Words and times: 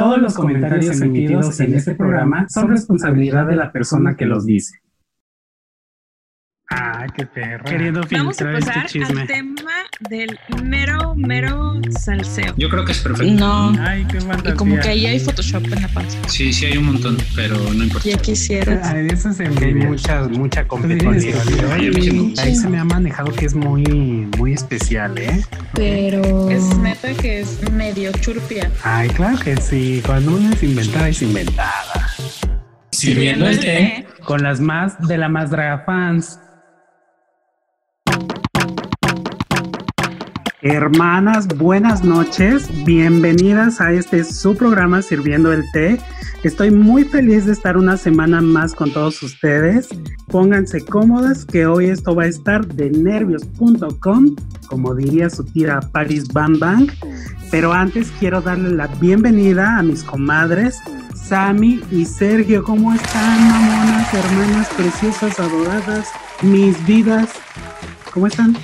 Todos 0.00 0.18
los 0.18 0.32
comentarios 0.32 0.98
emitidos 1.02 1.60
en 1.60 1.74
este 1.74 1.94
programa 1.94 2.46
son 2.48 2.70
responsabilidad 2.70 3.46
de 3.46 3.54
la 3.54 3.70
persona 3.70 4.16
que 4.16 4.24
los 4.24 4.46
dice. 4.46 4.80
Ah, 6.72 7.04
qué 7.16 7.26
perro. 7.26 7.64
Queriendo 7.64 8.00
Vamos 8.12 8.40
a 8.40 8.44
filtrar 8.44 8.54
este 8.54 8.70
pasar 8.70 8.86
chisme. 8.86 9.20
al 9.22 9.26
tema 9.26 9.72
del 10.08 10.38
mero, 10.62 11.14
mero 11.16 11.80
salseo. 11.98 12.54
Yo 12.56 12.68
creo 12.68 12.84
que 12.84 12.92
es 12.92 13.00
perfecto. 13.00 13.32
No. 13.34 13.72
Ay, 13.80 14.06
qué 14.08 14.18
Y 14.18 14.20
fantasía. 14.20 14.54
como 14.54 14.78
que 14.78 14.88
ahí 14.88 15.06
hay 15.06 15.18
Photoshop 15.18 15.64
en 15.64 15.82
la 15.82 15.88
panza. 15.88 16.16
Sí, 16.28 16.52
sí 16.52 16.66
hay 16.66 16.76
un 16.78 16.84
montón, 16.86 17.16
pero 17.34 17.56
no 17.58 17.82
importa. 17.82 18.08
Ya 18.08 18.16
quisieras. 18.18 18.86
Ah, 18.86 19.00
eso 19.00 19.32
se 19.32 19.48
hay 19.48 19.74
mucha, 19.74 20.28
mucha 20.28 20.64
competencia. 20.68 21.34
Ahí 22.38 22.54
se 22.54 22.68
me 22.68 22.78
ha 22.78 22.84
manejado 22.84 23.32
que 23.32 23.46
es 23.46 23.54
muy, 23.54 23.82
muy 24.38 24.52
especial, 24.52 25.18
¿eh? 25.18 25.42
Pero 25.74 26.48
es 26.50 26.76
neta 26.78 27.12
que 27.14 27.40
es 27.40 27.68
medio 27.72 28.12
churpia. 28.12 28.70
Ay, 28.84 29.08
claro 29.08 29.36
que 29.40 29.56
sí. 29.56 30.02
Cuando 30.06 30.36
una 30.36 30.52
es 30.52 30.62
inventada, 30.62 31.08
es 31.08 31.20
inventada. 31.20 32.06
Sirviendo 32.92 33.48
el 33.48 33.58
té. 33.58 34.06
Con 34.24 34.44
las 34.44 34.60
más 34.60 35.00
de 35.08 35.18
la 35.18 35.28
más 35.28 35.50
draga 35.50 35.82
fans. 35.84 36.38
Hermanas, 40.62 41.48
buenas 41.48 42.04
noches. 42.04 42.68
Bienvenidas 42.84 43.80
a 43.80 43.92
este 43.92 44.24
su 44.24 44.54
programa 44.54 45.00
Sirviendo 45.00 45.54
el 45.54 45.64
Té. 45.72 45.98
Estoy 46.42 46.70
muy 46.70 47.04
feliz 47.04 47.46
de 47.46 47.52
estar 47.52 47.78
una 47.78 47.96
semana 47.96 48.42
más 48.42 48.74
con 48.74 48.92
todos 48.92 49.22
ustedes. 49.22 49.88
Pónganse 50.26 50.84
cómodas 50.84 51.46
que 51.46 51.66
hoy 51.66 51.86
esto 51.86 52.14
va 52.14 52.24
a 52.24 52.26
estar 52.26 52.66
de 52.66 52.90
nervios.com, 52.90 54.36
como 54.66 54.94
diría 54.94 55.30
su 55.30 55.44
tira 55.44 55.80
Paris 55.80 56.28
Bam 56.28 56.58
Bang. 56.58 56.90
Pero 57.50 57.72
antes 57.72 58.12
quiero 58.18 58.42
darle 58.42 58.70
la 58.70 58.86
bienvenida 58.86 59.78
a 59.78 59.82
mis 59.82 60.04
comadres, 60.04 60.78
Sami 61.14 61.80
y 61.90 62.04
Sergio. 62.04 62.64
¿Cómo 62.64 62.92
están, 62.92 63.48
mamonas, 63.48 64.12
hermanas 64.12 64.68
preciosas, 64.76 65.40
adoradas, 65.40 66.08
mis 66.42 66.84
vidas? 66.84 67.30
¿Cómo 68.12 68.26
están? 68.26 68.54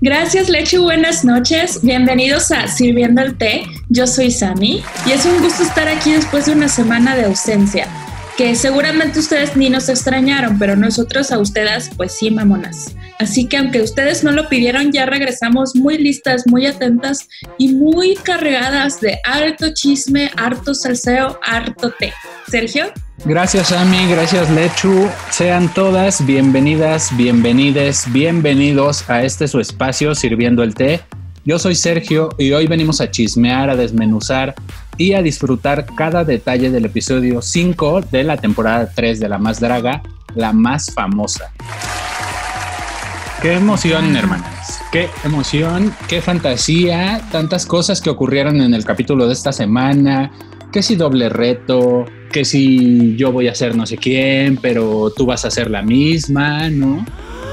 Gracias, 0.00 0.48
Leche. 0.48 0.78
Buenas 0.78 1.24
noches. 1.24 1.80
Bienvenidos 1.82 2.50
a 2.50 2.68
Sirviendo 2.68 3.22
el 3.22 3.36
Té. 3.36 3.64
Yo 3.88 4.06
soy 4.06 4.30
Sami 4.30 4.82
y 5.06 5.12
es 5.12 5.24
un 5.24 5.40
gusto 5.42 5.62
estar 5.62 5.88
aquí 5.88 6.12
después 6.12 6.46
de 6.46 6.52
una 6.52 6.68
semana 6.68 7.16
de 7.16 7.24
ausencia. 7.24 7.88
Que 8.36 8.54
seguramente 8.54 9.18
ustedes 9.18 9.56
ni 9.56 9.70
nos 9.70 9.88
extrañaron, 9.88 10.58
pero 10.58 10.76
nosotros 10.76 11.32
a 11.32 11.38
ustedes, 11.38 11.90
pues 11.96 12.12
sí, 12.12 12.30
mamonas. 12.30 12.94
Así 13.18 13.48
que 13.48 13.56
aunque 13.56 13.80
ustedes 13.80 14.24
no 14.24 14.32
lo 14.32 14.48
pidieron, 14.48 14.92
ya 14.92 15.06
regresamos 15.06 15.74
muy 15.74 15.96
listas, 15.96 16.46
muy 16.46 16.66
atentas 16.66 17.28
y 17.56 17.72
muy 17.72 18.14
cargadas 18.16 19.00
de 19.00 19.18
harto 19.24 19.72
chisme, 19.72 20.30
harto 20.36 20.74
salseo, 20.74 21.38
harto 21.42 21.90
té. 21.98 22.12
Sergio. 22.48 22.92
Gracias, 23.28 23.72
Ami. 23.72 24.06
Gracias, 24.06 24.48
Lechu. 24.50 25.08
Sean 25.30 25.68
todas 25.74 26.24
bienvenidas, 26.24 27.10
bienvenides, 27.16 28.04
bienvenidos 28.12 29.10
a 29.10 29.24
este 29.24 29.48
su 29.48 29.58
espacio 29.58 30.14
Sirviendo 30.14 30.62
el 30.62 30.76
Té. 30.76 31.00
Yo 31.44 31.58
soy 31.58 31.74
Sergio 31.74 32.28
y 32.38 32.52
hoy 32.52 32.68
venimos 32.68 33.00
a 33.00 33.10
chismear, 33.10 33.68
a 33.68 33.74
desmenuzar 33.74 34.54
y 34.96 35.14
a 35.14 35.22
disfrutar 35.22 35.86
cada 35.96 36.22
detalle 36.22 36.70
del 36.70 36.84
episodio 36.84 37.42
5 37.42 38.02
de 38.12 38.22
la 38.22 38.36
temporada 38.36 38.92
3 38.94 39.18
de 39.18 39.28
La 39.28 39.38
Más 39.38 39.58
Draga, 39.58 40.02
la 40.36 40.52
más 40.52 40.92
famosa. 40.94 41.50
Qué 43.42 43.54
emoción, 43.54 44.14
hermanas. 44.14 44.80
Qué 44.92 45.08
emoción, 45.24 45.92
qué 46.06 46.22
fantasía, 46.22 47.20
tantas 47.32 47.66
cosas 47.66 48.00
que 48.00 48.08
ocurrieron 48.10 48.60
en 48.60 48.72
el 48.72 48.84
capítulo 48.84 49.26
de 49.26 49.32
esta 49.32 49.52
semana. 49.52 50.30
Que 50.72 50.82
si 50.82 50.94
doble 50.94 51.28
reto, 51.28 52.04
que 52.30 52.44
si 52.44 53.16
yo 53.16 53.32
voy 53.32 53.48
a 53.48 53.54
ser 53.54 53.74
no 53.74 53.86
sé 53.86 53.96
quién, 53.96 54.56
pero 54.56 55.10
tú 55.16 55.26
vas 55.26 55.44
a 55.44 55.50
ser 55.50 55.70
la 55.70 55.82
misma, 55.82 56.68
¿no? 56.70 57.04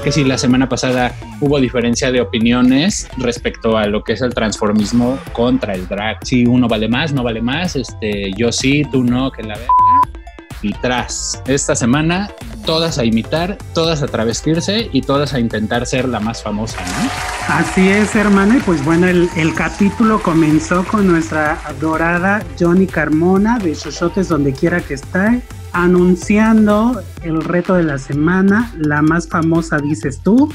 Que 0.02 0.12
si 0.12 0.24
la 0.24 0.36
semana 0.36 0.68
pasada 0.68 1.14
hubo 1.40 1.58
diferencia 1.60 2.12
de 2.12 2.20
opiniones 2.20 3.08
respecto 3.16 3.78
a 3.78 3.86
lo 3.86 4.04
que 4.04 4.12
es 4.12 4.20
el 4.20 4.34
transformismo 4.34 5.18
contra 5.32 5.74
el 5.74 5.88
drag. 5.88 6.18
Si 6.24 6.44
uno 6.44 6.68
vale 6.68 6.88
más, 6.88 7.12
no 7.12 7.22
vale 7.22 7.40
más, 7.40 7.76
este, 7.76 8.32
yo 8.36 8.52
sí, 8.52 8.82
tú 8.90 9.02
no, 9.02 9.30
que 9.30 9.42
la 9.42 9.54
verga. 9.54 10.23
Y 10.64 10.72
tras 10.72 11.42
esta 11.46 11.76
semana, 11.76 12.30
todas 12.64 12.96
a 12.96 13.04
imitar, 13.04 13.58
todas 13.74 14.02
a 14.02 14.06
travestirse 14.06 14.88
y 14.94 15.02
todas 15.02 15.34
a 15.34 15.38
intentar 15.38 15.84
ser 15.84 16.08
la 16.08 16.20
más 16.20 16.42
famosa, 16.42 16.78
¿no? 16.80 17.54
Así 17.54 17.86
es, 17.86 18.16
hermana. 18.16 18.56
Y 18.56 18.60
pues 18.60 18.82
bueno, 18.82 19.06
el, 19.06 19.28
el 19.36 19.52
capítulo 19.52 20.22
comenzó 20.22 20.82
con 20.86 21.06
nuestra 21.06 21.60
adorada 21.66 22.42
Johnny 22.58 22.86
Carmona 22.86 23.58
de 23.58 23.74
Xochotes 23.74 24.30
donde 24.30 24.54
quiera 24.54 24.80
que 24.80 24.94
esté, 24.94 25.42
anunciando 25.74 27.02
el 27.20 27.44
reto 27.44 27.74
de 27.74 27.82
la 27.82 27.98
semana, 27.98 28.72
la 28.78 29.02
más 29.02 29.28
famosa 29.28 29.76
dices 29.76 30.20
tú, 30.24 30.50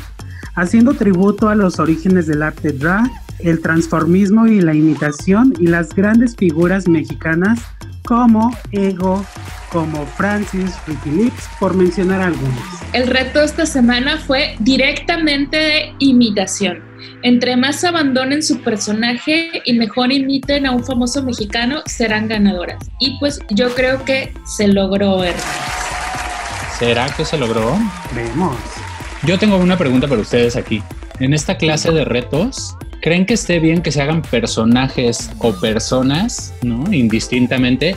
haciendo 0.56 0.96
tributo 0.96 1.50
a 1.50 1.56
los 1.56 1.78
orígenes 1.78 2.25
del 2.25 2.42
arte 2.42 2.72
drag, 2.72 3.12
el 3.38 3.62
transformismo 3.62 4.48
y 4.48 4.59
la 4.59 4.74
imitación 4.74 5.53
y 5.59 5.68
las 5.68 5.94
grandes 5.94 6.36
figuras 6.36 6.88
mexicanas 6.88 7.59
como 8.09 8.52
Ego, 8.72 9.24
como 9.72 10.03
Francis, 10.03 10.75
Ricky 10.88 11.12
Lips, 11.12 11.47
por 11.59 11.75
mencionar 11.75 12.22
algunos. 12.22 12.58
El 12.92 13.06
reto 13.06 13.44
esta 13.44 13.68
semana 13.68 14.18
fue 14.18 14.56
directamente 14.58 15.58
de 15.58 15.94
imitación. 16.00 16.81
Entre 17.22 17.56
más 17.56 17.84
abandonen 17.84 18.42
su 18.42 18.62
personaje 18.62 19.62
y 19.64 19.74
mejor 19.74 20.12
imiten 20.12 20.66
a 20.66 20.72
un 20.72 20.84
famoso 20.84 21.22
mexicano, 21.22 21.84
serán 21.86 22.28
ganadoras. 22.28 22.84
Y 23.00 23.19
pues 23.19 23.42
yo 23.52 23.75
creo 23.75 24.03
que 24.03 24.34
se 24.44 24.68
logró, 24.68 25.24
hermanos. 25.24 25.46
¿Será 26.80 27.14
que 27.16 27.24
se 27.25 27.38
logró? 27.38 27.78
Vemos. 28.16 28.58
Yo 29.22 29.38
tengo 29.38 29.58
una 29.58 29.78
pregunta 29.78 30.08
para 30.08 30.22
ustedes 30.22 30.56
aquí. 30.56 30.81
En 31.19 31.36
esta 31.36 31.58
clase 31.58 31.92
de 31.92 32.06
retos, 32.06 32.75
¿creen 33.02 33.26
que 33.26 33.34
esté 33.34 33.60
bien 33.60 33.82
que 33.82 33.92
se 33.92 34.02
hagan 34.02 34.22
personajes 34.22 35.30
o 35.40 35.54
personas, 35.54 36.54
¿no? 36.62 36.92
Indistintamente, 36.92 37.96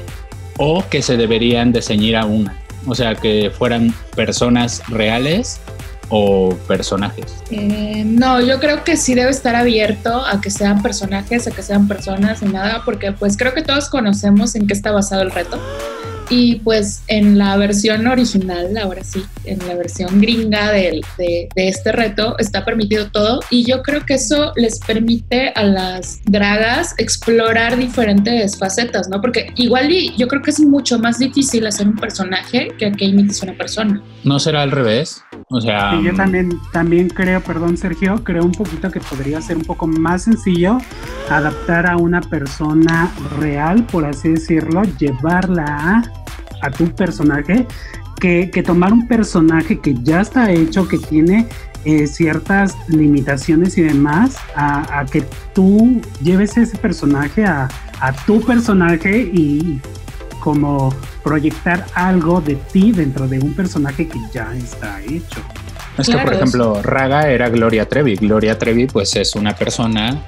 o 0.58 0.84
que 0.88 1.02
se 1.02 1.16
deberían 1.16 1.72
de 1.72 1.82
ceñir 1.82 2.16
a 2.16 2.24
una? 2.24 2.58
O 2.86 2.94
sea, 2.94 3.14
que 3.14 3.50
fueran 3.56 3.94
personas 4.16 4.82
reales 4.88 5.60
o 6.08 6.54
personajes. 6.68 7.42
Eh, 7.50 8.04
no, 8.04 8.40
yo 8.40 8.60
creo 8.60 8.84
que 8.84 8.96
sí 8.96 9.14
debe 9.14 9.30
estar 9.30 9.54
abierto 9.56 10.24
a 10.26 10.40
que 10.40 10.50
sean 10.50 10.82
personajes, 10.82 11.46
a 11.46 11.52
que 11.52 11.62
sean 11.62 11.88
personas 11.88 12.42
y 12.42 12.46
nada, 12.46 12.82
porque 12.84 13.12
pues 13.12 13.36
creo 13.36 13.54
que 13.54 13.62
todos 13.62 13.88
conocemos 13.88 14.54
en 14.54 14.66
qué 14.66 14.74
está 14.74 14.92
basado 14.92 15.22
el 15.22 15.30
reto. 15.30 15.58
Y 16.34 16.56
pues 16.60 17.02
en 17.08 17.36
la 17.36 17.58
versión 17.58 18.06
original, 18.06 18.74
ahora 18.78 19.04
sí, 19.04 19.22
en 19.44 19.58
la 19.68 19.74
versión 19.74 20.18
gringa 20.18 20.72
de 20.72 21.02
este 21.56 21.92
reto, 21.92 22.36
está 22.38 22.64
permitido 22.64 23.10
todo. 23.10 23.40
Y 23.50 23.64
yo 23.64 23.82
creo 23.82 24.06
que 24.06 24.14
eso 24.14 24.52
les 24.56 24.78
permite 24.78 25.52
a 25.54 25.62
las 25.62 26.22
dragas 26.24 26.94
explorar 26.96 27.76
diferentes 27.76 28.58
facetas, 28.58 29.10
¿no? 29.10 29.20
Porque 29.20 29.52
igual 29.56 29.92
y 29.92 30.16
yo 30.16 30.26
creo 30.26 30.40
que 30.40 30.52
es 30.52 30.60
mucho 30.60 30.98
más 30.98 31.18
difícil 31.18 31.66
hacer 31.66 31.86
un 31.86 31.96
personaje 31.96 32.68
que 32.78 32.92
que 32.92 33.04
imites 33.04 33.42
una 33.42 33.54
persona. 33.54 34.02
¿No 34.24 34.38
será 34.38 34.62
al 34.62 34.70
revés? 34.70 35.22
O 35.48 35.60
sea, 35.60 35.92
Sí, 35.92 36.04
yo 36.04 36.14
también, 36.14 36.50
también 36.72 37.08
creo, 37.08 37.42
perdón 37.42 37.76
Sergio, 37.76 38.22
creo 38.24 38.44
un 38.44 38.52
poquito 38.52 38.90
que 38.90 39.00
podría 39.00 39.40
ser 39.42 39.56
un 39.56 39.64
poco 39.64 39.86
más 39.86 40.24
sencillo 40.24 40.78
adaptar 41.28 41.86
a 41.86 41.96
una 41.96 42.20
persona 42.20 43.12
real, 43.38 43.84
por 43.86 44.04
así 44.04 44.30
decirlo, 44.30 44.82
llevarla 44.98 45.64
a, 45.66 46.21
a 46.62 46.70
tu 46.70 46.86
personaje, 46.94 47.66
que, 48.20 48.50
que 48.50 48.62
tomar 48.62 48.92
un 48.92 49.06
personaje 49.06 49.78
que 49.78 49.94
ya 50.02 50.20
está 50.20 50.50
hecho, 50.50 50.88
que 50.88 50.98
tiene 50.98 51.46
eh, 51.84 52.06
ciertas 52.06 52.76
limitaciones 52.88 53.76
y 53.76 53.82
demás, 53.82 54.36
a, 54.54 55.00
a 55.00 55.04
que 55.06 55.22
tú 55.54 56.00
lleves 56.22 56.56
ese 56.56 56.78
personaje 56.78 57.44
a, 57.44 57.68
a 58.00 58.12
tu 58.24 58.40
personaje 58.40 59.18
y 59.32 59.80
como 60.40 60.94
proyectar 61.22 61.86
algo 61.94 62.40
de 62.40 62.56
ti 62.56 62.92
dentro 62.92 63.28
de 63.28 63.38
un 63.38 63.54
personaje 63.54 64.08
que 64.08 64.18
ya 64.32 64.52
está 64.56 65.00
hecho. 65.02 65.40
Es 65.98 66.08
que, 66.08 66.16
por 66.18 66.32
ejemplo, 66.32 66.82
Raga 66.82 67.28
era 67.28 67.48
Gloria 67.48 67.86
Trevi. 67.86 68.16
Gloria 68.16 68.58
Trevi, 68.58 68.86
pues, 68.86 69.14
es 69.16 69.34
una 69.34 69.54
persona 69.54 70.22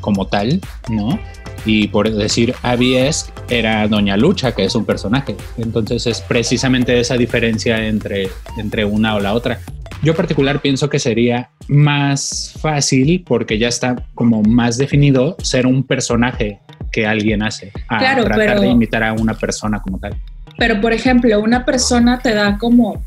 como 0.00 0.26
tal, 0.26 0.60
¿no? 0.88 1.18
Y 1.66 1.88
por 1.88 2.10
decir, 2.10 2.54
Abies 2.62 3.32
era 3.48 3.86
Doña 3.88 4.16
Lucha, 4.16 4.52
que 4.52 4.64
es 4.64 4.74
un 4.74 4.84
personaje. 4.84 5.34
Entonces, 5.56 6.06
es 6.06 6.20
precisamente 6.20 6.98
esa 7.00 7.16
diferencia 7.16 7.86
entre, 7.86 8.28
entre 8.58 8.84
una 8.84 9.14
o 9.16 9.20
la 9.20 9.32
otra. 9.32 9.60
Yo 10.02 10.12
en 10.12 10.16
particular 10.16 10.60
pienso 10.60 10.90
que 10.90 10.98
sería 10.98 11.50
más 11.68 12.54
fácil, 12.60 13.24
porque 13.26 13.58
ya 13.58 13.68
está 13.68 13.96
como 14.14 14.42
más 14.42 14.76
definido, 14.76 15.36
ser 15.42 15.66
un 15.66 15.82
personaje 15.84 16.60
que 16.92 17.06
alguien 17.06 17.42
hace, 17.42 17.72
a 17.88 17.98
Claro, 17.98 18.24
tratar 18.24 18.46
pero- 18.46 18.60
de 18.60 18.68
imitar 18.68 19.02
a 19.02 19.14
una 19.14 19.34
persona 19.34 19.80
como 19.80 19.98
tal. 19.98 20.14
Pero, 20.58 20.80
por 20.80 20.92
ejemplo, 20.92 21.40
una 21.40 21.64
persona 21.64 22.18
te 22.20 22.32
da 22.34 22.58
como 22.58 23.02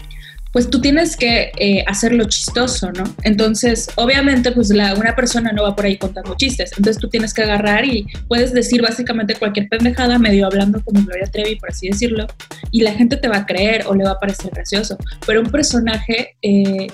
pues 0.52 0.70
tú 0.70 0.82
tienes 0.82 1.16
que 1.16 1.52
eh, 1.58 1.84
hacerlo 1.88 2.26
chistoso, 2.26 2.92
¿no? 2.92 3.04
Entonces, 3.24 3.90
obviamente, 3.96 4.52
pues 4.52 4.70
la, 4.70 4.94
una 4.96 5.16
persona 5.16 5.52
no 5.52 5.64
va 5.64 5.76
por 5.76 5.86
ahí 5.86 5.98
contando 5.98 6.36
chistes, 6.36 6.72
entonces 6.78 7.02
tú 7.02 7.10
tienes 7.10 7.34
que 7.34 7.44
agarrar 7.44 7.86
y 7.86 8.08
puedes 8.28 8.54
decir 8.54 8.82
básicamente 8.82 9.36
cualquier 9.36 9.70
pendejada, 9.70 10.18
medio 10.20 10.46
hablando 10.46 10.84
como 10.84 11.04
Gloria 11.04 11.28
Trevi, 11.28 11.56
por 11.56 11.70
así 11.70 11.90
decirlo, 11.90 12.28
y 12.72 12.82
la 12.82 12.94
gente 12.94 13.18
te 13.18 13.28
va 13.28 13.38
a 13.38 13.46
creer 13.46 13.86
o 13.88 13.96
le 13.96 14.04
va 14.04 14.12
a 14.12 14.20
parecer 14.20 14.52
gracioso. 14.54 14.98
Pero 15.26 15.42
un 15.42 15.52
personaje, 15.52 16.36
eh, 16.42 16.88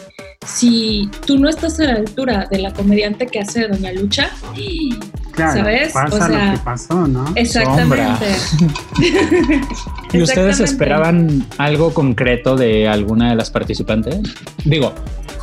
si 0.45 1.09
tú 1.25 1.38
no 1.38 1.49
estás 1.49 1.79
a 1.79 1.83
la 1.83 1.94
altura 1.94 2.47
de 2.49 2.59
la 2.59 2.73
comediante 2.73 3.27
que 3.27 3.39
hace 3.39 3.67
Doña 3.67 3.91
Lucha, 3.91 4.31
¿sabes? 5.35 5.94
Pasa 5.94 6.29
lo 6.29 6.53
que 6.53 6.63
pasó, 6.63 7.07
¿no? 7.07 7.25
Exactamente. 7.35 8.25
¿Y 10.13 10.21
ustedes 10.21 10.59
esperaban 10.59 11.45
algo 11.57 11.94
concreto 11.94 12.56
de 12.56 12.88
alguna 12.88 13.29
de 13.29 13.35
las 13.35 13.43
participantes? 13.50 14.18
Digo, 14.66 14.94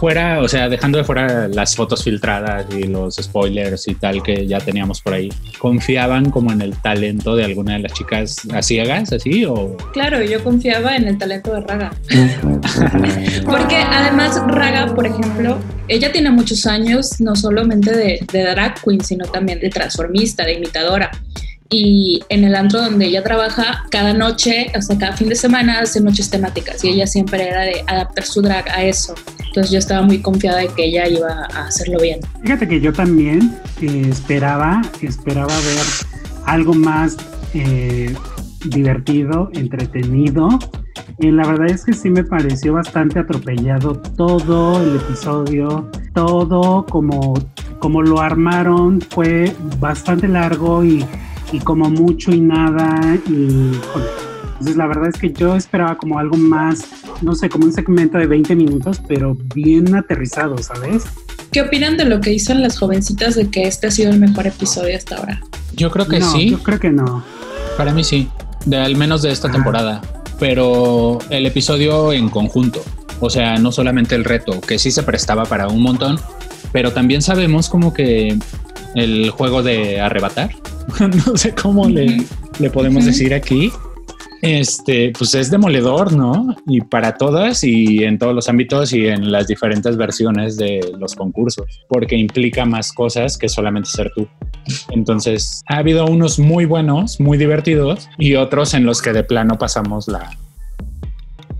fuera, 0.00 0.40
o 0.40 0.48
sea, 0.48 0.68
dejando 0.70 0.96
de 0.96 1.04
fuera 1.04 1.46
las 1.48 1.76
fotos 1.76 2.02
filtradas 2.02 2.66
y 2.74 2.84
los 2.84 3.16
spoilers 3.16 3.86
y 3.86 3.94
tal 3.94 4.22
que 4.22 4.46
ya 4.46 4.58
teníamos 4.58 5.02
por 5.02 5.12
ahí, 5.12 5.28
¿confiaban 5.58 6.30
como 6.30 6.52
en 6.52 6.62
el 6.62 6.74
talento 6.76 7.36
de 7.36 7.44
alguna 7.44 7.74
de 7.74 7.80
las 7.80 7.92
chicas 7.92 8.38
a 8.52 8.62
ciegas, 8.62 9.12
así 9.12 9.44
o? 9.44 9.76
Claro, 9.92 10.22
yo 10.22 10.42
confiaba 10.42 10.96
en 10.96 11.06
el 11.06 11.18
talento 11.18 11.52
de 11.52 11.60
Raga. 11.60 11.92
Porque 13.44 13.76
además 13.76 14.40
Raga, 14.48 14.94
por 14.94 15.06
ejemplo, 15.06 15.58
ella 15.86 16.10
tiene 16.10 16.30
muchos 16.30 16.66
años, 16.66 17.20
no 17.20 17.36
solamente 17.36 17.94
de, 17.94 18.24
de 18.32 18.42
drag 18.42 18.82
queen, 18.82 19.04
sino 19.04 19.26
también 19.26 19.60
de 19.60 19.68
transformista, 19.68 20.44
de 20.44 20.54
imitadora 20.54 21.10
y 21.70 22.20
en 22.28 22.42
el 22.42 22.56
antro 22.56 22.80
donde 22.80 23.06
ella 23.06 23.22
trabaja, 23.22 23.84
cada 23.90 24.12
noche, 24.12 24.72
sea, 24.80 24.98
cada 24.98 25.16
fin 25.16 25.28
de 25.28 25.36
semana 25.36 25.78
hace 25.78 26.00
noches 26.00 26.28
temáticas 26.28 26.82
y 26.82 26.88
ella 26.88 27.06
siempre 27.06 27.48
era 27.48 27.62
de 27.62 27.84
adaptar 27.86 28.24
su 28.24 28.42
drag 28.42 28.68
a 28.68 28.82
eso. 28.82 29.14
Entonces 29.46 29.70
yo 29.70 29.78
estaba 29.78 30.02
muy 30.02 30.20
confiada 30.20 30.58
de 30.58 30.68
que 30.68 30.86
ella 30.86 31.08
iba 31.08 31.46
a 31.54 31.66
hacerlo 31.66 32.00
bien. 32.00 32.20
Fíjate 32.42 32.66
que 32.66 32.80
yo 32.80 32.92
también 32.92 33.56
eh, 33.80 34.06
esperaba, 34.10 34.82
esperaba 35.00 35.54
ver 35.54 35.86
algo 36.44 36.74
más 36.74 37.16
eh, 37.54 38.14
divertido, 38.64 39.50
entretenido. 39.54 40.48
Y 41.20 41.30
la 41.30 41.46
verdad 41.46 41.70
es 41.70 41.84
que 41.84 41.92
sí 41.92 42.10
me 42.10 42.24
pareció 42.24 42.72
bastante 42.74 43.20
atropellado 43.20 43.92
todo 44.16 44.82
el 44.82 44.96
episodio, 44.96 45.88
todo 46.14 46.84
como, 46.86 47.34
como 47.78 48.02
lo 48.02 48.20
armaron 48.20 49.00
fue 49.00 49.54
bastante 49.78 50.26
largo 50.26 50.84
y 50.84 51.04
y 51.52 51.58
como 51.58 51.90
mucho 51.90 52.32
y 52.32 52.40
nada 52.40 53.18
y 53.28 53.72
entonces 54.60 54.76
la 54.76 54.86
verdad 54.86 55.08
es 55.08 55.18
que 55.18 55.32
yo 55.32 55.56
esperaba 55.56 55.96
como 55.96 56.18
algo 56.18 56.36
más, 56.36 56.84
no 57.22 57.34
sé, 57.34 57.48
como 57.48 57.64
un 57.64 57.72
segmento 57.72 58.18
de 58.18 58.26
20 58.26 58.54
minutos, 58.56 59.00
pero 59.08 59.34
bien 59.54 59.94
aterrizado, 59.94 60.58
¿sabes? 60.58 61.04
¿Qué 61.50 61.62
opinan 61.62 61.96
de 61.96 62.04
lo 62.04 62.20
que 62.20 62.28
dicen 62.28 62.60
las 62.60 62.78
jovencitas 62.78 63.36
de 63.36 63.48
que 63.48 63.62
este 63.62 63.86
ha 63.86 63.90
sido 63.90 64.10
el 64.10 64.20
mejor 64.20 64.46
episodio 64.46 64.94
hasta 64.98 65.16
ahora? 65.16 65.40
Yo 65.74 65.90
creo 65.90 66.06
que 66.06 66.20
no, 66.20 66.30
sí. 66.30 66.50
Yo 66.50 66.62
creo 66.62 66.78
que 66.78 66.90
no. 66.90 67.24
Para 67.78 67.94
mí 67.94 68.04
sí, 68.04 68.28
de 68.66 68.76
al 68.76 68.96
menos 68.96 69.22
de 69.22 69.32
esta 69.32 69.50
temporada, 69.50 70.02
pero 70.38 71.20
el 71.30 71.46
episodio 71.46 72.12
en 72.12 72.28
conjunto, 72.28 72.82
o 73.18 73.30
sea, 73.30 73.56
no 73.56 73.72
solamente 73.72 74.14
el 74.14 74.24
reto, 74.24 74.60
que 74.60 74.78
sí 74.78 74.90
se 74.90 75.02
prestaba 75.04 75.46
para 75.46 75.68
un 75.68 75.82
montón, 75.82 76.20
pero 76.70 76.92
también 76.92 77.22
sabemos 77.22 77.70
como 77.70 77.94
que 77.94 78.38
el 78.94 79.30
juego 79.30 79.62
de 79.62 80.02
arrebatar, 80.02 80.50
no 81.26 81.36
sé 81.36 81.54
cómo 81.54 81.88
le, 81.88 82.24
le 82.58 82.70
podemos 82.70 83.04
decir 83.04 83.34
aquí, 83.34 83.70
este, 84.42 85.12
pues 85.16 85.34
es 85.34 85.50
demoledor, 85.50 86.12
¿no? 86.12 86.56
Y 86.66 86.80
para 86.80 87.16
todas 87.16 87.62
y 87.62 88.04
en 88.04 88.18
todos 88.18 88.34
los 88.34 88.48
ámbitos 88.48 88.92
y 88.92 89.06
en 89.06 89.30
las 89.30 89.46
diferentes 89.46 89.96
versiones 89.96 90.56
de 90.56 90.94
los 90.98 91.14
concursos, 91.14 91.66
porque 91.88 92.16
implica 92.16 92.64
más 92.64 92.92
cosas 92.92 93.36
que 93.36 93.48
solamente 93.48 93.90
ser 93.90 94.10
tú. 94.14 94.26
Entonces, 94.90 95.62
ha 95.66 95.78
habido 95.78 96.06
unos 96.06 96.38
muy 96.38 96.64
buenos, 96.64 97.20
muy 97.20 97.36
divertidos 97.36 98.08
y 98.18 98.34
otros 98.34 98.74
en 98.74 98.84
los 98.84 99.02
que 99.02 99.12
de 99.12 99.24
plano 99.24 99.58
pasamos 99.58 100.08
la... 100.08 100.30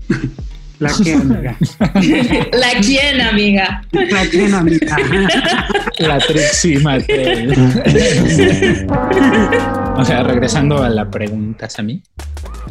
La 0.81 0.91
que, 1.03 1.13
amiga. 1.13 1.55
¿La 2.53 2.81
quién, 2.81 3.21
amiga? 3.21 3.83
La 3.91 4.27
que, 4.27 4.45
amiga. 4.51 4.97
La 5.99 6.17
Trixie 6.17 6.79
Mattel. 6.79 7.53
o 9.95 10.03
sea, 10.03 10.23
regresando 10.23 10.81
a 10.81 10.89
la 10.89 11.07
pregunta, 11.07 11.69
Sammy. 11.69 12.01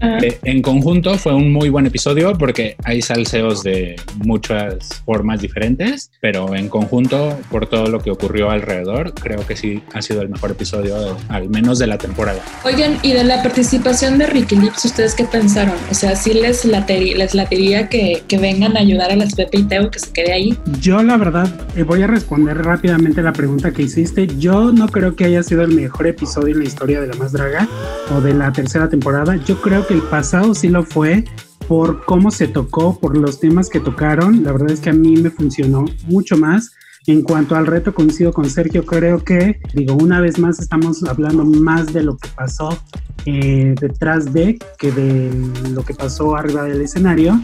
Eh, 0.00 0.38
en 0.44 0.62
conjunto 0.62 1.18
fue 1.18 1.34
un 1.34 1.52
muy 1.52 1.68
buen 1.68 1.86
episodio 1.86 2.32
porque 2.38 2.76
hay 2.84 3.02
salseos 3.02 3.62
de 3.62 3.96
muchas 4.24 5.02
formas 5.04 5.40
diferentes, 5.40 6.10
pero 6.20 6.54
en 6.54 6.68
conjunto, 6.68 7.38
por 7.50 7.66
todo 7.66 7.88
lo 7.88 8.00
que 8.00 8.10
ocurrió 8.10 8.50
alrededor, 8.50 9.14
creo 9.14 9.46
que 9.46 9.56
sí 9.56 9.82
ha 9.94 10.02
sido 10.02 10.22
el 10.22 10.28
mejor 10.28 10.52
episodio, 10.52 11.16
al 11.28 11.48
menos 11.48 11.78
de 11.78 11.86
la 11.86 11.98
temporada. 11.98 12.40
Oigan, 12.64 12.98
y 13.02 13.12
de 13.12 13.24
la 13.24 13.42
participación 13.42 14.18
de 14.18 14.26
Ricky 14.26 14.56
Lips, 14.56 14.84
¿ustedes 14.84 15.14
qué 15.14 15.24
pensaron? 15.24 15.74
O 15.90 15.94
sea, 15.94 16.16
¿sí 16.16 16.32
les, 16.32 16.64
latería, 16.64 17.16
les 17.16 17.34
latería 17.34 17.88
que, 17.88 18.22
que, 18.26 18.38
vengan 18.38 18.76
a 18.76 18.80
ayudar 18.80 19.10
a 19.10 19.16
las 19.16 19.34
Pepe 19.34 19.58
y 19.58 19.64
Teo 19.64 19.90
que 19.90 19.98
se 19.98 20.10
quede 20.12 20.32
ahí? 20.32 20.58
Yo, 20.80 21.02
la 21.02 21.16
verdad, 21.18 21.48
eh, 21.76 21.82
voy 21.82 22.02
a 22.02 22.06
responder 22.06 22.56
rápidamente 22.56 23.22
la 23.22 23.32
pregunta 23.32 23.72
que 23.72 23.82
hiciste. 23.82 24.26
Yo 24.38 24.72
no 24.72 24.88
creo 24.88 25.14
que 25.14 25.26
haya 25.26 25.42
sido 25.42 25.62
el 25.62 25.72
mejor 25.74 26.06
episodio 26.06 26.54
en 26.54 26.60
la 26.60 26.64
historia 26.64 27.00
de 27.00 27.06
La 27.06 27.14
Más 27.14 27.32
Draga 27.32 27.68
o 28.14 28.20
de 28.20 28.32
la 28.34 28.52
tercera 28.52 28.88
temporada. 28.88 29.36
Yo 29.44 29.60
creo 29.60 29.86
que 29.86 29.89
el 29.90 30.02
pasado 30.02 30.54
sí 30.54 30.68
lo 30.68 30.84
fue 30.84 31.24
por 31.66 32.04
cómo 32.04 32.30
se 32.30 32.46
tocó, 32.46 32.98
por 32.98 33.16
los 33.16 33.40
temas 33.40 33.68
que 33.68 33.80
tocaron. 33.80 34.44
La 34.44 34.52
verdad 34.52 34.70
es 34.70 34.80
que 34.80 34.90
a 34.90 34.92
mí 34.92 35.16
me 35.16 35.30
funcionó 35.30 35.84
mucho 36.06 36.36
más. 36.36 36.72
En 37.06 37.22
cuanto 37.22 37.56
al 37.56 37.66
reto, 37.66 37.92
coincido 37.94 38.32
con 38.32 38.48
Sergio, 38.48 38.84
creo 38.84 39.24
que, 39.24 39.60
digo, 39.74 39.94
una 39.94 40.20
vez 40.20 40.38
más 40.38 40.60
estamos 40.60 41.02
hablando 41.04 41.44
más 41.44 41.92
de 41.92 42.04
lo 42.04 42.16
que 42.16 42.28
pasó 42.36 42.78
eh, 43.26 43.74
detrás 43.80 44.32
de 44.32 44.58
que 44.78 44.92
de 44.92 45.30
lo 45.72 45.82
que 45.84 45.94
pasó 45.94 46.36
arriba 46.36 46.64
del 46.64 46.82
escenario. 46.82 47.40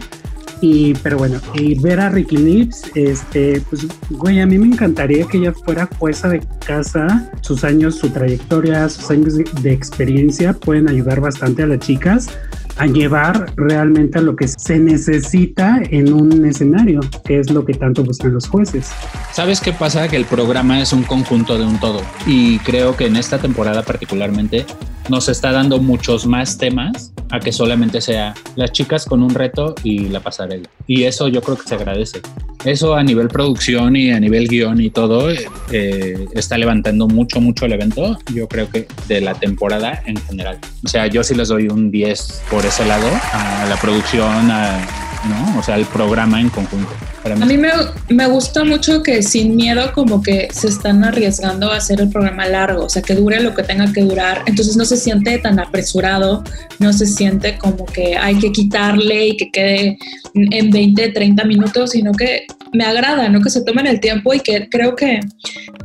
Y, 0.61 0.95
pero 0.95 1.17
bueno, 1.17 1.39
y 1.53 1.79
ver 1.79 1.99
a 1.99 2.09
Ricky 2.09 2.37
Lips, 2.37 2.83
este, 2.95 3.61
pues, 3.69 3.87
güey, 4.09 4.39
a 4.39 4.45
mí 4.45 4.57
me 4.57 4.67
encantaría 4.67 5.25
que 5.27 5.37
ella 5.37 5.53
fuera 5.53 5.87
jueza 5.99 6.29
de 6.29 6.41
casa. 6.65 7.29
Sus 7.41 7.63
años, 7.63 7.95
su 7.95 8.09
trayectoria, 8.09 8.89
sus 8.89 9.09
años 9.11 9.35
de, 9.37 9.71
experiencia 9.71 10.53
pueden 10.53 10.89
ayudar 10.89 11.21
bastante 11.21 11.63
a 11.63 11.67
las 11.67 11.79
chicas 11.79 12.29
a 12.77 12.85
llevar 12.85 13.51
realmente 13.55 14.19
a 14.19 14.21
lo 14.21 14.35
que 14.35 14.47
se 14.47 14.77
necesita 14.77 15.81
en 15.89 16.13
un 16.13 16.45
escenario, 16.45 16.99
que 17.25 17.39
es 17.39 17.49
lo 17.49 17.65
que 17.65 17.73
tanto 17.73 18.03
buscan 18.03 18.33
los 18.33 18.47
jueces. 18.47 18.91
¿Sabes 19.33 19.61
qué 19.61 19.73
pasa? 19.73 20.07
Que 20.07 20.15
el 20.15 20.25
programa 20.25 20.79
es 20.79 20.93
un 20.93 21.03
conjunto 21.03 21.57
de 21.57 21.65
un 21.65 21.79
todo 21.79 22.01
y 22.25 22.59
creo 22.59 22.95
que 22.95 23.07
en 23.07 23.15
esta 23.15 23.39
temporada 23.39 23.83
particularmente 23.83 24.65
nos 25.09 25.29
está 25.29 25.51
dando 25.51 25.79
muchos 25.79 26.25
más 26.25 26.57
temas 26.57 27.13
a 27.31 27.39
que 27.39 27.51
solamente 27.51 28.01
sea 28.01 28.33
las 28.55 28.71
chicas 28.71 29.05
con 29.05 29.21
un 29.21 29.33
reto 29.33 29.75
y 29.83 30.09
la 30.09 30.19
pasarela. 30.19 30.69
Y 30.85 31.03
eso 31.03 31.27
yo 31.27 31.41
creo 31.41 31.57
que 31.57 31.67
se 31.67 31.75
agradece. 31.75 32.21
Eso 32.63 32.95
a 32.95 33.03
nivel 33.03 33.27
producción 33.27 33.95
y 33.95 34.11
a 34.11 34.19
nivel 34.19 34.47
guion 34.47 34.81
y 34.81 34.89
todo 34.89 35.29
eh, 35.29 36.25
está 36.33 36.57
levantando 36.57 37.07
mucho, 37.07 37.39
mucho 37.39 37.65
el 37.65 37.73
evento. 37.73 38.17
Yo 38.33 38.47
creo 38.47 38.69
que 38.69 38.87
de 39.07 39.21
la 39.21 39.33
temporada 39.33 40.01
en 40.05 40.17
general. 40.17 40.59
O 40.83 40.87
sea, 40.87 41.07
yo 41.07 41.23
sí 41.23 41.35
les 41.35 41.49
doy 41.49 41.67
un 41.67 41.91
10 41.91 42.43
por 42.49 42.65
ese 42.65 42.85
lado 42.85 43.07
a 43.33 43.65
la 43.69 43.75
producción, 43.79 44.51
a, 44.51 45.06
¿no? 45.27 45.59
O 45.59 45.63
sea, 45.63 45.75
el 45.75 45.85
programa 45.85 46.39
en 46.41 46.49
conjunto. 46.49 46.89
A 47.25 47.45
mí 47.45 47.57
me, 47.57 47.69
me 48.09 48.27
gusta 48.27 48.63
mucho 48.63 49.03
que 49.03 49.21
sin 49.21 49.55
miedo 49.55 49.91
como 49.93 50.21
que 50.21 50.47
se 50.51 50.67
están 50.67 51.03
arriesgando 51.03 51.71
a 51.71 51.77
hacer 51.77 51.99
el 51.99 52.09
programa 52.09 52.47
largo, 52.47 52.85
o 52.85 52.89
sea, 52.89 53.01
que 53.01 53.15
dure 53.15 53.41
lo 53.41 53.53
que 53.53 53.63
tenga 53.63 53.91
que 53.91 54.01
durar. 54.01 54.43
Entonces 54.45 54.77
no 54.77 54.85
se 54.85 54.95
siente 54.95 55.37
tan 55.39 55.59
apresurado, 55.59 56.43
no 56.79 56.93
se 56.93 57.05
siente 57.05 57.57
como 57.57 57.85
que 57.85 58.17
hay 58.17 58.39
que 58.39 58.51
quitarle 58.51 59.27
y 59.27 59.37
que 59.37 59.51
quede 59.51 59.97
en 60.33 60.69
20, 60.71 61.09
30 61.09 61.43
minutos, 61.43 61.91
sino 61.91 62.13
que 62.13 62.45
me 62.73 62.83
agrada, 62.83 63.29
¿no? 63.29 63.41
Que 63.41 63.49
se 63.49 63.63
tomen 63.63 63.87
el 63.87 63.99
tiempo 63.99 64.33
y 64.33 64.39
que 64.39 64.67
creo 64.69 64.95
que 64.95 65.19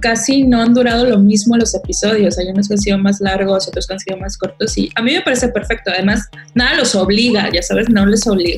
casi 0.01 0.45
no 0.45 0.61
han 0.61 0.75
durado 0.75 1.07
lo 1.07 1.19
mismo 1.19 1.57
los 1.57 1.75
episodios. 1.75 2.39
Hay 2.39 2.49
unos 2.49 2.69
que 2.69 2.75
han 2.75 2.81
sido 2.81 2.99
más 2.99 3.21
largos, 3.21 3.69
otros 3.69 3.87
que 3.87 3.95
han 3.95 4.01
sido 4.01 4.17
más 4.19 4.37
cortos 4.37 4.77
y 4.77 4.91
a 4.95 5.03
mí 5.03 5.13
me 5.13 5.23
parece 5.23 5.49
perfecto. 5.49 5.91
Además, 5.95 6.29
nada 6.55 6.77
los 6.77 6.95
obliga, 6.95 7.49
ya 7.53 7.63
sabes, 7.63 7.89
no 7.89 8.07
les 8.07 8.27
obliga. 8.27 8.57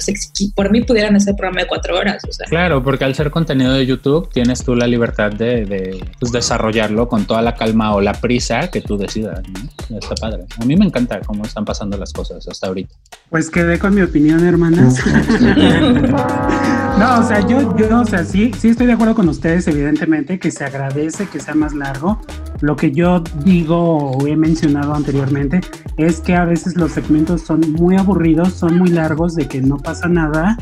Por 0.54 0.70
mí 0.74 0.82
pudieran 0.82 1.14
hacer 1.14 1.36
programa 1.36 1.62
de 1.62 1.66
cuatro 1.68 1.96
horas. 1.96 2.22
O 2.28 2.32
sea. 2.32 2.46
Claro, 2.46 2.82
porque 2.82 3.04
al 3.04 3.14
ser 3.14 3.30
contenido 3.30 3.72
de 3.72 3.86
YouTube 3.86 4.28
tienes 4.32 4.64
tú 4.64 4.74
la 4.74 4.86
libertad 4.86 5.30
de, 5.30 5.64
de 5.64 6.04
pues, 6.18 6.32
desarrollarlo 6.32 7.08
con 7.08 7.26
toda 7.26 7.42
la 7.42 7.54
calma 7.54 7.94
o 7.94 8.00
la 8.00 8.12
prisa 8.14 8.68
que 8.70 8.80
tú 8.80 8.96
decidas. 8.98 9.40
¿no? 9.88 9.98
Está 9.98 10.16
padre. 10.16 10.44
A 10.60 10.64
mí 10.64 10.74
me 10.76 10.84
encanta 10.84 11.20
cómo 11.20 11.44
están 11.44 11.64
pasando 11.64 11.96
las 11.96 12.12
cosas 12.12 12.46
hasta 12.48 12.66
ahorita. 12.66 12.94
Pues 13.30 13.50
quedé 13.50 13.78
con 13.78 13.94
mi 13.94 14.02
opinión, 14.02 14.44
hermanas. 14.44 15.00
no, 16.98 17.20
o 17.20 17.22
sea, 17.22 17.46
yo, 17.46 17.76
yo, 17.76 18.00
o 18.00 18.04
sea, 18.04 18.24
sí, 18.24 18.50
sí 18.58 18.68
estoy 18.68 18.86
de 18.86 18.94
acuerdo 18.94 19.14
con 19.14 19.28
ustedes, 19.28 19.68
evidentemente, 19.68 20.38
que 20.38 20.50
se 20.50 20.64
agradece 20.64 21.28
que 21.28 21.38
sea 21.40 21.54
más 21.54 21.72
largo. 21.74 22.20
Lo 22.64 22.76
que 22.76 22.92
yo 22.92 23.22
digo 23.44 24.12
o 24.12 24.26
he 24.26 24.36
mencionado 24.36 24.94
anteriormente 24.94 25.60
es 25.98 26.20
que 26.20 26.34
a 26.34 26.46
veces 26.46 26.76
los 26.76 26.92
segmentos 26.92 27.42
son 27.42 27.60
muy 27.72 27.94
aburridos, 27.96 28.54
son 28.54 28.78
muy 28.78 28.88
largos, 28.88 29.34
de 29.34 29.46
que 29.46 29.60
no 29.60 29.76
pasa 29.76 30.08
nada 30.08 30.56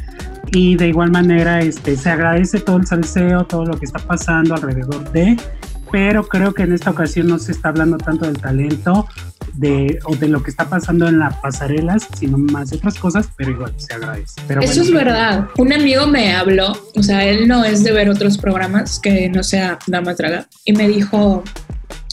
Y 0.51 0.75
de 0.75 0.89
igual 0.89 1.13
manera, 1.13 1.61
este, 1.61 1.97
se 1.97 2.11
agradece 2.11 2.59
todo 2.59 2.79
el 2.79 2.87
salseo, 2.89 3.45
todo 3.45 3.67
lo 3.67 3.79
que 3.79 3.85
está 3.85 4.01
pasando 4.01 4.53
alrededor 4.57 5.13
de, 5.13 5.37
pero 5.93 6.27
creo 6.27 6.53
que 6.53 6.65
en 6.65 6.73
esta 6.73 6.91
ocasión 6.91 7.29
no 7.29 7.39
se 7.39 7.53
está 7.53 7.69
hablando 7.69 7.99
tanto 7.99 8.25
del 8.25 8.39
talento 8.39 9.07
de, 9.53 10.01
o 10.05 10.17
de 10.17 10.27
lo 10.27 10.43
que 10.43 10.51
está 10.51 10.69
pasando 10.69 11.07
en 11.07 11.21
las 11.21 11.37
pasarelas, 11.37 12.09
sino 12.19 12.37
más 12.37 12.71
de 12.71 12.79
otras 12.79 12.99
cosas, 12.99 13.29
pero 13.37 13.53
igual 13.53 13.73
se 13.77 13.95
agradece. 13.95 14.41
Pero 14.49 14.61
Eso 14.61 14.81
bueno, 14.81 14.83
es 14.83 15.05
verdad. 15.05 15.49
Un 15.57 15.73
amigo 15.73 16.09
me 16.09 16.35
habló, 16.35 16.73
o 16.97 17.03
sea, 17.03 17.25
él 17.25 17.47
no 17.47 17.65
es 17.65 17.85
de 17.85 17.93
ver 17.93 18.09
otros 18.11 18.39
programas 18.39 18.99
que 18.99 19.29
no 19.29 19.45
sea 19.45 19.79
La 19.87 20.01
Más 20.01 20.17
Draga, 20.17 20.49
y 20.65 20.73
me 20.73 20.89
dijo 20.89 21.45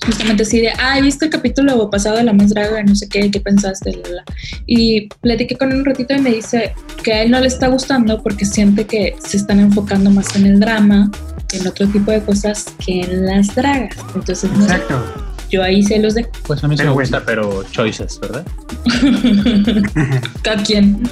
justamente 0.05 0.43
así 0.43 0.61
de, 0.61 0.71
ay, 0.77 1.01
¿viste 1.01 1.25
el 1.25 1.31
capítulo 1.31 1.89
pasado 1.89 2.17
de 2.17 2.23
La 2.23 2.33
Más 2.33 2.49
Draga? 2.49 2.83
No 2.83 2.95
sé 2.95 3.07
qué, 3.07 3.29
¿qué 3.31 3.39
pensaste? 3.39 3.91
La, 3.91 4.09
la. 4.09 4.23
Y 4.65 5.07
platiqué 5.21 5.55
con 5.55 5.71
él 5.71 5.79
un 5.79 5.85
ratito 5.85 6.13
y 6.13 6.19
me 6.19 6.31
dice 6.31 6.73
que 7.03 7.13
a 7.13 7.23
él 7.23 7.31
no 7.31 7.39
le 7.39 7.47
está 7.47 7.67
gustando 7.67 8.21
porque 8.21 8.45
siente 8.45 8.85
que 8.85 9.15
se 9.23 9.37
están 9.37 9.59
enfocando 9.59 10.09
más 10.11 10.35
en 10.35 10.45
el 10.45 10.59
drama, 10.59 11.11
en 11.53 11.67
otro 11.67 11.87
tipo 11.87 12.11
de 12.11 12.21
cosas 12.21 12.65
que 12.85 13.01
en 13.01 13.25
las 13.25 13.53
dragas. 13.55 13.95
Entonces, 14.15 14.51
no 14.51 14.67
sé, 14.67 14.73
Exacto. 14.75 15.03
yo 15.49 15.63
ahí 15.63 15.83
se 15.83 15.99
los 15.99 16.13
dejo. 16.15 16.29
Pues 16.45 16.63
a 16.63 16.67
mí 16.67 16.77
sí 16.77 16.83
me 16.83 16.89
bueno. 16.89 17.01
gusta, 17.01 17.23
pero 17.25 17.63
choices, 17.71 18.19
¿verdad? 18.19 18.45
Cada 20.41 20.63
quien. 20.63 21.03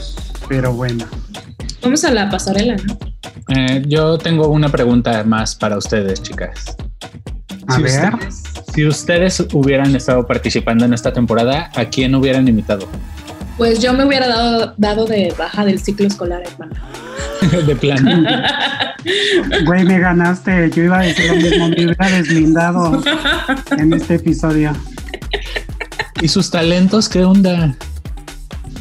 Pero 0.48 0.74
bueno. 0.74 1.06
Vamos 1.82 2.04
a 2.04 2.12
la 2.12 2.30
pasarela, 2.30 2.76
¿no? 2.76 2.98
Eh, 3.50 3.84
yo 3.88 4.18
tengo 4.18 4.48
una 4.48 4.70
pregunta 4.70 5.24
más 5.24 5.56
para 5.56 5.78
ustedes, 5.78 6.22
chicas. 6.22 6.76
A 7.68 7.76
Si 7.76 7.84
ver. 7.84 8.14
ustedes- 8.14 8.44
si 8.74 8.86
ustedes 8.86 9.46
hubieran 9.54 9.96
estado 9.96 10.26
participando 10.28 10.86
en 10.86 10.94
esta 10.94 11.12
temporada, 11.14 11.72
¿a 11.76 11.86
quién 11.86 12.14
hubieran 12.16 12.48
invitado? 12.48 12.88
Pues 13.58 13.82
yo 13.82 13.92
me 13.94 14.06
hubiera 14.06 14.28
dado, 14.28 14.74
dado 14.78 15.06
de 15.06 15.34
baja 15.38 15.66
del 15.66 15.80
ciclo 15.80 16.06
escolar, 16.08 16.44
hermana. 16.46 16.80
de 17.66 17.76
plan. 17.76 18.26
Güey, 19.66 19.84
me 19.84 20.00
ganaste. 20.00 20.70
Yo 20.76 20.84
iba 20.84 21.00
a 21.00 21.02
decir 21.04 21.30
lo 21.30 21.36
mismo. 21.38 21.68
Me 21.70 21.86
hubiera 21.86 22.10
deslindado 22.10 23.02
en 23.78 23.94
este 23.94 24.16
episodio. 24.16 24.74
¿Y 26.22 26.28
sus 26.28 26.50
talentos 26.52 27.10
qué 27.10 27.24
onda? 27.24 27.76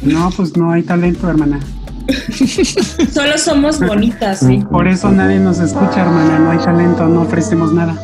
No, 0.03 0.31
pues 0.35 0.55
no 0.57 0.71
hay 0.71 0.83
talento, 0.83 1.27
hermana. 1.29 1.59
Solo 3.11 3.37
somos 3.37 3.79
bonitas, 3.79 4.39
sí. 4.39 4.63
Por 4.71 4.87
eso 4.87 5.09
nadie 5.11 5.39
nos 5.39 5.59
escucha, 5.59 6.01
hermana. 6.01 6.39
No 6.39 6.51
hay 6.51 6.57
talento, 6.59 7.07
no 7.07 7.21
ofrecemos 7.23 7.73
nada. 7.73 7.95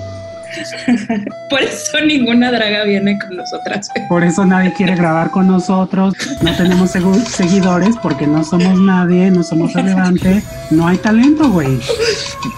Por 1.50 1.62
eso 1.62 2.00
ninguna 2.06 2.52
draga 2.52 2.84
viene 2.84 3.18
con 3.20 3.38
nosotras. 3.38 3.90
Por 4.10 4.24
eso 4.24 4.46
nadie 4.46 4.74
quiere 4.74 4.96
grabar 4.96 5.30
con 5.32 5.48
nosotros. 5.48 6.14
No 6.42 6.56
tenemos 6.56 6.96
segu- 6.96 7.24
seguidores 7.26 7.96
porque 8.02 8.28
no 8.28 8.44
somos 8.44 8.80
nadie, 8.80 9.32
no 9.32 9.44
somos 9.44 9.74
relevantes. 9.74 10.44
No 10.72 10.88
hay 10.88 10.98
talento, 10.98 11.50
güey. 11.50 11.80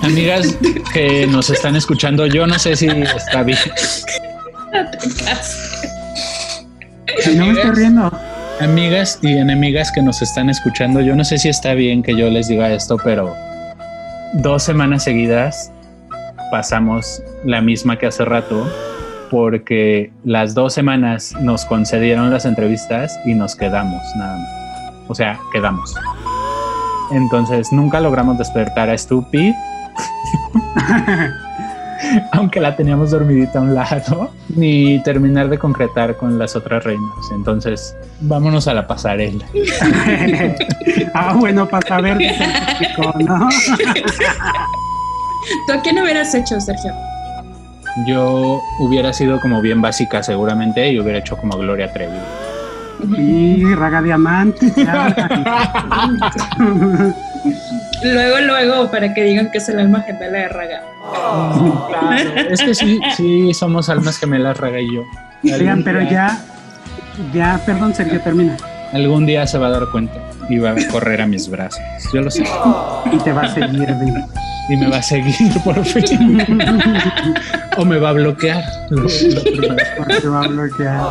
Amigas 0.02 0.56
que 0.94 1.28
nos 1.28 1.50
están 1.50 1.76
escuchando, 1.76 2.26
yo 2.28 2.46
no 2.48 2.58
sé 2.60 2.76
si 2.76 2.88
está 2.88 3.44
bien. 3.44 3.58
Y 7.26 7.36
no 7.36 7.46
me 7.48 7.54
estoy 7.54 7.72
riendo. 7.72 8.12
Amigas 8.62 9.20
y 9.22 9.34
enemigas 9.38 9.92
que 9.92 10.02
nos 10.02 10.22
están 10.22 10.50
escuchando, 10.50 11.02
yo 11.02 11.16
no 11.16 11.24
sé 11.26 11.38
si 11.38 11.50
está 11.50 11.74
bien 11.74 12.02
que 12.02 12.16
yo 12.16 12.30
les 12.30 12.48
diga 12.48 12.72
esto, 12.72 12.98
pero 13.04 13.36
dos 14.34 14.64
semanas 14.64 15.04
seguidas 15.04 15.72
pasamos 16.52 17.22
la 17.46 17.62
misma 17.62 17.98
que 17.98 18.08
hace 18.08 18.26
rato 18.26 18.66
porque 19.30 20.12
las 20.24 20.54
dos 20.54 20.74
semanas 20.74 21.34
nos 21.42 21.66
concedieron 21.66 22.32
las 22.32 22.46
entrevistas 22.46 23.20
y 23.26 23.34
nos 23.34 23.56
quedamos 23.56 24.02
nada 24.16 24.38
más. 24.38 24.94
O 25.08 25.16
sea, 25.16 25.40
quedamos. 25.52 25.94
Entonces 27.12 27.72
nunca 27.72 28.00
logramos 28.00 28.38
despertar 28.38 28.90
a 28.90 28.98
Stupid. 28.98 29.54
Aunque 32.34 32.60
la 32.60 32.76
teníamos 32.76 33.12
dormidita 33.12 33.60
a 33.60 33.62
un 33.62 33.74
lado, 33.74 34.32
ni 34.50 35.02
terminar 35.04 35.50
de 35.50 35.58
concretar 35.58 36.18
con 36.18 36.38
las 36.38 36.56
otras 36.56 36.84
reinas. 36.84 37.32
Entonces, 37.34 37.96
vámonos 38.22 38.68
a 38.68 38.74
la 38.74 38.86
pasarela. 38.86 39.46
ah, 41.14 41.34
bueno, 41.38 41.68
para 41.68 41.88
saber 41.88 42.18
¿no? 43.20 43.50
¿Tú 45.68 45.74
a 45.74 45.82
quién 45.82 46.00
hubieras 46.00 46.36
hecho, 46.36 46.60
Sergio? 46.60 46.94
Yo 48.06 48.62
hubiera 48.80 49.14
sido 49.14 49.40
como 49.40 49.62
bien 49.62 49.82
básica 49.82 50.22
seguramente 50.22 50.92
y 50.92 51.00
hubiera 51.00 51.20
hecho 51.20 51.38
como 51.38 51.58
Gloria 51.58 51.94
Trevi. 51.94 52.18
Y 53.18 53.74
Raga 53.76 54.02
Diamante. 54.02 54.72
ya. 54.76 55.16
Luego, 58.04 58.40
luego, 58.42 58.92
para 58.92 59.14
que 59.14 59.24
digan 59.24 59.50
que 59.52 59.58
es 59.58 59.70
el 59.70 59.80
alma 59.80 60.02
gemela 60.02 60.40
de 60.40 60.48
Raga. 60.50 60.82
Es 62.50 62.62
que 62.62 62.76
sí, 62.76 63.00
sí 63.16 63.54
somos 63.54 63.90
almas 63.90 64.20
gemelas, 64.20 64.58
Raga 64.58 64.80
y 64.80 64.94
yo. 64.94 65.04
Oigan, 65.44 65.84
pero 65.84 66.02
ya, 66.02 66.40
ya, 67.34 67.60
perdón, 67.66 67.94
Sergio, 67.96 68.20
termina. 68.22 68.58
Algún 68.94 69.26
día 69.26 69.48
se 69.48 69.58
va 69.58 69.68
a 69.68 69.72
dar 69.72 69.86
cuenta 69.92 70.16
y 70.50 70.58
va 70.58 70.72
a 70.72 70.76
correr 70.92 71.22
a 71.22 71.28
mis 71.28 71.50
brazos. 71.50 71.82
Yo 72.14 72.22
lo 72.22 72.30
sé. 72.30 72.44
Y 73.12 73.18
te 73.18 73.32
va 73.32 73.44
a 73.44 73.54
seguir. 73.54 73.96
Y 74.70 74.78
me 74.78 74.88
va 74.88 74.98
a 74.98 75.04
seguir 75.04 75.52
por 75.64 75.84
fin. 75.84 76.44
o 77.78 77.86
me 77.86 77.98
va 77.98 78.10
a 78.10 78.14
bloquear. 78.14 78.64
Porque 78.90 80.28
va 80.28 80.44
a 80.44 80.48
bloquear. 80.48 81.02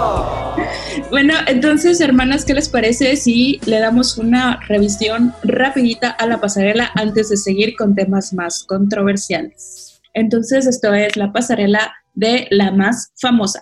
Bueno, 1.11 1.35
entonces, 1.47 2.01
hermanas, 2.01 2.45
¿qué 2.45 2.55
les 2.55 2.69
parece 2.69 3.17
si 3.17 3.61
le 3.67 3.79
damos 3.81 4.19
una 4.19 4.61
revisión 4.69 5.35
rapidita 5.43 6.11
a 6.11 6.27
la 6.27 6.41
pasarela 6.41 6.91
antes 6.95 7.29
de 7.31 7.37
seguir 7.37 7.77
con 7.77 7.95
temas 7.95 8.33
más 8.33 8.65
controversiales? 8.65 10.01
Entonces, 10.15 10.67
esto 10.67 10.95
es 10.95 11.17
la 11.17 11.33
pasarela 11.33 11.95
de 12.15 12.47
la 12.51 12.71
más 12.71 13.13
famosa. 13.21 13.61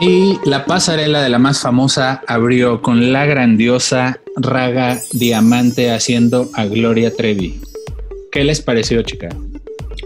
Y 0.00 0.38
la 0.44 0.64
pasarela 0.64 1.22
de 1.22 1.28
la 1.28 1.38
más 1.38 1.60
famosa 1.60 2.22
abrió 2.26 2.80
con 2.80 3.12
la 3.12 3.26
grandiosa 3.26 4.18
Raga 4.36 4.98
Diamante 5.12 5.92
haciendo 5.92 6.48
a 6.54 6.64
Gloria 6.64 7.14
Trevi. 7.14 7.60
¿Qué 8.32 8.44
les 8.44 8.62
pareció, 8.62 9.02
chica? 9.02 9.28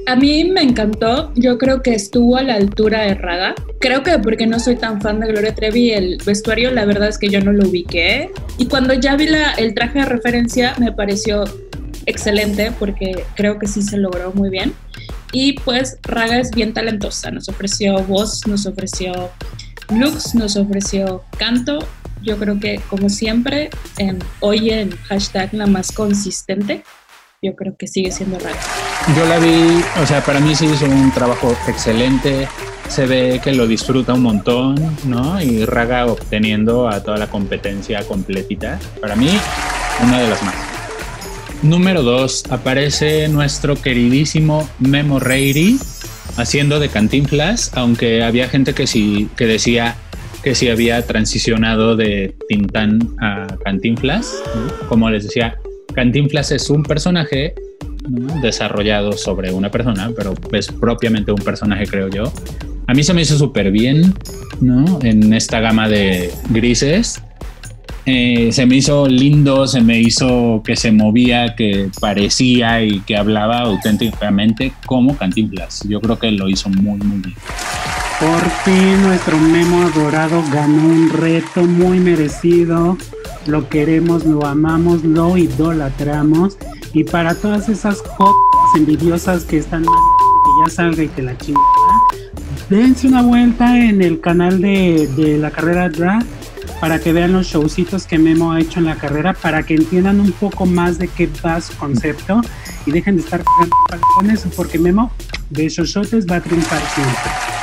A 0.07 0.17
mí 0.17 0.45
me 0.45 0.61
encantó, 0.61 1.33
yo 1.35 1.57
creo 1.57 1.83
que 1.83 1.95
estuvo 1.95 2.37
a 2.37 2.43
la 2.43 2.57
altura 2.57 3.03
de 3.03 3.15
Raga. 3.15 3.55
Creo 3.81 4.03
que 4.03 4.19
porque 4.19 4.47
no 4.47 4.61
soy 4.61 4.77
tan 4.77 5.01
fan 5.01 5.19
de 5.19 5.29
Gloria 5.29 5.55
Trevi, 5.55 5.93
el 5.93 6.19
vestuario 6.25 6.71
la 6.71 6.85
verdad 6.85 7.09
es 7.09 7.17
que 7.17 7.31
yo 7.31 7.41
no 7.41 7.53
lo 7.53 7.67
ubiqué. 7.67 8.31
Y 8.59 8.67
cuando 8.67 8.93
ya 8.93 9.17
vi 9.17 9.29
el 9.57 9.75
traje 9.75 10.01
de 10.01 10.05
referencia 10.05 10.75
me 10.79 10.93
pareció 10.93 11.45
excelente 12.05 12.71
porque 12.79 13.25
creo 13.35 13.59
que 13.59 13.67
sí 13.67 13.81
se 13.81 13.97
logró 13.97 14.33
muy 14.35 14.51
bien. 14.51 14.75
Y 15.33 15.55
pues 15.61 15.99
Raga 16.03 16.39
es 16.39 16.51
bien 16.51 16.75
talentosa, 16.75 17.31
nos 17.31 17.49
ofreció 17.49 17.99
voz, 18.05 18.47
nos 18.47 18.67
ofreció 18.67 19.31
looks, 19.91 20.35
nos 20.35 20.57
ofreció 20.57 21.25
canto. 21.39 21.79
Yo 22.23 22.37
creo 22.39 22.61
que 22.61 22.79
como 22.91 23.09
siempre, 23.09 23.71
en, 23.97 24.19
hoy 24.41 24.71
en 24.71 24.91
hashtag 25.09 25.53
la 25.55 25.67
más 25.67 25.93
consistente, 25.93 26.85
yo 27.45 27.55
creo 27.55 27.77
que 27.77 27.87
sigue 27.87 28.11
siendo 28.11 28.39
Raga. 28.39 28.59
Yo 29.17 29.27
la 29.27 29.39
vi, 29.39 29.83
o 30.03 30.07
sea, 30.07 30.25
para 30.25 30.41
mí 30.41 30.55
sí 30.55 30.65
hizo 30.65 30.87
un 30.87 31.13
trabajo 31.13 31.55
excelente. 31.69 32.49
Se 32.89 33.07
ve 33.07 33.41
que 33.43 33.53
lo 33.53 33.67
disfruta 33.67 34.15
un 34.15 34.23
montón, 34.23 34.75
¿no? 35.05 35.41
Y 35.43 35.65
Raga 35.67 36.07
obteniendo 36.07 36.89
a 36.89 37.03
toda 37.03 37.19
la 37.19 37.29
competencia 37.29 38.03
completita. 38.05 38.79
Para 39.01 39.15
mí, 39.15 39.29
una 40.03 40.21
de 40.21 40.29
las 40.29 40.43
más. 40.43 40.55
Número 41.63 42.03
dos, 42.03 42.45
aparece 42.51 43.29
nuestro 43.29 43.77
queridísimo 43.77 44.69
Memo 44.79 45.19
Reiri 45.19 45.79
haciendo 46.37 46.81
de 46.81 46.89
Cantinflas, 46.89 47.71
aunque 47.75 48.23
había 48.23 48.49
gente 48.49 48.75
que 48.75 48.87
sí 48.87 49.29
que 49.37 49.47
decía 49.47 49.97
que 50.43 50.55
sí 50.55 50.69
había 50.69 51.07
transicionado 51.07 51.97
de 51.97 52.37
Tintán 52.49 53.01
a 53.19 53.47
Cantinflas. 53.65 54.43
¿no? 54.55 54.89
Como 54.89 55.09
les 55.09 55.25
decía, 55.25 55.57
Cantinflas 55.95 56.51
es 56.53 56.71
un 56.71 56.83
personaje 56.83 57.55
desarrollado 58.43 59.13
sobre 59.13 59.53
una 59.53 59.71
persona, 59.71 60.11
pero 60.17 60.35
es 60.53 60.69
propiamente 60.69 61.33
un 61.33 61.39
personaje, 61.39 61.87
creo 61.87 62.09
yo. 62.09 62.33
A 62.87 62.93
mí 62.93 63.03
se 63.03 63.15
me 63.15 63.23
hizo 63.23 63.39
súper 63.39 63.71
bien, 63.71 64.15
¿no? 64.61 64.99
En 65.03 65.33
esta 65.33 65.61
gama 65.61 65.89
de 65.89 66.31
grises. 66.51 67.23
Eh, 68.07 68.51
se 68.53 68.67
me 68.67 68.77
hizo 68.77 69.09
lindo, 69.09 69.67
se 69.67 69.81
me 69.81 69.99
hizo 69.99 70.63
que 70.63 70.77
se 70.77 70.93
movía, 70.93 71.55
que 71.57 71.89
parecía 72.01 72.83
y 72.83 73.01
que 73.01 73.17
hablaba 73.17 73.61
auténticamente 73.61 74.75
como 74.85 75.17
Cantinflas. 75.17 75.85
Yo 75.89 76.01
creo 76.03 76.19
que 76.19 76.31
lo 76.31 76.49
hizo 76.51 76.69
muy, 76.69 76.99
muy 76.99 77.21
bien. 77.21 77.37
Por 78.25 78.51
fin 78.65 79.03
nuestro 79.03 79.39
Memo 79.39 79.83
adorado 79.83 80.43
ganó 80.51 80.83
un 80.83 81.11
reto 81.11 81.65
muy 81.65 82.01
merecido. 82.01 82.97
Lo 83.47 83.69
queremos, 83.69 84.25
lo 84.25 84.47
amamos, 84.47 85.05
lo 85.05 85.37
idolatramos. 85.37 86.57
Y 86.95 87.05
para 87.05 87.35
todas 87.35 87.69
esas 87.69 88.01
jotas 88.01 88.35
envidiosas 88.77 89.45
que 89.45 89.59
están 89.59 89.83
mal 89.83 89.99
que 90.25 90.51
ya 90.65 90.75
salga 90.75 91.03
y 91.03 91.09
que 91.09 91.21
la 91.21 91.37
chingada, 91.37 92.01
dense 92.71 93.09
una 93.09 93.21
vuelta 93.21 93.79
en 93.79 94.01
el 94.01 94.19
canal 94.23 94.59
de, 94.59 95.07
de 95.17 95.37
la 95.37 95.51
carrera 95.51 95.91
drag 95.91 96.25
para 96.81 96.99
que 97.01 97.13
vean 97.13 97.35
los 97.35 97.49
showcitos 97.49 98.07
que 98.07 98.19
Memo 98.19 98.53
ha 98.53 98.61
hecho 98.61 98.79
en 98.79 98.87
la 98.87 98.97
carrera, 98.97 99.35
para 99.35 99.65
que 99.65 99.75
entiendan 99.75 100.21
un 100.21 100.33
poco 100.33 100.65
más 100.65 100.99
de 100.99 101.09
qué 101.09 101.29
va 101.45 101.61
su 101.61 101.77
concepto 101.77 102.41
y 102.87 102.91
dejen 102.91 103.17
de 103.17 103.23
estar 103.23 103.45
con 104.15 104.31
eso, 104.31 104.49
porque 104.57 104.79
Memo 104.79 105.11
de 105.51 105.67
esos 105.67 105.91
shotes 105.91 106.27
va 106.27 106.37
a 106.37 106.41
triunfar 106.41 106.81
siempre. 106.95 107.54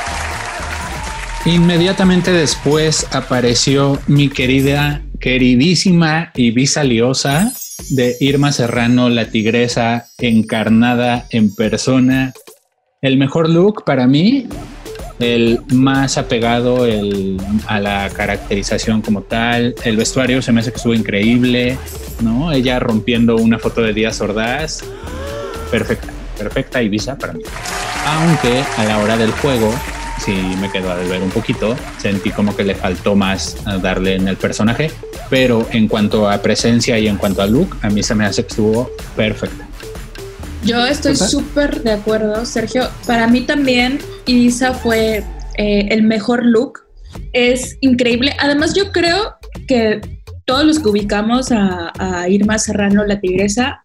Inmediatamente 1.44 2.30
después 2.30 3.08
apareció 3.10 3.98
mi 4.06 4.28
querida, 4.28 5.02
queridísima 5.18 6.30
y 6.36 6.52
visaliosa 6.52 7.52
de 7.90 8.16
Irma 8.20 8.52
Serrano, 8.52 9.08
la 9.08 9.26
tigresa 9.26 10.06
encarnada 10.18 11.26
en 11.30 11.52
persona. 11.52 12.32
El 13.00 13.18
mejor 13.18 13.50
look 13.50 13.82
para 13.84 14.06
mí, 14.06 14.46
el 15.18 15.60
más 15.72 16.16
apegado 16.16 16.86
a 17.66 17.80
la 17.80 18.08
caracterización 18.10 19.02
como 19.02 19.22
tal. 19.22 19.74
El 19.84 19.96
vestuario 19.96 20.42
se 20.42 20.52
me 20.52 20.60
hace 20.60 20.70
que 20.70 20.76
estuvo 20.76 20.94
increíble, 20.94 21.76
¿no? 22.20 22.52
Ella 22.52 22.78
rompiendo 22.78 23.34
una 23.34 23.58
foto 23.58 23.82
de 23.82 23.92
Díaz 23.92 24.20
Ordaz. 24.20 24.84
Perfecta, 25.72 26.12
perfecta 26.38 26.80
Ibiza 26.80 27.18
para 27.18 27.32
mí. 27.32 27.42
Aunque 28.06 28.62
a 28.76 28.84
la 28.84 28.98
hora 28.98 29.16
del 29.16 29.32
juego 29.32 29.74
sí 30.18 30.32
me 30.60 30.70
quedó 30.70 30.90
a 30.90 30.96
ver 30.96 31.22
un 31.22 31.30
poquito. 31.30 31.76
Sentí 31.98 32.30
como 32.30 32.54
que 32.54 32.64
le 32.64 32.74
faltó 32.74 33.14
más 33.14 33.56
darle 33.80 34.16
en 34.16 34.28
el 34.28 34.36
personaje, 34.36 34.90
pero 35.30 35.66
en 35.72 35.88
cuanto 35.88 36.28
a 36.28 36.40
presencia 36.42 36.98
y 36.98 37.08
en 37.08 37.16
cuanto 37.16 37.42
a 37.42 37.46
look, 37.46 37.76
a 37.82 37.90
mí 37.90 38.02
se 38.02 38.14
me 38.14 38.24
hace 38.24 38.42
que 38.42 38.48
estuvo 38.48 38.90
perfecta. 39.16 39.66
Yo 40.64 40.86
estoy 40.86 41.16
súper 41.16 41.82
de 41.82 41.92
acuerdo, 41.92 42.44
Sergio. 42.46 42.88
Para 43.06 43.26
mí 43.26 43.40
también 43.40 43.98
Isa 44.26 44.72
fue 44.72 45.24
eh, 45.56 45.88
el 45.90 46.04
mejor 46.04 46.46
look. 46.46 46.80
Es 47.32 47.76
increíble. 47.80 48.34
Además, 48.38 48.74
yo 48.74 48.92
creo 48.92 49.34
que 49.66 50.00
todos 50.44 50.64
los 50.64 50.78
que 50.78 50.88
ubicamos 50.88 51.50
a, 51.50 51.92
a 51.98 52.28
Irma 52.28 52.58
Serrano, 52.58 53.04
la 53.04 53.20
tigresa, 53.20 53.82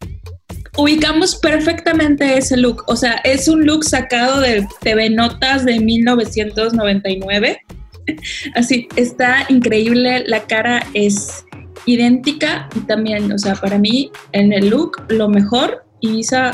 ubicamos 0.77 1.35
perfectamente 1.35 2.37
ese 2.37 2.55
look. 2.55 2.83
O 2.87 2.95
sea, 2.95 3.13
es 3.23 3.47
un 3.47 3.65
look 3.65 3.83
sacado 3.83 4.39
de 4.39 4.67
TV 4.81 5.09
Notas 5.09 5.65
de 5.65 5.79
1999. 5.79 7.61
Así, 8.55 8.87
está 8.95 9.45
increíble. 9.49 10.23
La 10.27 10.43
cara 10.43 10.85
es 10.93 11.45
idéntica 11.85 12.69
y 12.75 12.81
también, 12.81 13.31
o 13.31 13.37
sea, 13.37 13.55
para 13.55 13.77
mí 13.77 14.11
en 14.31 14.53
el 14.53 14.69
look 14.69 15.03
lo 15.09 15.27
mejor, 15.29 15.85
Isa 16.01 16.51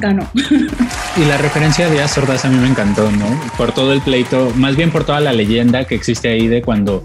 ganó. 0.00 0.30
Y 1.16 1.24
la 1.24 1.36
referencia 1.36 1.86
de 1.86 1.94
Díaz 1.94 2.16
Ordaz 2.16 2.44
a 2.44 2.48
mí 2.48 2.56
me 2.56 2.68
encantó, 2.68 3.10
¿no? 3.10 3.26
Por 3.58 3.72
todo 3.72 3.92
el 3.92 4.00
pleito, 4.00 4.52
más 4.54 4.76
bien 4.76 4.92
por 4.92 5.04
toda 5.04 5.18
la 5.18 5.32
leyenda 5.32 5.84
que 5.84 5.96
existe 5.96 6.28
ahí 6.28 6.46
de 6.46 6.62
cuando 6.62 7.02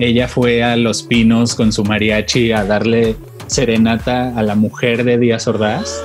ella 0.00 0.26
fue 0.26 0.64
a 0.64 0.76
Los 0.76 1.04
Pinos 1.04 1.54
con 1.54 1.72
su 1.72 1.84
mariachi 1.84 2.50
a 2.50 2.64
darle 2.64 3.16
serenata 3.46 4.36
a 4.36 4.42
la 4.42 4.54
mujer 4.54 5.04
de 5.04 5.18
Díaz 5.18 5.48
Ordaz. 5.48 6.02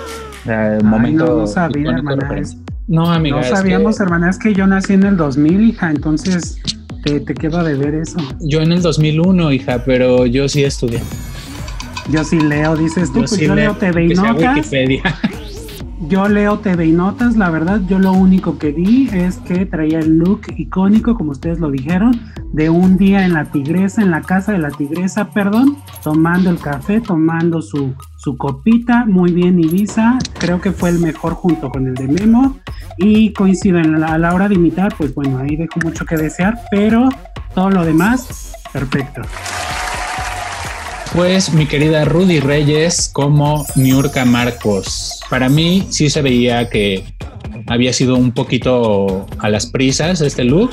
momento 0.83 1.25
no, 1.25 1.35
no 1.37 1.47
sabía, 1.47 1.91
hermana. 1.91 2.41
no, 2.87 3.11
amiga. 3.11 3.37
No 3.37 3.43
sabíamos, 3.43 3.99
hermana, 3.99 4.29
es 4.29 4.37
que 4.37 4.53
yo 4.53 4.67
nací 4.67 4.93
en 4.93 5.03
el 5.03 5.17
2000, 5.17 5.61
hija, 5.61 5.91
entonces 5.91 6.59
te, 7.03 7.19
te 7.19 7.33
queda 7.33 7.63
de 7.63 7.75
ver 7.75 7.95
eso. 7.95 8.17
Yo 8.39 8.61
en 8.61 8.71
el 8.71 8.81
2001, 8.81 9.51
hija, 9.51 9.83
pero 9.85 10.25
yo 10.25 10.47
sí 10.47 10.63
estudié. 10.63 11.01
Yo 12.09 12.23
sí 12.23 12.39
leo, 12.39 12.75
dices 12.75 13.11
tú, 13.11 13.21
yo 13.21 13.25
pues 13.27 13.39
yo 13.39 13.55
leo, 13.55 13.75
TV 13.75 14.05
y 14.05 14.09
notas. 14.09 14.71
Yo 16.07 16.27
leo 16.27 16.57
TV 16.59 16.87
y 16.87 16.91
notas, 16.91 17.37
la 17.37 17.51
verdad, 17.51 17.79
yo 17.87 17.99
lo 17.99 18.11
único 18.11 18.57
que 18.57 18.71
vi 18.71 19.07
es 19.13 19.37
que 19.37 19.67
traía 19.67 19.99
el 19.99 20.17
look 20.17 20.41
icónico, 20.57 21.13
como 21.15 21.31
ustedes 21.31 21.59
lo 21.59 21.69
dijeron, 21.69 22.19
de 22.53 22.71
un 22.71 22.97
día 22.97 23.23
en 23.23 23.33
la 23.33 23.45
tigresa, 23.45 24.01
en 24.01 24.09
la 24.09 24.21
casa 24.21 24.51
de 24.51 24.57
la 24.57 24.71
tigresa, 24.71 25.29
perdón, 25.29 25.77
tomando 26.03 26.49
el 26.49 26.57
café, 26.57 27.01
tomando 27.01 27.61
su, 27.61 27.93
su 28.17 28.35
copita, 28.35 29.05
muy 29.05 29.31
bien 29.31 29.59
Ibiza, 29.59 30.17
creo 30.39 30.59
que 30.59 30.71
fue 30.71 30.89
el 30.89 30.99
mejor 30.99 31.33
junto 31.35 31.69
con 31.69 31.85
el 31.85 31.93
de 31.93 32.07
Memo 32.07 32.57
y 32.97 33.31
coincido 33.33 33.77
en 33.77 33.99
la, 33.99 34.07
a 34.07 34.17
la 34.17 34.33
hora 34.33 34.49
de 34.49 34.55
imitar, 34.55 34.95
pues 34.97 35.13
bueno, 35.13 35.37
ahí 35.37 35.55
dejo 35.55 35.79
mucho 35.83 36.03
que 36.05 36.17
desear, 36.17 36.59
pero 36.71 37.09
todo 37.53 37.69
lo 37.69 37.85
demás, 37.85 38.53
perfecto. 38.73 39.21
Pues 41.13 41.51
mi 41.53 41.65
querida 41.65 42.05
Rudy 42.05 42.39
Reyes 42.39 43.09
como 43.11 43.65
Niurka 43.75 44.23
Marcos. 44.23 45.19
Para 45.29 45.49
mí 45.49 45.85
sí 45.89 46.09
se 46.09 46.21
veía 46.21 46.69
que 46.69 47.03
había 47.67 47.91
sido 47.91 48.15
un 48.15 48.31
poquito 48.31 49.27
a 49.39 49.49
las 49.49 49.65
prisas 49.65 50.21
este 50.21 50.45
look. 50.45 50.71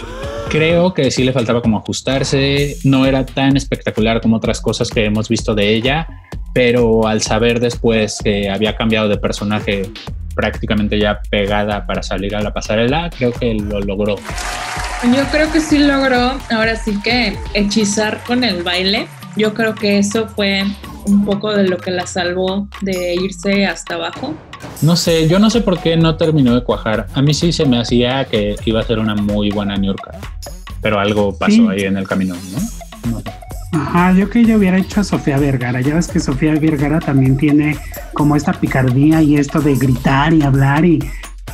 Creo 0.48 0.94
que 0.94 1.11
sí 1.11 1.24
le 1.24 1.33
faltaba 1.33 1.61
como 1.61 1.79
ajustarse, 1.79 2.77
no 2.85 3.05
era 3.05 3.27
tan 3.27 3.57
espectacular 3.57 4.20
como 4.20 4.37
otras 4.37 4.61
cosas 4.61 4.90
que 4.90 5.07
hemos 5.07 5.29
visto 5.29 5.57
de 5.57 5.74
ella, 5.74 6.07
pero 6.55 7.09
al 7.09 7.20
saber 7.20 7.59
después 7.59 8.18
que 8.22 8.48
había 8.48 8.77
cambiado 8.77 9.09
de 9.09 9.18
personaje 9.18 9.90
prácticamente 10.37 11.01
ya 11.01 11.20
pegada 11.31 11.85
para 11.85 12.05
salir 12.05 12.37
a 12.37 12.40
la 12.40 12.55
pasarela, 12.55 13.11
creo 13.11 13.33
que 13.33 13.55
lo 13.55 13.81
logró. 13.81 14.14
Yo 15.03 15.24
creo 15.33 15.51
que 15.53 15.61
sí 15.61 15.79
logró, 15.79 16.38
ahora 16.51 16.77
sí 16.77 16.96
que 17.03 17.37
hechizar 17.55 18.22
con 18.24 18.44
el 18.44 18.62
baile. 18.62 19.09
Yo 19.37 19.55
creo 19.55 19.75
que 19.75 19.99
eso 19.99 20.29
fue 20.29 20.64
un 21.07 21.25
poco 21.25 21.55
de 21.55 21.69
lo 21.69 21.79
que 21.79 21.91
la 21.91 22.07
salvó 22.07 22.69
de 22.83 23.14
irse 23.14 23.67
hasta 23.67 23.95
abajo. 23.95 24.35
No 24.83 24.97
sé, 24.97 25.29
yo 25.29 25.38
no 25.38 25.51
sé 25.51 25.61
por 25.61 25.79
qué 25.79 25.97
no 25.97 26.17
terminó 26.17 26.55
de 26.55 26.62
cuajar. 26.62 27.07
A 27.14 27.23
mí 27.23 27.35
sí 27.35 27.53
se 27.53 27.64
me 27.64 27.81
hacía 27.81 28.25
que 28.25 28.57
iba 28.64 28.81
a 28.81 28.83
ser 28.83 28.99
una 28.99 29.14
muy 29.14 29.51
buena 29.51 29.77
New 29.77 29.93
York, 29.93 30.17
pero 30.83 30.99
algo 30.99 31.37
pasó 31.37 31.69
ahí 31.71 31.83
en 31.83 31.97
el 31.97 32.07
camino, 32.07 32.35
¿no? 32.53 33.23
Ajá, 33.73 34.12
yo 34.12 34.31
que 34.31 34.45
yo 34.45 34.57
hubiera 34.57 34.79
hecho 34.79 35.01
a 35.01 35.05
Sofía 35.05 35.38
Vergara. 35.38 35.81
Ya 35.81 35.95
ves 35.95 36.09
que 36.09 36.21
Sofía 36.21 36.55
Vergara 36.55 37.01
también 37.01 37.37
tiene 37.37 37.77
como 38.14 38.35
esta 38.35 38.53
picardía 38.53 39.23
y 39.23 39.37
esto 39.37 39.61
de 39.61 39.77
gritar 39.77 40.33
y 40.33 40.43
hablar 40.43 40.85
y 40.85 40.99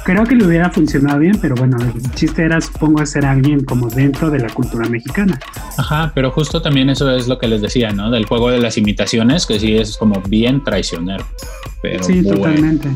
creo 0.05 0.25
que 0.25 0.37
le 0.37 0.47
hubiera 0.47 0.71
funcionado 0.71 1.19
bien, 1.19 1.39
pero 1.41 1.55
bueno, 1.57 1.77
el 1.81 2.11
chiste 2.13 2.45
era, 2.45 2.61
supongo, 2.61 3.05
ser 3.07 3.25
alguien 3.25 3.65
como 3.65 3.89
dentro 3.89 4.31
de 4.31 4.39
la 4.39 4.49
cultura 4.49 4.89
mexicana. 4.89 5.41
Ajá, 5.77 6.13
pero 6.15 6.31
justo 6.31 6.63
también 6.63 6.91
eso 6.91 7.11
es 7.11 7.27
lo 7.27 7.39
que 7.39 7.49
les 7.49 7.63
decía, 7.63 7.91
¿no? 7.91 8.11
Del 8.11 8.27
juego 8.27 8.51
de 8.51 8.61
las 8.61 8.77
imitaciones, 8.77 9.47
que 9.47 9.59
sí 9.59 9.77
es 9.77 9.97
como 9.97 10.21
bien 10.29 10.63
traicionero. 10.63 11.27
Pero 11.83 12.05
sí, 12.05 12.23
totalmente. 12.23 12.89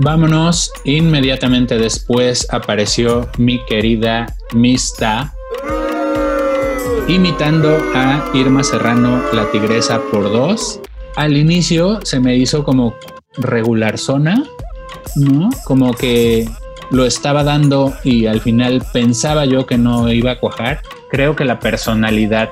Vámonos, 0.00 0.72
inmediatamente 0.84 1.78
después 1.78 2.46
apareció 2.50 3.28
mi 3.38 3.64
querida 3.66 4.26
Mista 4.52 5.32
imitando 7.08 7.76
a 7.94 8.30
Irma 8.34 8.62
Serrano, 8.62 9.20
la 9.32 9.50
tigresa 9.50 10.00
por 10.12 10.24
dos. 10.24 10.80
Al 11.16 11.36
inicio 11.36 11.98
se 12.04 12.20
me 12.20 12.36
hizo 12.36 12.62
como 12.62 12.94
regular 13.36 13.98
zona, 13.98 14.44
¿no? 15.16 15.50
Como 15.64 15.92
que 15.94 16.48
lo 16.90 17.04
estaba 17.04 17.44
dando 17.44 17.94
y 18.04 18.26
al 18.26 18.40
final 18.40 18.82
pensaba 18.92 19.44
yo 19.44 19.66
que 19.66 19.78
no 19.78 20.10
iba 20.12 20.32
a 20.32 20.38
cuajar. 20.38 20.80
Creo 21.10 21.36
que 21.36 21.44
la 21.44 21.58
personalidad 21.58 22.50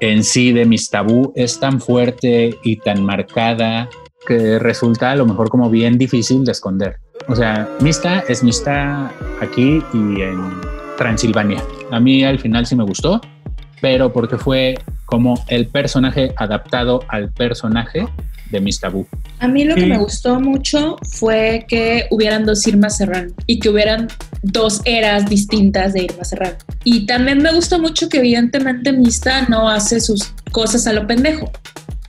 en 0.00 0.24
sí 0.24 0.52
de 0.52 0.66
mis 0.66 0.90
tabú 0.90 1.32
es 1.36 1.60
tan 1.60 1.80
fuerte 1.80 2.58
y 2.64 2.76
tan 2.76 3.04
marcada 3.04 3.88
que 4.26 4.58
resulta 4.58 5.12
a 5.12 5.16
lo 5.16 5.26
mejor 5.26 5.48
como 5.48 5.70
bien 5.70 5.98
difícil 5.98 6.44
de 6.44 6.52
esconder. 6.52 6.96
O 7.28 7.36
sea, 7.36 7.68
Mista 7.80 8.24
es 8.28 8.42
Mista 8.42 9.12
aquí 9.40 9.82
y 9.92 10.20
en 10.20 10.40
Transilvania. 10.98 11.62
A 11.90 12.00
mí 12.00 12.24
al 12.24 12.38
final 12.38 12.66
sí 12.66 12.74
me 12.74 12.84
gustó, 12.84 13.20
pero 13.80 14.12
porque 14.12 14.38
fue 14.38 14.74
como 15.06 15.34
el 15.48 15.66
personaje 15.68 16.32
adaptado 16.36 17.00
al 17.08 17.30
personaje 17.32 18.06
de 18.52 18.60
Miss 18.60 18.78
Tabú. 18.78 19.06
A 19.40 19.48
mí 19.48 19.64
lo 19.64 19.74
que 19.74 19.86
me 19.86 19.98
gustó 19.98 20.38
mucho 20.38 20.96
fue 21.02 21.64
que 21.66 22.06
hubieran 22.10 22.44
dos 22.44 22.64
Irma 22.66 22.90
Serrano 22.90 23.32
y 23.46 23.58
que 23.58 23.70
hubieran 23.70 24.06
dos 24.42 24.82
eras 24.84 25.28
distintas 25.28 25.94
de 25.94 26.04
Irma 26.04 26.22
Serrano. 26.24 26.56
Y 26.84 27.06
también 27.06 27.42
me 27.42 27.52
gustó 27.52 27.80
mucho 27.80 28.08
que 28.08 28.18
evidentemente 28.18 28.92
Mista 28.92 29.46
no 29.48 29.68
hace 29.68 30.00
sus 30.00 30.32
cosas 30.52 30.86
a 30.86 30.92
lo 30.92 31.06
pendejo. 31.06 31.50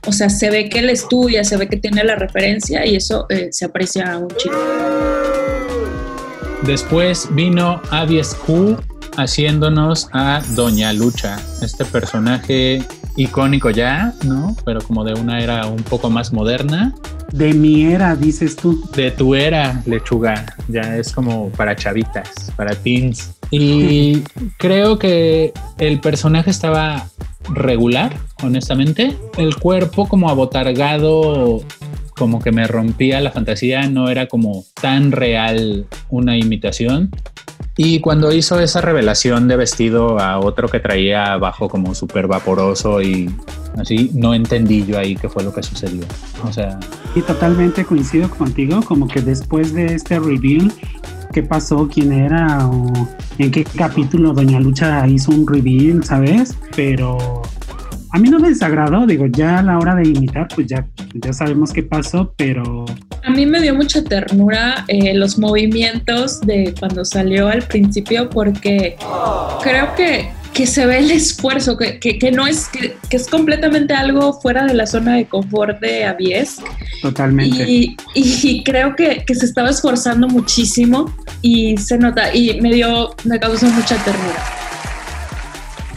O 0.06 0.12
sea, 0.12 0.28
se 0.28 0.50
ve 0.50 0.68
que 0.68 0.80
él 0.80 0.90
estudia, 0.90 1.44
se 1.44 1.56
ve 1.56 1.66
que 1.66 1.78
tiene 1.78 2.04
la 2.04 2.14
referencia 2.14 2.86
y 2.86 2.96
eso 2.96 3.26
eh, 3.30 3.48
se 3.50 3.64
aprecia 3.64 4.18
un 4.18 4.28
chico. 4.36 4.54
Después 6.62 7.28
vino 7.32 7.80
Avies 7.90 8.34
Q 8.34 8.76
haciéndonos 9.16 10.08
a 10.12 10.42
Doña 10.54 10.92
Lucha, 10.92 11.38
este 11.62 11.84
personaje 11.84 12.82
icónico 13.16 13.70
ya, 13.70 14.14
¿no? 14.24 14.56
Pero 14.64 14.80
como 14.80 15.04
de 15.04 15.14
una 15.14 15.40
era 15.40 15.66
un 15.66 15.82
poco 15.82 16.10
más 16.10 16.32
moderna. 16.32 16.94
De 17.32 17.52
mi 17.52 17.84
era, 17.84 18.16
dices 18.16 18.56
tú. 18.56 18.82
De 18.94 19.10
tu 19.10 19.34
era, 19.34 19.82
lechuga. 19.86 20.44
Ya 20.68 20.96
es 20.96 21.12
como 21.12 21.50
para 21.50 21.76
chavitas, 21.76 22.52
para 22.56 22.74
teens. 22.74 23.34
Y 23.50 24.22
creo 24.58 24.98
que 24.98 25.52
el 25.78 26.00
personaje 26.00 26.50
estaba 26.50 27.08
regular, 27.50 28.16
honestamente. 28.42 29.16
El 29.36 29.56
cuerpo 29.56 30.08
como 30.08 30.30
abotargado, 30.30 31.62
como 32.16 32.40
que 32.40 32.52
me 32.52 32.66
rompía 32.66 33.20
la 33.20 33.30
fantasía, 33.30 33.88
no 33.88 34.08
era 34.08 34.26
como 34.26 34.64
tan 34.80 35.12
real 35.12 35.86
una 36.08 36.36
imitación 36.36 37.10
Y 37.76 37.98
cuando 38.00 38.32
hizo 38.32 38.60
esa 38.60 38.80
revelación 38.80 39.48
de 39.48 39.56
vestido 39.56 40.20
a 40.20 40.38
otro 40.38 40.68
que 40.68 40.78
traía 40.78 41.32
abajo 41.32 41.68
como 41.68 41.94
súper 41.94 42.28
vaporoso 42.28 43.02
y 43.02 43.28
así, 43.76 44.10
no 44.14 44.32
entendí 44.32 44.84
yo 44.86 44.96
ahí 44.96 45.16
qué 45.16 45.28
fue 45.28 45.42
lo 45.42 45.52
que 45.52 45.62
sucedió. 45.62 46.04
O 46.44 46.52
sea... 46.52 46.78
Y 47.16 47.22
totalmente 47.22 47.84
coincido 47.84 48.30
contigo, 48.30 48.80
como 48.82 49.08
que 49.08 49.20
después 49.20 49.74
de 49.74 49.86
este 49.86 50.20
reveal, 50.20 50.72
¿qué 51.32 51.42
pasó? 51.42 51.88
¿Quién 51.92 52.12
era? 52.12 52.68
¿O 52.68 52.92
en 53.38 53.50
qué 53.50 53.64
capítulo 53.64 54.32
Doña 54.32 54.60
Lucha 54.60 55.06
hizo 55.08 55.32
un 55.32 55.44
reveal, 55.44 56.04
sabes? 56.04 56.56
Pero 56.76 57.42
a 58.10 58.18
mí 58.20 58.30
no 58.30 58.38
me 58.38 58.50
desagradó, 58.50 59.04
digo, 59.06 59.26
ya 59.26 59.58
a 59.58 59.62
la 59.64 59.78
hora 59.78 59.96
de 59.96 60.08
imitar, 60.08 60.46
pues 60.54 60.68
ya, 60.68 60.86
ya 61.14 61.32
sabemos 61.32 61.72
qué 61.72 61.82
pasó, 61.82 62.32
pero... 62.36 62.84
A 63.24 63.30
mí 63.30 63.46
me 63.46 63.58
dio 63.62 63.74
mucha 63.74 64.04
ternura 64.04 64.84
eh, 64.86 65.14
los 65.14 65.38
movimientos 65.38 66.42
de 66.42 66.74
cuando 66.78 67.06
salió 67.06 67.48
al 67.48 67.62
principio, 67.62 68.28
porque 68.28 68.96
creo 69.62 69.94
que, 69.94 70.28
que 70.52 70.66
se 70.66 70.84
ve 70.84 70.98
el 70.98 71.10
esfuerzo, 71.10 71.78
que, 71.78 71.98
que, 71.98 72.30
no 72.30 72.46
es, 72.46 72.68
que, 72.68 72.94
es 73.08 73.26
completamente 73.26 73.94
algo 73.94 74.38
fuera 74.42 74.66
de 74.66 74.74
la 74.74 74.86
zona 74.86 75.16
de 75.16 75.24
confort 75.24 75.80
de 75.80 76.04
Avies. 76.04 76.58
Totalmente. 77.00 77.64
Y, 77.66 77.96
y 78.14 78.62
creo 78.62 78.94
que, 78.94 79.24
que 79.26 79.34
se 79.34 79.46
estaba 79.46 79.70
esforzando 79.70 80.28
muchísimo 80.28 81.10
y 81.40 81.78
se 81.78 81.96
nota, 81.96 82.34
y 82.34 82.60
me 82.60 82.74
dio, 82.74 83.14
me 83.24 83.40
causó 83.40 83.64
mucha 83.68 83.96
ternura. 84.04 84.44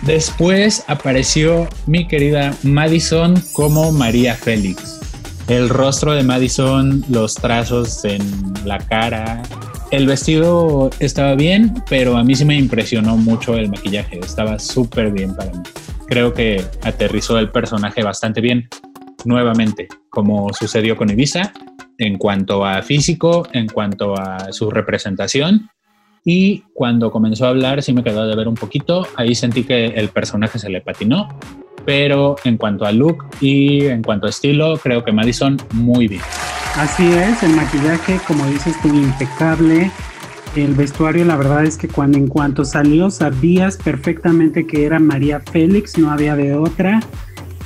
Después 0.03 0.85
apareció 0.87 1.67
mi 1.87 2.07
querida 2.07 2.55
Madison 2.63 3.35
como 3.51 3.91
María 3.91 4.33
Félix. 4.33 4.96
El 5.47 5.69
rostro 5.69 6.13
de 6.13 6.23
Madison, 6.23 7.03
los 7.09 7.35
trazos 7.35 8.03
en 8.03 8.21
la 8.65 8.79
cara. 8.79 9.41
El 9.91 10.05
vestido 10.05 10.89
estaba 10.99 11.35
bien, 11.35 11.73
pero 11.89 12.17
a 12.17 12.23
mí 12.23 12.35
sí 12.35 12.43
me 12.43 12.57
impresionó 12.57 13.15
mucho 13.15 13.55
el 13.55 13.69
maquillaje. 13.69 14.19
Estaba 14.19 14.59
súper 14.59 15.11
bien 15.11 15.33
para 15.35 15.51
mí. 15.51 15.59
Creo 16.07 16.33
que 16.33 16.65
aterrizó 16.83 17.39
el 17.39 17.49
personaje 17.49 18.03
bastante 18.03 18.41
bien 18.41 18.67
nuevamente, 19.23 19.87
como 20.09 20.53
sucedió 20.53 20.97
con 20.97 21.09
Ibiza, 21.09 21.53
en 21.97 22.17
cuanto 22.17 22.65
a 22.65 22.81
físico, 22.81 23.47
en 23.53 23.67
cuanto 23.67 24.15
a 24.15 24.51
su 24.51 24.69
representación 24.69 25.69
y 26.29 26.65
cuando 26.73 27.09
comenzó 27.09 27.45
a 27.45 27.49
hablar 27.49 27.81
sí 27.81 27.93
me 27.93 28.03
quedó 28.03 28.27
de 28.27 28.35
ver 28.35 28.49
un 28.49 28.55
poquito, 28.55 29.07
ahí 29.15 29.33
sentí 29.33 29.63
que 29.63 29.85
el 29.85 30.09
personaje 30.09 30.59
se 30.59 30.69
le 30.69 30.81
patinó, 30.81 31.29
pero 31.87 32.35
en 32.43 32.57
cuanto 32.57 32.85
a 32.85 32.91
look 32.91 33.23
y 33.39 33.85
en 33.85 34.03
cuanto 34.03 34.27
a 34.27 34.29
estilo, 34.29 34.77
creo 34.77 35.05
que 35.05 35.13
Madison 35.13 35.55
muy 35.71 36.09
bien. 36.09 36.21
Así 36.75 37.07
es, 37.07 37.41
el 37.43 37.55
maquillaje, 37.55 38.19
como 38.27 38.45
dices 38.47 38.75
tú, 38.81 38.89
impecable. 38.89 39.89
El 40.57 40.73
vestuario, 40.73 41.23
la 41.23 41.37
verdad 41.37 41.63
es 41.63 41.77
que 41.77 41.87
cuando 41.87 42.17
en 42.17 42.27
cuanto 42.27 42.65
salió 42.65 43.09
sabías 43.09 43.77
perfectamente 43.77 44.67
que 44.67 44.85
era 44.85 44.99
María 44.99 45.39
Félix, 45.39 45.97
no 45.97 46.11
había 46.11 46.35
de 46.35 46.55
otra. 46.55 46.99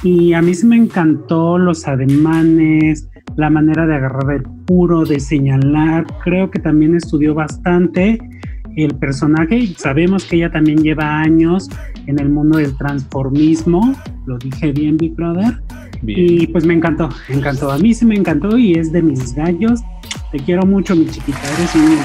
Y 0.03 0.33
a 0.33 0.41
mí 0.43 0.53
se 0.53 0.67
me 0.67 0.75
encantó 0.75 1.57
los 1.57 1.87
ademanes, 1.87 3.09
la 3.37 3.49
manera 3.49 3.87
de 3.87 3.95
agarrar 3.95 4.35
el 4.35 4.43
puro, 4.67 5.03
de 5.03 5.19
señalar. 5.19 6.05
Creo 6.23 6.51
que 6.51 6.59
también 6.59 6.95
estudió 6.95 7.33
bastante 7.33 8.19
el 8.75 8.95
personaje. 8.95 9.73
Sabemos 9.77 10.25
que 10.25 10.37
ella 10.37 10.51
también 10.51 10.83
lleva 10.83 11.19
años 11.19 11.69
en 12.07 12.19
el 12.19 12.29
mundo 12.29 12.57
del 12.57 12.75
transformismo. 12.77 13.95
Lo 14.25 14.37
dije 14.37 14.71
bien, 14.71 14.97
Big 14.97 15.15
Brother. 15.15 15.61
Y 16.03 16.47
pues 16.47 16.65
me 16.65 16.73
encantó, 16.73 17.09
me 17.29 17.35
encantó. 17.35 17.71
A 17.71 17.77
mí 17.77 17.93
sí 17.93 18.05
me 18.05 18.15
encantó 18.15 18.57
y 18.57 18.73
es 18.73 18.91
de 18.91 19.01
mis 19.01 19.35
gallos. 19.35 19.81
Te 20.31 20.39
quiero 20.39 20.65
mucho, 20.65 20.95
mi 20.95 21.05
chiquita. 21.07 21.39
Eres 21.57 21.75
un. 21.75 21.97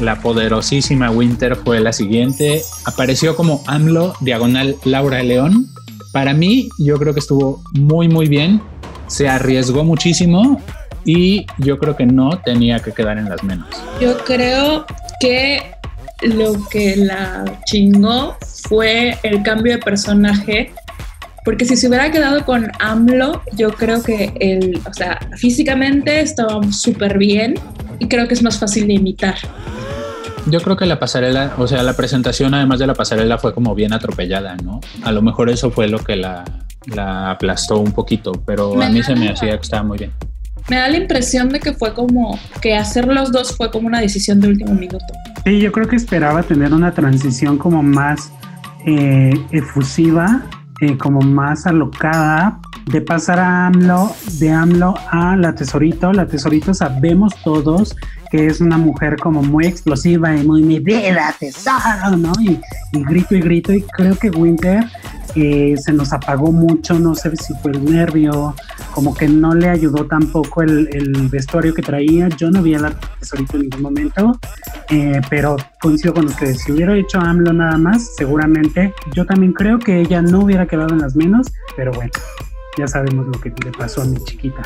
La 0.00 0.20
poderosísima 0.20 1.10
Winter 1.10 1.56
fue 1.56 1.80
la 1.80 1.92
siguiente. 1.92 2.62
Apareció 2.86 3.34
como 3.34 3.62
AMLO, 3.66 4.14
diagonal 4.20 4.76
Laura 4.84 5.22
León. 5.22 5.66
Para 6.12 6.32
mí, 6.32 6.68
yo 6.78 6.98
creo 6.98 7.12
que 7.12 7.20
estuvo 7.20 7.62
muy, 7.72 8.08
muy 8.08 8.28
bien. 8.28 8.62
Se 9.08 9.28
arriesgó 9.28 9.84
muchísimo 9.84 10.60
y 11.04 11.46
yo 11.58 11.78
creo 11.78 11.96
que 11.96 12.06
no 12.06 12.38
tenía 12.44 12.80
que 12.80 12.92
quedar 12.92 13.18
en 13.18 13.28
las 13.28 13.42
menos. 13.42 13.66
Yo 14.00 14.16
creo 14.24 14.86
que 15.20 15.62
lo 16.22 16.68
que 16.68 16.96
la 16.96 17.60
chingó 17.64 18.36
fue 18.68 19.18
el 19.22 19.42
cambio 19.42 19.74
de 19.74 19.78
personaje. 19.78 20.72
Porque 21.44 21.64
si 21.64 21.76
se 21.76 21.88
hubiera 21.88 22.10
quedado 22.10 22.44
con 22.44 22.70
AMLO, 22.78 23.42
yo 23.56 23.70
creo 23.70 24.02
que 24.02 24.34
él, 24.38 24.80
o 24.86 24.92
sea, 24.92 25.18
físicamente 25.36 26.20
estaba 26.20 26.60
súper 26.70 27.16
bien 27.16 27.54
y 27.98 28.08
creo 28.08 28.28
que 28.28 28.34
es 28.34 28.42
más 28.42 28.58
fácil 28.58 28.86
de 28.86 28.94
imitar. 28.94 29.36
Yo 30.46 30.60
creo 30.60 30.76
que 30.76 30.84
la 30.84 30.98
pasarela, 30.98 31.54
o 31.56 31.66
sea, 31.66 31.82
la 31.82 31.94
presentación 31.94 32.54
además 32.54 32.78
de 32.80 32.86
la 32.86 32.94
pasarela 32.94 33.38
fue 33.38 33.54
como 33.54 33.74
bien 33.74 33.92
atropellada, 33.92 34.56
¿no? 34.56 34.80
A 35.02 35.12
lo 35.12 35.22
mejor 35.22 35.48
eso 35.48 35.70
fue 35.70 35.88
lo 35.88 35.98
que 36.00 36.16
la, 36.16 36.44
la 36.86 37.30
aplastó 37.30 37.78
un 37.78 37.92
poquito, 37.92 38.32
pero 38.44 38.80
a 38.82 38.88
mí 38.88 39.02
se 39.02 39.14
me 39.14 39.30
hacía 39.30 39.56
que 39.56 39.62
estaba 39.62 39.82
muy 39.82 39.98
bien 39.98 40.12
me 40.68 40.76
da 40.76 40.88
la 40.88 40.96
impresión 40.96 41.48
de 41.48 41.60
que 41.60 41.72
fue 41.72 41.94
como 41.94 42.38
que 42.60 42.76
hacer 42.76 43.06
los 43.06 43.32
dos 43.32 43.56
fue 43.56 43.70
como 43.70 43.86
una 43.86 44.00
decisión 44.00 44.40
de 44.40 44.48
último 44.48 44.74
minuto. 44.74 45.06
Sí, 45.44 45.60
yo 45.60 45.72
creo 45.72 45.88
que 45.88 45.96
esperaba 45.96 46.42
tener 46.42 46.72
una 46.72 46.92
transición 46.92 47.58
como 47.58 47.82
más 47.82 48.30
eh, 48.86 49.32
efusiva, 49.50 50.42
eh, 50.80 50.96
como 50.98 51.20
más 51.20 51.66
alocada, 51.66 52.60
de 52.86 53.00
pasar 53.00 53.38
a 53.38 53.66
AMLO, 53.66 54.14
de 54.38 54.50
AMLO 54.50 54.94
a 55.10 55.36
la 55.36 55.54
Tesorito. 55.54 56.12
La 56.12 56.26
Tesorito 56.26 56.72
sabemos 56.72 57.34
todos 57.42 57.96
que 58.30 58.46
es 58.46 58.60
una 58.60 58.76
mujer 58.76 59.16
como 59.16 59.42
muy 59.42 59.66
explosiva 59.66 60.36
y 60.36 60.46
muy 60.46 60.62
mi 60.62 60.80
vida, 60.80 61.34
tesoro, 61.38 62.16
¿no? 62.18 62.32
Y, 62.40 62.60
y 62.92 63.04
grito 63.04 63.34
y 63.34 63.40
grito. 63.40 63.72
Y 63.72 63.82
creo 63.82 64.16
que 64.16 64.30
Winter 64.30 64.84
se 65.34 65.92
nos 65.92 66.12
apagó 66.12 66.52
mucho, 66.52 66.98
no 66.98 67.14
sé 67.14 67.36
si 67.36 67.54
fue 67.54 67.72
el 67.72 67.84
nervio, 67.84 68.54
como 68.94 69.14
que 69.14 69.28
no 69.28 69.54
le 69.54 69.68
ayudó 69.68 70.06
tampoco 70.06 70.62
el, 70.62 70.88
vestuario 71.30 71.74
que 71.74 71.82
traía. 71.82 72.28
Yo 72.28 72.50
no 72.50 72.62
vi 72.62 72.74
a 72.74 72.78
la 72.78 72.90
tesorita 73.18 73.56
en 73.56 73.62
ningún 73.62 73.82
momento, 73.82 74.38
eh, 74.90 75.20
pero 75.28 75.56
coincido 75.80 76.14
con 76.14 76.26
ustedes. 76.26 76.62
Si 76.62 76.72
hubiera 76.72 76.96
hecho 76.96 77.18
AMLO 77.18 77.52
nada 77.52 77.78
más, 77.78 78.14
seguramente 78.16 78.92
yo 79.14 79.26
también 79.26 79.52
creo 79.52 79.78
que 79.78 80.00
ella 80.00 80.22
no 80.22 80.40
hubiera 80.40 80.66
quedado 80.66 80.94
en 80.94 81.00
las 81.00 81.14
menos, 81.16 81.48
pero 81.76 81.92
bueno, 81.92 82.10
ya 82.76 82.86
sabemos 82.86 83.26
lo 83.26 83.40
que 83.40 83.50
le 83.64 83.72
pasó 83.72 84.02
a 84.02 84.04
mi 84.04 84.22
chiquita. 84.24 84.62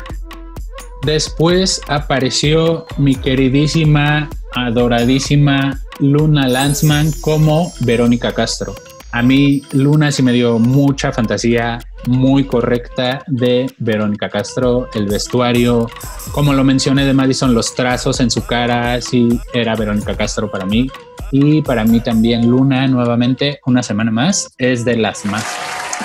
Después 1.05 1.81
apareció 1.89 2.85
mi 2.97 3.15
queridísima, 3.15 4.29
adoradísima 4.55 5.81
Luna 5.99 6.47
Lanzman 6.47 7.11
como 7.21 7.73
Verónica 7.81 8.33
Castro. 8.33 8.73
A 9.13 9.21
mí 9.21 9.61
Luna 9.73 10.11
sí 10.11 10.23
me 10.23 10.31
dio 10.31 10.57
mucha 10.57 11.11
fantasía 11.11 11.77
muy 12.07 12.45
correcta 12.45 13.23
de 13.27 13.71
Verónica 13.77 14.27
Castro, 14.27 14.89
el 14.95 15.05
vestuario, 15.05 15.87
como 16.31 16.51
lo 16.51 16.63
mencioné 16.63 17.05
de 17.05 17.13
Madison, 17.13 17.53
los 17.53 17.75
trazos 17.75 18.19
en 18.21 18.31
su 18.31 18.43
cara, 18.43 18.99
sí 19.01 19.39
era 19.53 19.75
Verónica 19.75 20.17
Castro 20.17 20.49
para 20.49 20.65
mí. 20.65 20.87
Y 21.31 21.61
para 21.61 21.85
mí 21.85 21.99
también 21.99 22.49
Luna, 22.49 22.87
nuevamente, 22.87 23.59
una 23.67 23.83
semana 23.83 24.09
más, 24.09 24.55
es 24.57 24.83
de 24.83 24.97
las 24.97 25.25
más. 25.25 25.45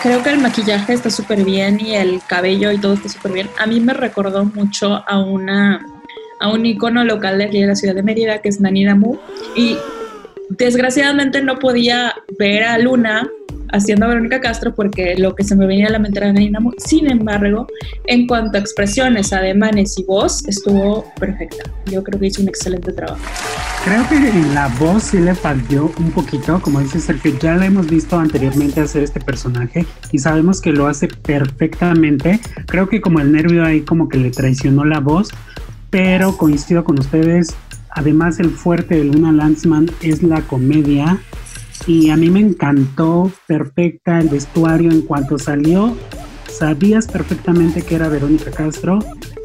Creo 0.02 0.22
que 0.22 0.28
el 0.28 0.38
maquillaje 0.38 0.92
está 0.92 1.08
súper 1.08 1.44
bien 1.44 1.80
y 1.80 1.94
el 1.94 2.20
cabello 2.26 2.70
y 2.72 2.78
todo 2.78 2.92
está 2.92 3.08
súper 3.08 3.32
bien. 3.32 3.48
A 3.58 3.66
mí 3.66 3.80
me 3.80 3.94
recordó 3.94 4.44
mucho 4.44 5.02
a 5.08 5.18
una 5.18 5.80
a 6.40 6.52
un 6.52 6.66
icono 6.66 7.02
local 7.04 7.38
de 7.38 7.44
aquí 7.44 7.60
de 7.60 7.68
la 7.68 7.74
ciudad 7.74 7.94
de 7.94 8.02
Mérida, 8.02 8.42
que 8.42 8.50
es 8.50 8.60
Nanina 8.60 8.94
Mu. 8.94 9.16
Y 9.56 9.76
Desgraciadamente 10.50 11.42
no 11.42 11.58
podía 11.58 12.14
ver 12.38 12.64
a 12.64 12.78
Luna 12.78 13.28
haciendo 13.72 14.06
a 14.06 14.08
Verónica 14.08 14.40
Castro 14.40 14.74
porque 14.74 15.14
lo 15.18 15.34
que 15.34 15.44
se 15.44 15.54
me 15.54 15.66
venía 15.66 15.88
a 15.88 15.90
la 15.90 15.98
mente 15.98 16.18
era 16.18 16.32
Dinamo. 16.32 16.72
Sin 16.78 17.10
embargo, 17.10 17.66
en 18.06 18.26
cuanto 18.26 18.56
a 18.56 18.60
expresiones, 18.60 19.32
ademanes 19.32 19.98
y 19.98 20.04
voz, 20.04 20.46
estuvo 20.48 21.04
perfecta. 21.18 21.70
Yo 21.86 22.02
creo 22.02 22.18
que 22.18 22.26
hizo 22.26 22.42
un 22.42 22.48
excelente 22.48 22.92
trabajo. 22.92 23.20
Creo 23.84 24.08
que 24.08 24.54
la 24.54 24.68
voz 24.80 25.04
sí 25.04 25.18
le 25.18 25.34
faltó 25.34 25.92
un 25.98 26.10
poquito, 26.10 26.60
como 26.60 26.80
dice 26.80 27.00
Sergio, 27.00 27.38
ya 27.38 27.54
la 27.54 27.66
hemos 27.66 27.86
visto 27.86 28.18
anteriormente 28.18 28.80
hacer 28.80 29.02
este 29.02 29.20
personaje 29.20 29.86
y 30.12 30.18
sabemos 30.18 30.60
que 30.60 30.72
lo 30.72 30.86
hace 30.86 31.08
perfectamente. 31.08 32.40
Creo 32.66 32.88
que 32.88 33.00
como 33.00 33.20
el 33.20 33.32
nervio 33.32 33.64
ahí 33.64 33.82
como 33.82 34.08
que 34.08 34.18
le 34.18 34.30
traicionó 34.30 34.84
la 34.84 35.00
voz, 35.00 35.30
pero 35.90 36.36
coincido 36.36 36.84
con 36.84 36.98
ustedes, 36.98 37.54
Además, 37.98 38.38
el 38.38 38.50
fuerte 38.50 38.94
de 38.94 39.04
Luna 39.06 39.32
Lanzman 39.32 39.90
es 40.02 40.22
la 40.22 40.40
comedia. 40.42 41.20
Y 41.84 42.10
a 42.10 42.16
mí 42.16 42.30
me 42.30 42.38
encantó 42.38 43.32
perfecta 43.48 44.20
el 44.20 44.28
vestuario 44.28 44.92
en 44.92 45.02
cuanto 45.02 45.36
salió. 45.36 45.96
Sabías 46.48 47.08
perfectamente 47.08 47.82
que 47.82 47.96
era 47.96 48.08
Verónica 48.08 48.52
Castro. 48.52 49.00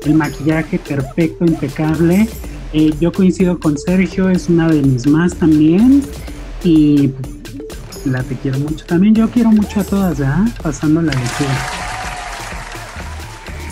El 0.06 0.14
maquillaje 0.14 0.78
perfecto, 0.78 1.46
impecable. 1.46 2.28
Eh, 2.74 2.94
yo 3.00 3.12
coincido 3.12 3.60
con 3.60 3.76
Sergio, 3.76 4.30
es 4.30 4.48
una 4.50 4.68
de 4.68 4.84
mis 4.84 5.08
más 5.08 5.34
también. 5.34 6.04
Y 6.64 7.10
la 8.06 8.22
te 8.22 8.36
quiero 8.36 8.60
mucho. 8.60 8.86
También 8.86 9.16
yo 9.16 9.32
quiero 9.32 9.50
mucho 9.50 9.80
a 9.80 9.84
todas, 9.84 10.20
¿verdad? 10.20 10.46
Pasando 10.62 11.02
la 11.02 11.14
lectura. 11.14 11.83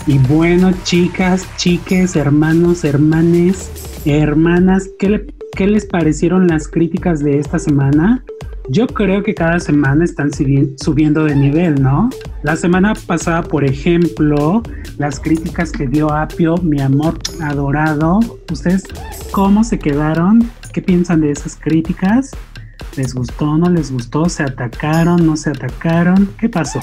Y 0.06 0.18
bueno, 0.18 0.72
chicas, 0.82 1.46
chiques, 1.56 2.16
hermanos, 2.16 2.84
hermanes, 2.84 3.70
Hermanas, 4.04 4.90
¿qué, 4.98 5.32
¿qué 5.54 5.66
les 5.68 5.86
parecieron 5.86 6.48
las 6.48 6.66
críticas 6.66 7.20
de 7.20 7.38
esta 7.38 7.60
semana? 7.60 8.24
Yo 8.68 8.88
creo 8.88 9.22
que 9.22 9.32
cada 9.32 9.60
semana 9.60 10.04
están 10.04 10.30
subiendo 10.32 11.24
de 11.24 11.36
nivel, 11.36 11.80
¿no? 11.80 12.10
La 12.42 12.56
semana 12.56 12.94
pasada, 13.06 13.42
por 13.42 13.64
ejemplo, 13.64 14.62
las 14.98 15.20
críticas 15.20 15.70
que 15.70 15.86
dio 15.86 16.12
Apio, 16.12 16.56
mi 16.58 16.80
amor 16.80 17.16
adorado, 17.40 18.18
¿ustedes 18.50 18.84
cómo 19.30 19.62
se 19.62 19.78
quedaron? 19.78 20.50
¿Qué 20.72 20.82
piensan 20.82 21.20
de 21.20 21.30
esas 21.30 21.54
críticas? 21.54 22.32
¿Les 22.96 23.14
gustó, 23.14 23.56
no 23.56 23.70
les 23.70 23.92
gustó? 23.92 24.28
¿Se 24.28 24.42
atacaron, 24.42 25.24
no 25.24 25.36
se 25.36 25.50
atacaron? 25.50 26.28
¿Qué 26.38 26.48
pasó? 26.48 26.80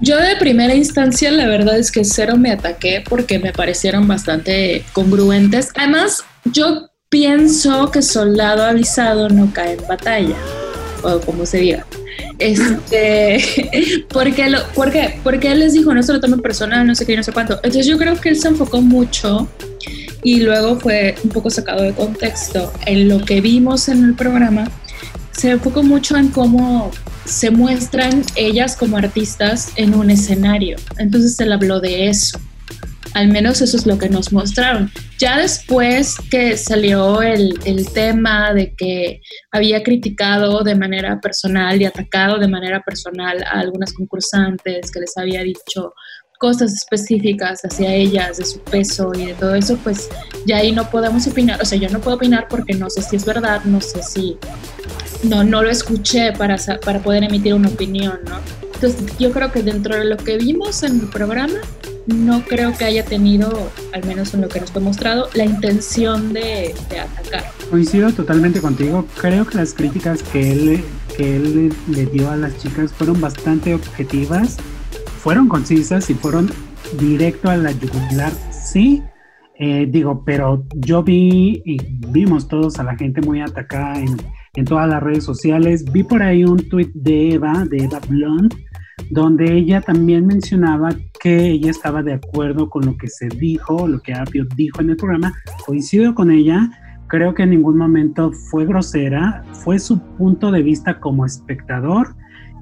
Yo 0.00 0.16
de 0.16 0.36
primera 0.36 0.74
instancia 0.74 1.30
la 1.30 1.46
verdad 1.46 1.78
es 1.78 1.90
que 1.90 2.04
cero 2.04 2.36
me 2.36 2.50
ataqué 2.50 3.04
porque 3.06 3.38
me 3.38 3.52
parecieron 3.52 4.08
bastante 4.08 4.84
congruentes. 4.92 5.68
Además, 5.76 6.24
yo 6.44 6.90
pienso 7.10 7.90
que 7.90 8.00
soldado 8.00 8.64
avisado 8.64 9.28
no 9.28 9.52
cae 9.52 9.74
en 9.74 9.86
batalla 9.86 10.36
o 11.02 11.20
como 11.20 11.44
se 11.44 11.58
diga. 11.58 11.86
Este, 12.38 13.44
porque, 14.08 14.48
lo, 14.48 14.58
porque, 14.74 15.20
porque 15.22 15.52
él 15.52 15.60
les 15.60 15.74
dijo, 15.74 15.92
no 15.94 16.02
se 16.02 16.12
lo 16.12 16.20
tomen 16.20 16.40
personal, 16.40 16.86
no 16.86 16.94
sé 16.94 17.04
qué, 17.04 17.16
no 17.16 17.22
sé 17.22 17.32
cuánto. 17.32 17.56
Entonces 17.56 17.86
yo 17.86 17.98
creo 17.98 18.18
que 18.18 18.30
él 18.30 18.36
se 18.36 18.48
enfocó 18.48 18.80
mucho 18.80 19.48
y 20.22 20.40
luego 20.40 20.78
fue 20.78 21.14
un 21.24 21.30
poco 21.30 21.50
sacado 21.50 21.82
de 21.82 21.92
contexto 21.92 22.72
en 22.86 23.08
lo 23.08 23.24
que 23.24 23.40
vimos 23.40 23.88
en 23.88 24.04
el 24.04 24.14
programa. 24.14 24.70
Se 25.32 25.50
enfocó 25.50 25.82
mucho 25.82 26.16
en 26.16 26.28
cómo 26.28 26.90
se 27.24 27.50
muestran 27.50 28.22
ellas 28.36 28.76
como 28.76 28.96
artistas 28.96 29.72
en 29.76 29.94
un 29.94 30.10
escenario. 30.10 30.76
Entonces 30.98 31.38
él 31.40 31.52
habló 31.52 31.80
de 31.80 32.08
eso. 32.08 32.38
Al 33.14 33.28
menos 33.28 33.60
eso 33.60 33.76
es 33.76 33.86
lo 33.86 33.98
que 33.98 34.08
nos 34.08 34.32
mostraron. 34.32 34.90
Ya 35.18 35.38
después 35.38 36.16
que 36.30 36.56
salió 36.56 37.22
el, 37.22 37.58
el, 37.64 37.92
tema 37.92 38.54
de 38.54 38.72
que 38.74 39.20
había 39.50 39.82
criticado 39.82 40.62
de 40.62 40.76
manera 40.76 41.20
personal 41.20 41.80
y 41.80 41.86
atacado 41.86 42.38
de 42.38 42.46
manera 42.46 42.82
personal 42.82 43.42
a 43.42 43.60
algunas 43.60 43.92
concursantes, 43.92 44.90
que 44.92 45.00
les 45.00 45.16
había 45.16 45.42
dicho 45.42 45.92
cosas 46.40 46.72
específicas 46.72 47.60
hacia 47.66 47.94
ellas, 47.94 48.38
de 48.38 48.46
su 48.46 48.60
peso 48.60 49.12
y 49.14 49.26
de 49.26 49.34
todo 49.34 49.54
eso, 49.54 49.76
pues 49.84 50.08
ya 50.46 50.56
ahí 50.56 50.72
no 50.72 50.88
podemos 50.88 51.26
opinar, 51.26 51.60
o 51.60 51.66
sea, 51.66 51.78
yo 51.78 51.90
no 51.90 52.00
puedo 52.00 52.16
opinar 52.16 52.48
porque 52.48 52.72
no 52.72 52.88
sé 52.88 53.02
si 53.02 53.16
es 53.16 53.26
verdad, 53.26 53.62
no 53.64 53.82
sé 53.82 54.02
si, 54.02 54.38
no, 55.22 55.44
no 55.44 55.62
lo 55.62 55.68
escuché 55.68 56.32
para, 56.32 56.56
para 56.82 56.98
poder 57.00 57.24
emitir 57.24 57.52
una 57.52 57.68
opinión, 57.68 58.20
¿no? 58.26 58.40
Entonces 58.74 59.18
yo 59.18 59.30
creo 59.32 59.52
que 59.52 59.62
dentro 59.62 59.94
de 59.94 60.06
lo 60.06 60.16
que 60.16 60.38
vimos 60.38 60.82
en 60.82 61.00
el 61.00 61.08
programa, 61.08 61.58
no 62.06 62.42
creo 62.42 62.74
que 62.74 62.86
haya 62.86 63.04
tenido, 63.04 63.70
al 63.92 64.06
menos 64.06 64.32
en 64.32 64.40
lo 64.40 64.48
que 64.48 64.60
nos 64.60 64.72
fue 64.72 64.80
mostrado, 64.80 65.28
la 65.34 65.44
intención 65.44 66.32
de, 66.32 66.74
atacar. 66.98 67.52
Coincido 67.68 68.10
totalmente 68.12 68.62
contigo. 68.62 69.06
Creo 69.20 69.46
que 69.46 69.58
las 69.58 69.74
críticas 69.74 70.22
que 70.22 70.52
él, 70.52 70.84
que 71.14 71.36
él 71.36 71.74
le 71.88 72.06
dio 72.06 72.30
a 72.30 72.36
las 72.36 72.56
chicas 72.56 72.92
fueron 72.94 73.20
bastante 73.20 73.74
objetivas, 73.74 74.56
fueron 75.22 75.48
concisas 75.48 76.08
y 76.08 76.14
fueron 76.14 76.50
directo 76.98 77.50
a 77.50 77.56
la 77.56 77.72
yugular. 77.72 78.32
Sí, 78.50 79.02
eh, 79.58 79.86
digo, 79.90 80.24
pero 80.24 80.64
yo 80.76 81.02
vi 81.02 81.62
y 81.66 81.76
vimos 82.08 82.48
todos 82.48 82.78
a 82.78 82.84
la 82.84 82.96
gente 82.96 83.20
muy 83.20 83.42
atacada 83.42 84.00
en, 84.00 84.16
en 84.54 84.64
todas 84.64 84.88
las 84.88 85.02
redes 85.02 85.24
sociales. 85.24 85.84
Vi 85.92 86.02
por 86.02 86.22
ahí 86.22 86.44
un 86.44 86.66
tweet 86.70 86.90
de 86.94 87.34
Eva, 87.34 87.66
de 87.68 87.84
Eva 87.84 88.00
Blunt, 88.08 88.54
donde 89.10 89.52
ella 89.52 89.82
también 89.82 90.26
mencionaba 90.26 90.90
que 91.20 91.50
ella 91.50 91.70
estaba 91.70 92.02
de 92.02 92.14
acuerdo 92.14 92.70
con 92.70 92.86
lo 92.86 92.96
que 92.96 93.08
se 93.08 93.28
dijo, 93.28 93.86
lo 93.86 94.00
que 94.00 94.14
Apio 94.14 94.46
dijo 94.56 94.80
en 94.80 94.90
el 94.90 94.96
programa, 94.96 95.34
coincido 95.66 96.14
con 96.14 96.30
ella, 96.30 96.70
creo 97.08 97.34
que 97.34 97.42
en 97.42 97.50
ningún 97.50 97.76
momento 97.76 98.32
fue 98.32 98.64
grosera, 98.64 99.42
fue 99.52 99.78
su 99.78 100.00
punto 100.16 100.50
de 100.50 100.62
vista 100.62 100.98
como 100.98 101.26
espectador 101.26 102.14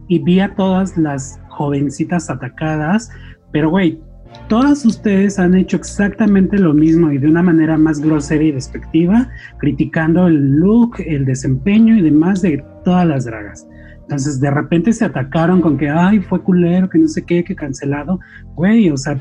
y 0.09 0.19
vi 0.19 0.41
a 0.41 0.55
todas 0.57 0.97
las 0.97 1.39
jovencitas 1.59 2.31
atacadas, 2.31 3.11
pero 3.53 3.71
güey, 3.71 4.01
todas 4.49 4.87
ustedes 4.87 5.39
han 5.39 5.55
hecho 5.57 5.77
exactamente 5.77 6.57
lo 6.57 6.73
mismo 6.73 7.11
y 7.11 7.19
de 7.19 7.27
una 7.27 7.43
manera 7.43 7.77
más 7.77 8.01
grosera 8.01 8.45
y 8.45 8.53
despectiva, 8.53 9.29
criticando 9.59 10.29
el 10.29 10.57
look, 10.57 10.97
el 11.05 11.25
desempeño 11.25 11.97
y 11.97 12.03
demás 12.03 12.43
de 12.43 12.65
todas 12.85 13.07
las 13.07 13.25
dragas. 13.25 13.67
Entonces 14.03 14.41
de 14.41 14.51
repente 14.51 14.93
se 14.93 15.05
atacaron 15.05 15.61
con 15.61 15.77
que, 15.77 15.91
ay, 15.91 16.21
fue 16.21 16.41
culero, 16.43 16.89
que 16.89 16.99
no 16.99 17.09
sé 17.09 17.25
qué, 17.25 17.45
que 17.45 17.55
cancelado. 17.55 18.21
Güey, 18.55 18.91
o 18.91 18.97
sea, 18.97 19.21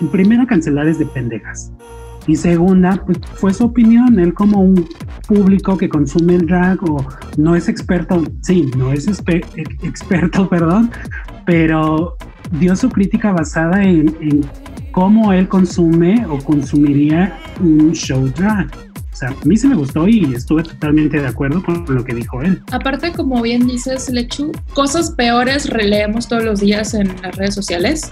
en 0.00 0.08
primera 0.08 0.44
cancelar 0.44 0.88
es 0.88 0.98
de 0.98 1.06
pendejas. 1.06 1.72
Y 2.26 2.34
segunda, 2.34 3.02
pues 3.06 3.18
fue 3.34 3.54
su 3.54 3.64
opinión. 3.64 4.18
Él 4.18 4.34
como 4.34 4.60
un 4.60 4.86
público 5.28 5.76
que 5.76 5.88
consume 5.88 6.34
el 6.36 6.46
drag 6.46 6.82
o 6.90 7.06
no 7.36 7.54
es 7.54 7.68
experto, 7.68 8.24
sí, 8.42 8.70
no 8.76 8.92
es 8.92 9.06
experto, 9.08 10.48
perdón, 10.50 10.90
pero 11.46 12.16
dio 12.50 12.76
su 12.76 12.90
crítica 12.90 13.32
basada 13.32 13.82
en, 13.82 14.44
cómo 14.92 15.32
él 15.32 15.48
consume 15.48 16.24
o 16.26 16.38
consumiría 16.38 17.38
un 17.60 17.92
show 17.92 18.28
drag. 18.28 18.66
O 19.12 19.16
sea, 19.16 19.28
a 19.30 19.44
mí 19.44 19.56
se 19.56 19.68
me 19.68 19.74
gustó 19.74 20.08
y 20.08 20.34
estuve 20.34 20.62
totalmente 20.62 21.18
de 21.20 21.26
acuerdo 21.26 21.62
con 21.62 21.84
lo 21.88 22.04
que 22.04 22.14
dijo 22.14 22.42
él. 22.42 22.62
Aparte, 22.70 23.12
como 23.12 23.40
bien 23.40 23.66
dices, 23.66 24.10
Lechu, 24.10 24.52
cosas 24.74 25.10
peores 25.10 25.70
releemos 25.70 26.28
todos 26.28 26.44
los 26.44 26.60
días 26.60 26.92
en 26.92 27.08
las 27.22 27.36
redes 27.36 27.54
sociales 27.54 28.10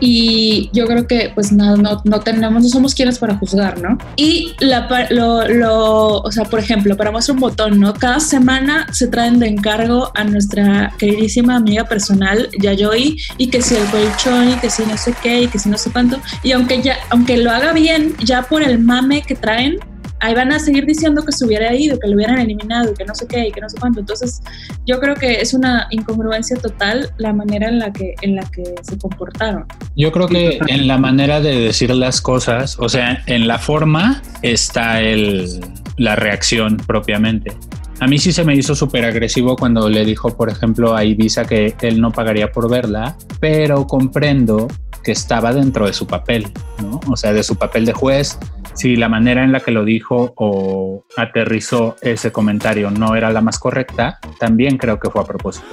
y 0.00 0.70
yo 0.72 0.86
creo 0.86 1.06
que 1.06 1.30
pues 1.34 1.52
nada, 1.52 1.76
no, 1.76 2.00
no, 2.04 2.20
tenemos, 2.20 2.62
no 2.62 2.68
somos 2.68 2.94
quienes 2.94 3.18
para 3.18 3.36
juzgar, 3.36 3.80
¿no? 3.80 3.98
Y 4.16 4.54
la, 4.60 4.88
lo, 5.10 5.46
lo, 5.48 6.20
o 6.20 6.32
sea, 6.32 6.44
por 6.44 6.60
ejemplo, 6.60 6.96
para 6.96 7.10
mostrar 7.10 7.34
un 7.34 7.40
botón, 7.40 7.80
¿no? 7.80 7.94
Cada 7.94 8.20
semana 8.20 8.86
se 8.92 9.08
traen 9.08 9.38
de 9.38 9.48
encargo 9.48 10.10
a 10.14 10.24
nuestra 10.24 10.92
queridísima 10.98 11.56
amiga 11.56 11.84
personal, 11.84 12.48
Yayoi, 12.60 13.16
y 13.38 13.48
que 13.48 13.62
si 13.62 13.74
el 13.74 13.84
colchón, 13.86 14.50
y 14.50 14.54
que 14.54 14.70
si 14.70 14.84
no 14.84 14.96
sé 14.96 15.14
qué, 15.22 15.42
y 15.42 15.48
que 15.48 15.58
si 15.58 15.68
no 15.68 15.78
sé 15.78 15.90
cuánto, 15.90 16.18
y 16.42 16.52
aunque 16.52 16.82
ya, 16.82 16.96
aunque 17.10 17.36
lo 17.36 17.50
haga 17.50 17.72
bien, 17.72 18.14
ya 18.24 18.42
por 18.42 18.62
el 18.62 18.78
mame 18.78 19.22
que 19.22 19.34
traen, 19.34 19.78
ahí 20.20 20.34
van 20.34 20.52
a 20.52 20.58
seguir 20.58 20.86
diciendo 20.86 21.24
que 21.24 21.32
se 21.32 21.44
hubiera 21.44 21.74
ido, 21.74 21.98
que 21.98 22.08
lo 22.08 22.16
hubieran 22.16 22.38
eliminado, 22.38 22.94
que 22.94 23.04
no 23.04 23.14
sé 23.14 23.26
qué 23.26 23.48
y 23.48 23.52
que 23.52 23.60
no 23.60 23.68
sé 23.68 23.76
cuánto. 23.78 24.00
Entonces, 24.00 24.40
yo 24.86 25.00
creo 25.00 25.14
que 25.14 25.40
es 25.40 25.54
una 25.54 25.86
incongruencia 25.90 26.56
total 26.56 27.10
la 27.18 27.32
manera 27.32 27.68
en 27.68 27.78
la 27.78 27.92
que, 27.92 28.14
en 28.22 28.36
la 28.36 28.42
que 28.50 28.74
se 28.82 28.98
comportaron. 28.98 29.66
Yo 29.96 30.12
creo 30.12 30.28
que 30.28 30.58
en 30.66 30.86
la 30.86 30.98
manera 30.98 31.40
de 31.40 31.58
decir 31.60 31.94
las 31.94 32.20
cosas, 32.20 32.76
o 32.78 32.88
sea, 32.88 33.22
en 33.26 33.48
la 33.48 33.58
forma 33.58 34.22
está 34.42 35.00
el, 35.00 35.60
la 35.96 36.16
reacción 36.16 36.76
propiamente. 36.76 37.52
A 38.00 38.06
mí 38.06 38.18
sí 38.18 38.30
se 38.30 38.44
me 38.44 38.54
hizo 38.54 38.76
súper 38.76 39.04
agresivo 39.04 39.56
cuando 39.56 39.88
le 39.88 40.04
dijo, 40.04 40.36
por 40.36 40.50
ejemplo, 40.50 40.94
a 40.94 41.04
Ibiza 41.04 41.46
que 41.46 41.74
él 41.80 42.00
no 42.00 42.12
pagaría 42.12 42.52
por 42.52 42.70
verla, 42.70 43.16
pero 43.40 43.88
comprendo 43.88 44.68
que 45.02 45.12
estaba 45.12 45.52
dentro 45.52 45.86
de 45.86 45.92
su 45.92 46.06
papel, 46.06 46.46
¿no? 46.80 47.00
O 47.08 47.16
sea, 47.16 47.32
de 47.32 47.42
su 47.42 47.56
papel 47.56 47.84
de 47.86 47.92
juez. 47.92 48.38
Si 48.78 48.94
la 48.94 49.08
manera 49.08 49.42
en 49.42 49.50
la 49.50 49.58
que 49.58 49.72
lo 49.72 49.84
dijo 49.84 50.34
o 50.36 51.04
aterrizó 51.16 51.96
ese 52.00 52.30
comentario 52.30 52.92
no 52.92 53.16
era 53.16 53.32
la 53.32 53.40
más 53.40 53.58
correcta, 53.58 54.20
también 54.38 54.78
creo 54.78 55.00
que 55.00 55.10
fue 55.10 55.20
a 55.20 55.24
propósito. 55.24 55.66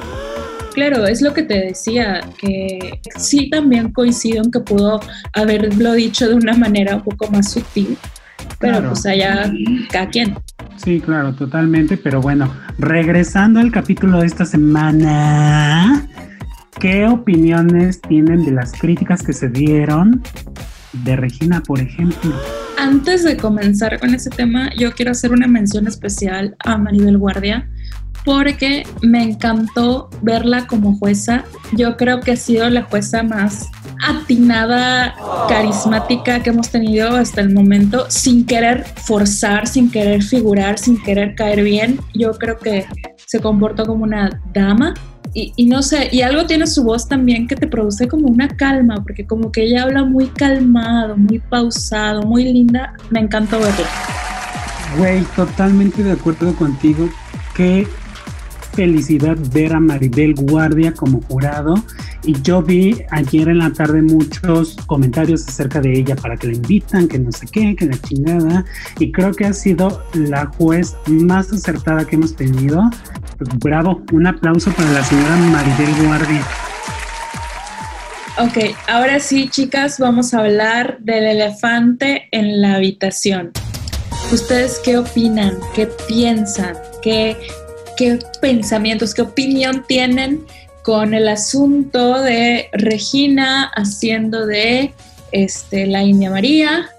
Claro, 0.73 1.05
es 1.05 1.21
lo 1.21 1.31
que 1.31 1.43
te 1.43 1.67
decía, 1.67 2.21
que 2.39 2.99
sí 3.15 3.47
también 3.51 3.91
coincido 3.91 4.43
en 4.43 4.49
que 4.49 4.59
pudo 4.59 5.01
haberlo 5.33 5.93
dicho 5.93 6.27
de 6.27 6.33
una 6.33 6.53
manera 6.53 6.95
un 6.95 7.03
poco 7.03 7.29
más 7.29 7.51
sutil, 7.51 7.95
pero 8.57 8.89
pues 8.89 9.05
allá 9.05 9.53
cada 9.91 10.09
quien. 10.09 10.35
Sí, 10.77 10.99
claro, 10.99 11.35
totalmente, 11.35 11.97
pero 11.97 12.21
bueno, 12.21 12.51
regresando 12.79 13.59
al 13.59 13.71
capítulo 13.71 14.21
de 14.21 14.25
esta 14.25 14.45
semana, 14.45 16.07
¿qué 16.79 17.05
opiniones 17.05 18.01
tienen 18.01 18.43
de 18.45 18.51
las 18.51 18.71
críticas 18.71 19.21
que 19.21 19.33
se 19.33 19.47
dieron 19.49 20.23
de 21.03 21.15
Regina, 21.15 21.62
por 21.62 21.79
ejemplo? 21.79 22.34
Antes 22.77 23.23
de 23.23 23.38
comenzar 23.38 23.99
con 23.99 24.13
ese 24.13 24.29
tema, 24.29 24.69
yo 24.75 24.91
quiero 24.91 25.12
hacer 25.12 25.31
una 25.31 25.47
mención 25.47 25.88
especial 25.88 26.55
a 26.60 26.77
Maribel 26.77 27.17
Guardia 27.17 27.69
porque 28.25 28.84
me 29.01 29.23
encantó 29.23 30.10
verla 30.21 30.67
como 30.67 30.97
jueza. 30.97 31.45
Yo 31.73 31.95
creo 31.95 32.19
que 32.19 32.31
ha 32.31 32.36
sido 32.36 32.69
la 32.69 32.81
jueza 32.84 33.23
más 33.23 33.69
atinada, 34.05 35.15
carismática 35.47 36.41
que 36.41 36.49
hemos 36.49 36.69
tenido 36.69 37.15
hasta 37.15 37.41
el 37.41 37.53
momento, 37.53 38.05
sin 38.10 38.45
querer 38.45 38.84
forzar, 38.84 39.67
sin 39.67 39.89
querer 39.91 40.23
figurar, 40.23 40.79
sin 40.79 41.01
querer 41.01 41.36
caer 41.36 41.63
bien. 41.63 41.99
Yo 42.13 42.31
creo 42.34 42.58
que 42.58 42.86
se 43.27 43.39
comportó 43.39 43.86
como 43.86 44.03
una 44.03 44.41
dama. 44.53 44.95
Y, 45.38 45.65
no 45.65 45.82
sé, 45.82 46.08
y 46.13 46.21
algo 46.21 46.45
tiene 46.45 46.65
su 46.65 46.86
voz 46.86 47.10
también 47.10 47.45
que 47.45 47.58
te 47.58 47.67
produce 47.67 48.08
como 48.08 48.28
una 48.28 48.48
calma, 48.48 49.04
porque 49.04 49.28
como 49.28 49.52
que 49.52 49.63
ella 49.63 49.84
habla 49.84 50.06
muy 50.06 50.28
calmado, 50.28 51.17
muy 51.17 51.39
pausado, 51.39 52.21
muy 52.21 52.45
linda. 52.45 52.93
Me 53.10 53.19
encantó 53.19 53.60
verla. 53.60 53.86
Güey, 54.98 55.24
totalmente 55.36 56.04
de 56.04 56.13
acuerdo 56.13 56.56
contigo. 56.56 57.10
Qué 57.54 57.86
felicidad 58.76 59.38
ver 59.54 59.74
a 59.74 59.80
Maribel 59.80 60.36
Guardia 60.36 60.93
como 60.93 61.21
jurado 61.21 61.76
Y 62.24 62.39
yo 62.41 62.62
vi 62.62 63.02
ayer 63.10 63.48
en 63.48 63.60
la 63.60 63.71
tarde 63.71 64.02
muchos 64.02 64.76
comentarios 64.86 65.48
acerca 65.48 65.80
de 65.80 66.00
ella 66.00 66.15
para 66.15 66.36
que 66.38 66.48
la 66.48 66.54
invitan, 66.54 67.08
que 67.08 67.19
no 67.19 67.32
sé 67.32 67.45
qué, 67.52 67.76
que 67.76 67.86
la 67.86 67.98
chingada. 67.98 68.65
Y 69.00 69.12
creo 69.12 69.34
que 69.34 69.45
ha 69.45 69.54
sido 69.54 70.02
la 70.13 70.45
juez 70.45 70.95
más 71.08 71.52
acertada 71.52 72.06
que 72.06 72.15
hemos 72.15 72.36
tenido. 72.36 72.89
Bravo, 73.39 74.02
un 74.13 74.28
aplauso 74.28 74.71
para 74.71 74.91
la 74.91 75.04
señora 75.04 75.36
Maribel 75.36 76.06
Guardia. 76.06 76.41
Ok, 78.38 78.76
ahora 78.88 79.19
sí, 79.19 79.50
chicas, 79.50 80.00
vamos 80.00 80.34
a 80.34 80.39
hablar 80.39 80.98
del 81.00 81.26
elefante 81.26 82.28
en 82.32 82.62
la 82.62 82.76
habitación. 82.76 83.52
¿Ustedes 84.32 84.82
qué 84.84 84.98
opinan? 84.98 85.58
¿Qué 85.74 85.88
piensan? 86.08 86.76
¿Qué, 87.02 87.38
qué 87.95 88.19
pensamientos, 88.41 89.13
qué 89.13 89.21
opinión 89.21 89.86
tienen 89.88 90.45
con 90.84 91.13
el 91.13 91.28
asunto 91.28 92.21
de 92.21 92.69
Regina 92.74 93.71
haciendo 93.76 94.45
de 94.45 94.93
este, 95.32 95.88
la 95.88 96.04
India 96.04 96.30
María, 96.30 96.89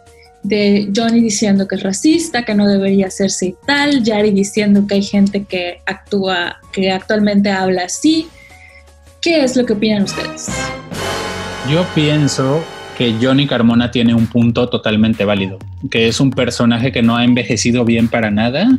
de 0.49 0.91
Johnny 0.95 1.21
diciendo 1.21 1.67
que 1.67 1.77
es 1.77 1.83
racista, 1.83 2.45
que 2.45 2.55
no 2.55 2.67
debería 2.67 3.09
hacerse 3.09 3.47
y 3.47 3.55
tal, 3.67 4.03
Yari 4.03 4.31
diciendo 4.31 4.87
que 4.87 4.95
hay 4.95 5.03
gente 5.03 5.45
que 5.45 5.81
actúa, 5.87 6.57
que 6.73 6.91
actualmente 6.91 7.51
habla 7.51 7.85
así. 7.85 8.29
¿Qué 9.21 9.43
es 9.43 9.57
lo 9.57 9.67
que 9.67 9.73
opinan 9.73 10.05
ustedes? 10.05 10.49
Yo 11.71 11.85
pienso 11.95 12.65
que 12.97 13.15
Johnny 13.21 13.47
Carmona 13.47 13.91
tiene 13.91 14.15
un 14.15 14.27
punto 14.27 14.69
totalmente 14.69 15.25
válido, 15.25 15.59
que 15.91 16.09
es 16.09 16.21
un 16.21 16.31
personaje 16.31 16.93
que 16.93 17.03
no 17.03 17.17
ha 17.17 17.25
envejecido 17.25 17.85
bien 17.85 18.09
para 18.09 18.31
nada 18.31 18.79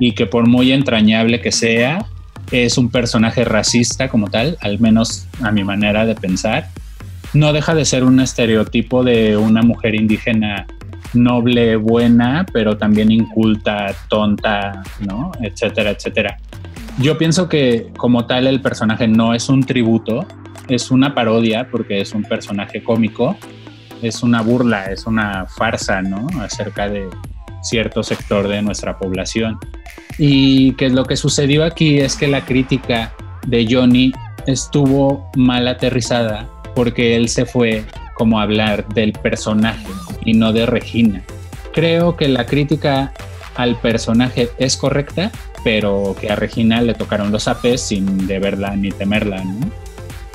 y 0.00 0.12
que 0.12 0.26
por 0.26 0.48
muy 0.48 0.72
entrañable 0.72 1.40
que 1.40 1.52
sea, 1.52 2.06
es 2.50 2.76
un 2.76 2.90
personaje 2.90 3.44
racista 3.44 4.08
como 4.08 4.28
tal, 4.28 4.58
al 4.60 4.78
menos 4.80 5.26
a 5.42 5.50
mi 5.50 5.64
manera 5.64 6.04
de 6.04 6.14
pensar. 6.14 6.68
No 7.32 7.52
deja 7.52 7.74
de 7.74 7.84
ser 7.84 8.04
un 8.04 8.20
estereotipo 8.20 9.02
de 9.02 9.36
una 9.36 9.62
mujer 9.62 9.94
indígena 9.94 10.66
noble, 11.14 11.76
buena, 11.76 12.46
pero 12.52 12.76
también 12.76 13.10
inculta, 13.10 13.94
tonta, 14.08 14.82
¿no? 15.00 15.32
Etcétera, 15.40 15.90
etcétera. 15.90 16.38
Yo 16.98 17.18
pienso 17.18 17.48
que 17.48 17.92
como 17.96 18.26
tal 18.26 18.46
el 18.46 18.60
personaje 18.60 19.08
no 19.08 19.34
es 19.34 19.48
un 19.48 19.64
tributo, 19.64 20.26
es 20.68 20.90
una 20.90 21.14
parodia 21.14 21.68
porque 21.70 22.00
es 22.00 22.12
un 22.12 22.22
personaje 22.22 22.82
cómico, 22.82 23.36
es 24.00 24.22
una 24.22 24.42
burla, 24.42 24.86
es 24.86 25.06
una 25.06 25.46
farsa, 25.46 26.02
¿no? 26.02 26.26
Acerca 26.40 26.88
de 26.88 27.08
cierto 27.62 28.02
sector 28.02 28.46
de 28.48 28.62
nuestra 28.62 28.98
población. 28.98 29.58
Y 30.18 30.72
que 30.72 30.90
lo 30.90 31.04
que 31.04 31.16
sucedió 31.16 31.64
aquí 31.64 31.98
es 31.98 32.16
que 32.16 32.28
la 32.28 32.44
crítica 32.44 33.12
de 33.46 33.66
Johnny 33.68 34.12
estuvo 34.46 35.30
mal 35.36 35.66
aterrizada 35.66 36.48
porque 36.74 37.16
él 37.16 37.28
se 37.28 37.46
fue 37.46 37.84
como 38.14 38.40
hablar 38.40 38.86
del 38.88 39.12
personaje 39.12 39.86
y 40.24 40.34
no 40.34 40.52
de 40.52 40.66
Regina. 40.66 41.22
Creo 41.72 42.16
que 42.16 42.28
la 42.28 42.46
crítica 42.46 43.12
al 43.56 43.76
personaje 43.80 44.48
es 44.58 44.76
correcta, 44.76 45.30
pero 45.62 46.16
que 46.20 46.30
a 46.30 46.36
Regina 46.36 46.80
le 46.82 46.94
tocaron 46.94 47.32
los 47.32 47.48
apes 47.48 47.80
sin 47.80 48.26
deberla 48.26 48.76
ni 48.76 48.90
temerla, 48.90 49.42
¿no? 49.42 49.84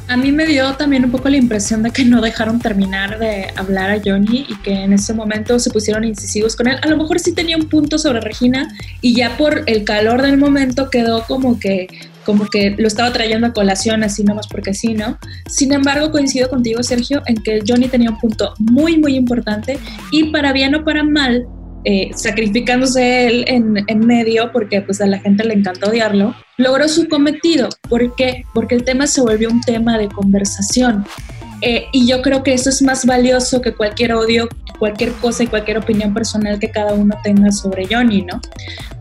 A 0.10 0.18
mí 0.18 0.32
me 0.32 0.48
dio 0.48 0.74
también 0.74 1.06
un 1.06 1.12
poco 1.12 1.30
la 1.30 1.38
impresión 1.38 1.84
de 1.84 1.92
que 1.92 2.04
no 2.04 2.20
dejaron 2.20 2.60
terminar 2.60 3.20
de 3.20 3.54
hablar 3.56 3.92
a 3.92 4.02
Johnny 4.04 4.44
y 4.50 4.56
que 4.64 4.74
en 4.74 4.92
ese 4.92 5.14
momento 5.14 5.60
se 5.60 5.70
pusieron 5.70 6.04
incisivos 6.04 6.56
con 6.56 6.68
él. 6.68 6.78
A 6.82 6.88
lo 6.88 6.98
mejor 6.98 7.20
sí 7.20 7.32
tenía 7.32 7.56
un 7.56 7.70
punto 7.70 8.00
sobre 8.00 8.20
Regina 8.20 8.76
y 9.02 9.14
ya 9.14 9.38
por 9.38 9.62
el 9.68 9.84
calor 9.84 10.24
del 10.24 10.38
momento 10.38 10.90
quedó 10.90 11.24
como 11.26 11.60
que 11.60 11.86
como 12.30 12.46
que 12.46 12.76
lo 12.78 12.88
estaba 12.88 13.12
trayendo 13.12 13.48
a 13.48 13.54
colación 13.54 14.04
así 14.04 14.24
nomás 14.24 14.48
porque 14.48 14.76
sí, 14.76 14.94
¿no? 14.94 15.18
Sin 15.48 15.74
embargo, 15.74 16.12
coincido 16.12 16.48
contigo, 16.48 16.84
Sergio, 16.84 17.24
en 17.26 17.38
que 17.38 17.64
Johnny 17.68 17.88
tenía 17.88 18.12
un 18.12 18.20
punto 18.20 18.54
muy, 18.60 19.00
muy 19.00 19.16
importante 19.16 19.80
y 20.12 20.26
para 20.26 20.54
bien 20.54 20.76
o 20.76 20.86
para 20.86 21.04
mal, 21.04 21.48
eh, 21.86 22.12
sacrificándose 22.14 23.26
él 23.26 23.46
en, 23.48 23.84
en, 23.88 24.00
medio 24.06 24.52
porque 24.52 24.80
pues 24.82 25.02
a 25.02 25.08
la 25.08 25.18
gente 25.18 25.44
le 25.44 25.56
encanta 25.56 25.90
odiarlo, 25.90 26.36
logró 26.58 26.88
su 26.88 27.08
cometido. 27.08 27.68
¿Por 27.90 28.16
qué? 28.16 28.44
Porque 28.54 28.76
el 28.76 28.84
tema 28.84 29.08
se 29.08 29.22
volvió 29.22 29.50
un 29.50 29.62
tema 29.62 29.98
de 29.98 30.08
conversación. 30.08 31.06
Eh, 31.62 31.88
y 31.92 32.08
yo 32.08 32.22
creo 32.22 32.44
que 32.44 32.54
eso 32.54 32.70
es 32.70 32.82
más 32.82 33.06
valioso 33.06 33.62
que 33.62 33.74
cualquier 33.74 34.14
odio, 34.14 34.48
cualquier 34.78 35.12
cosa 35.14 35.44
y 35.44 35.48
cualquier 35.48 35.78
opinión 35.78 36.14
personal 36.14 36.60
que 36.60 36.72
cada 36.72 36.94
uno 36.94 37.16
tenga 37.24 37.52
sobre 37.52 37.88
Johnny, 37.90 38.22
¿no? 38.22 38.40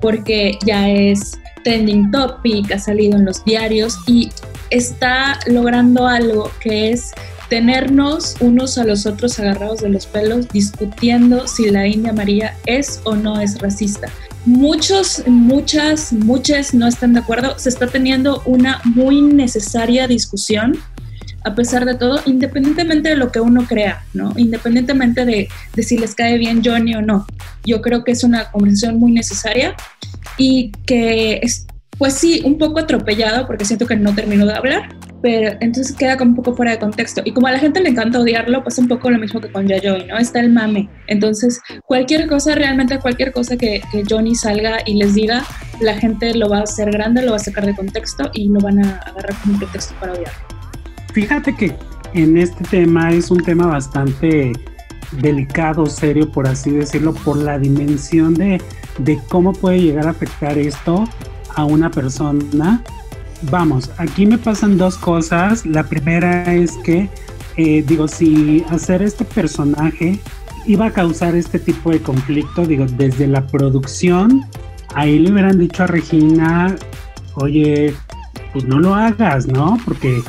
Porque 0.00 0.58
ya 0.66 0.88
es 0.88 1.38
trending 1.64 2.10
topic, 2.10 2.72
ha 2.72 2.78
salido 2.78 3.16
en 3.16 3.24
los 3.24 3.44
diarios 3.44 3.98
y 4.06 4.30
está 4.70 5.38
logrando 5.46 6.06
algo 6.06 6.50
que 6.60 6.90
es 6.90 7.12
tenernos 7.48 8.36
unos 8.40 8.76
a 8.76 8.84
los 8.84 9.06
otros 9.06 9.38
agarrados 9.38 9.80
de 9.80 9.88
los 9.88 10.06
pelos 10.06 10.48
discutiendo 10.48 11.46
si 11.46 11.70
la 11.70 11.86
India 11.86 12.12
María 12.12 12.54
es 12.66 13.00
o 13.04 13.14
no 13.14 13.40
es 13.40 13.58
racista. 13.58 14.08
Muchos, 14.44 15.22
muchas, 15.26 16.12
muchas 16.12 16.74
no 16.74 16.86
están 16.86 17.12
de 17.14 17.20
acuerdo. 17.20 17.58
Se 17.58 17.68
está 17.68 17.86
teniendo 17.86 18.42
una 18.44 18.80
muy 18.84 19.20
necesaria 19.20 20.06
discusión 20.06 20.78
a 21.48 21.54
pesar 21.54 21.84
de 21.84 21.94
todo, 21.94 22.20
independientemente 22.26 23.08
de 23.08 23.16
lo 23.16 23.32
que 23.32 23.40
uno 23.40 23.66
crea, 23.66 24.02
¿no? 24.12 24.32
Independientemente 24.36 25.24
de, 25.24 25.48
si 25.82 25.98
les 25.98 26.14
cae 26.14 26.38
bien 26.38 26.62
Johnny 26.64 26.94
o 26.94 27.02
no. 27.02 27.26
Yo 27.64 27.80
creo 27.80 28.04
que 28.04 28.12
es 28.12 28.22
una 28.22 28.50
conversación 28.50 28.98
muy 28.98 29.12
necesaria 29.12 29.74
y 30.36 30.72
que 30.86 31.40
es, 31.42 31.66
pues 31.96 32.14
sí, 32.14 32.42
un 32.44 32.58
poco 32.58 32.80
atropellado 32.80 33.46
porque 33.46 33.64
siento 33.64 33.86
que 33.86 33.96
no 33.96 34.14
terminó 34.14 34.44
de 34.46 34.52
hablar, 34.52 34.94
pero 35.22 35.56
entonces 35.60 35.96
queda 35.96 36.16
como 36.16 36.30
un 36.30 36.36
poco 36.36 36.54
fuera 36.54 36.72
de 36.72 36.78
contexto. 36.78 37.22
Y 37.24 37.32
como 37.32 37.46
a 37.46 37.52
la 37.52 37.58
gente 37.58 37.80
le 37.80 37.88
encanta 37.88 38.20
odiarlo, 38.20 38.62
pasa 38.62 38.82
un 38.82 38.88
poco 38.88 39.10
lo 39.10 39.18
mismo 39.18 39.40
que 39.40 39.50
con 39.50 39.66
Yayoi, 39.66 40.06
¿no? 40.06 40.18
Está 40.18 40.40
el 40.40 40.52
mame. 40.52 40.88
Entonces, 41.06 41.60
cualquier 41.86 42.28
cosa, 42.28 42.54
realmente 42.54 42.98
cualquier 42.98 43.32
cosa 43.32 43.56
que, 43.56 43.80
que, 43.90 44.04
Johnny 44.08 44.34
salga 44.34 44.78
y 44.84 44.94
les 44.94 45.14
diga, 45.14 45.44
la 45.80 45.94
gente 45.94 46.34
lo 46.34 46.48
va 46.48 46.58
a 46.58 46.62
hacer 46.62 46.90
grande, 46.90 47.22
lo 47.22 47.30
va 47.30 47.36
a 47.36 47.40
sacar 47.40 47.64
de 47.64 47.74
contexto 47.74 48.30
y 48.34 48.48
lo 48.48 48.60
van 48.60 48.84
a 48.84 48.98
agarrar 48.98 49.34
como 49.42 49.58
pretexto 49.58 49.94
para 49.98 50.12
odiarlo. 50.12 50.57
Fíjate 51.18 51.52
que 51.52 51.74
en 52.14 52.38
este 52.38 52.62
tema 52.62 53.10
es 53.10 53.32
un 53.32 53.42
tema 53.42 53.66
bastante 53.66 54.52
delicado, 55.20 55.86
serio, 55.86 56.30
por 56.30 56.46
así 56.46 56.70
decirlo, 56.70 57.12
por 57.12 57.38
la 57.38 57.58
dimensión 57.58 58.34
de, 58.34 58.62
de 58.98 59.18
cómo 59.28 59.52
puede 59.52 59.80
llegar 59.80 60.06
a 60.06 60.10
afectar 60.10 60.56
esto 60.56 61.08
a 61.56 61.64
una 61.64 61.90
persona 61.90 62.84
vamos, 63.50 63.90
aquí 63.96 64.26
me 64.26 64.38
pasan 64.38 64.78
dos 64.78 64.96
cosas. 64.96 65.66
La 65.66 65.82
primera 65.82 66.54
es 66.54 66.76
que, 66.84 67.10
eh, 67.56 67.82
digo, 67.84 68.06
si 68.06 68.64
hacer 68.70 69.02
este 69.02 69.24
personaje 69.24 70.20
iba 70.66 70.86
a 70.86 70.92
causar 70.92 71.34
este 71.34 71.58
tipo 71.58 71.90
de 71.90 72.00
conflicto, 72.00 72.64
digo, 72.64 72.86
desde 72.86 73.26
la 73.26 73.44
producción, 73.44 74.46
ahí 74.94 75.18
le 75.18 75.32
hubieran 75.32 75.58
dicho 75.58 75.82
a 75.82 75.88
Regina, 75.88 76.76
oye, 77.34 77.92
pues 78.52 78.66
no 78.66 78.78
lo 78.78 78.94
hagas, 78.94 79.48
¿no? 79.48 79.78
Porque 79.84 80.22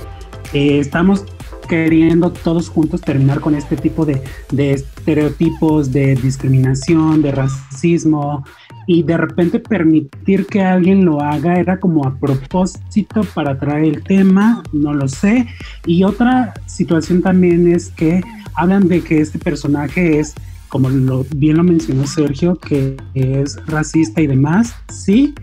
eh, 0.54 0.80
estamos 0.80 1.26
queriendo 1.68 2.32
todos 2.32 2.68
juntos 2.68 3.02
terminar 3.02 3.40
con 3.40 3.56
este 3.56 3.78
tipo 3.78 4.06
de, 4.06 4.22
de 4.52 4.72
estereotipos 4.72 5.92
de 5.92 6.16
discriminación, 6.16 7.22
de 7.22 7.32
racismo, 7.32 8.44
y 8.92 9.04
de 9.04 9.18
repente 9.18 9.60
permitir 9.60 10.48
que 10.48 10.64
alguien 10.64 11.06
lo 11.06 11.22
haga 11.22 11.60
era 11.60 11.80
como 11.80 12.08
a 12.08 12.16
propósito 12.16 13.22
para 13.36 13.60
traer 13.60 13.84
el 13.84 14.04
tema, 14.04 14.64
no 14.74 14.96
lo 14.96 15.08
sé. 15.08 15.46
Y 15.86 16.04
otra 16.04 16.56
situación 16.66 17.22
también 17.22 17.72
es 17.72 17.90
que 17.92 18.24
hablan 18.56 18.88
de 18.88 19.02
que 19.02 19.22
este 19.22 19.38
personaje 19.38 20.20
es 20.20 20.34
como 20.70 20.90
lo, 20.90 21.26
bien 21.36 21.58
lo 21.58 21.64
mencionó 21.64 22.08
Sergio, 22.08 22.56
que 22.56 22.96
es 23.16 23.58
racista 23.66 24.22
y 24.22 24.28
demás, 24.28 24.76
sí, 24.88 25.34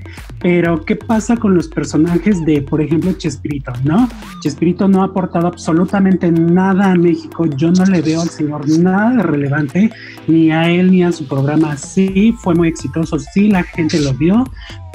pero 0.41 0.85
¿qué 0.85 0.97
pasa 0.97 1.37
con 1.37 1.55
los 1.55 1.69
personajes 1.69 2.45
de, 2.47 2.63
por 2.63 2.81
ejemplo, 2.81 3.13
Chespirito, 3.13 3.73
no? 3.85 4.09
Chespirito 4.41 4.89
no 4.89 5.03
ha 5.03 5.07
aportado 5.07 5.49
absolutamente 5.49 6.31
nada 6.31 6.93
a 6.93 6.95
México, 6.95 7.47
yo 7.47 7.71
no 7.73 7.85
le 7.85 8.01
veo 8.01 8.23
al 8.23 8.31
señor 8.31 8.69
nada 8.79 9.17
de 9.17 9.23
relevante, 9.23 9.91
ni 10.29 10.51
a 10.51 10.71
él 10.71 10.91
ni 10.93 11.03
a 11.03 11.13
su 11.13 11.27
programa, 11.27 11.77
sí, 11.77 12.35
fue 12.39 12.55
muy 12.55 12.69
exitoso, 12.69 13.19
sí, 13.19 13.49
la 13.49 13.65
gente 13.65 14.01
lo 14.01 14.15
vio, 14.15 14.45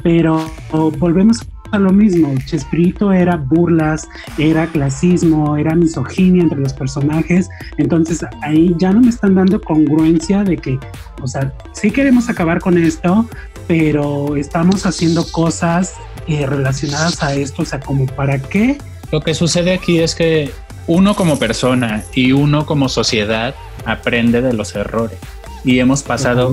pero 0.02 0.50
volvemos 0.98 1.46
lo 1.80 1.92
mismo. 1.92 2.34
Chespirito 2.46 3.12
era 3.12 3.38
burlas, 3.38 4.08
era 4.38 4.68
clasismo, 4.68 5.58
era 5.58 5.76
misoginia 5.76 6.44
entre 6.44 6.60
los 6.60 6.74
personajes. 6.74 7.50
Entonces 7.78 8.26
ahí 8.42 8.76
ya 8.78 8.92
no 8.92 9.02
me 9.02 9.10
están 9.10 9.36
dando 9.36 9.62
congruencia 9.62 10.44
de 10.44 10.58
que, 10.58 10.80
o 11.22 11.28
sea, 11.28 11.54
sí 11.74 11.92
queremos 11.92 12.30
acabar 12.30 12.60
con 12.60 12.78
esto, 12.78 13.28
pero 13.68 14.36
estamos 14.36 14.86
haciendo 14.86 15.26
cosas 15.32 15.96
eh, 16.28 16.46
relacionadas 16.46 17.22
a 17.24 17.34
esto. 17.34 17.62
O 17.64 17.66
sea, 17.66 17.80
como 17.80 18.06
para 18.06 18.40
qué. 18.42 18.78
Lo 19.12 19.22
que 19.22 19.34
sucede 19.34 19.74
aquí 19.74 20.00
es 20.00 20.16
que 20.16 20.52
uno 20.88 21.16
como 21.16 21.38
persona 21.38 22.04
y 22.14 22.32
uno 22.32 22.66
como 22.66 22.90
sociedad 22.90 23.56
aprende 23.86 24.42
de 24.42 24.54
los 24.54 24.76
errores. 24.76 25.18
Y 25.64 25.80
hemos 25.80 26.02
pasado 26.02 26.52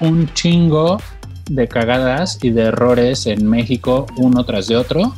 un 0.00 0.30
chingo 0.34 0.98
de 1.48 1.68
cagadas 1.68 2.38
y 2.42 2.50
de 2.50 2.62
errores 2.62 3.26
en 3.26 3.48
México 3.48 4.06
uno 4.16 4.44
tras 4.44 4.68
de 4.68 4.76
otro 4.76 5.14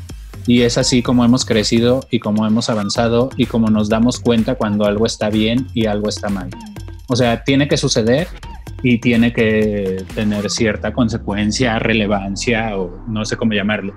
Y 0.47 0.63
es 0.63 0.77
así 0.77 1.03
como 1.03 1.25
hemos 1.25 1.45
crecido 1.45 2.07
y 2.11 2.19
como 2.19 2.47
hemos 2.47 2.69
avanzado 2.69 3.31
y 3.37 3.47
como 3.47 3.69
nos 3.69 3.89
damos 3.89 4.21
cuenta 4.21 4.57
cuando 4.57 4.85
algo 4.85 5.07
está 5.07 5.31
bien 5.31 5.69
y 5.73 5.87
algo 5.87 6.09
está 6.09 6.29
mal. 6.29 6.51
O 7.09 7.17
sea, 7.17 7.45
tiene 7.45 7.67
que 7.67 7.77
suceder 7.77 8.29
y 8.83 8.99
tiene 8.99 9.33
que 9.33 10.05
tener 10.15 10.51
cierta 10.51 10.93
consecuencia, 10.93 11.79
relevancia 11.79 12.77
o 12.77 13.05
no 13.09 13.25
sé 13.25 13.37
cómo 13.37 13.55
llamarlo. 13.55 13.95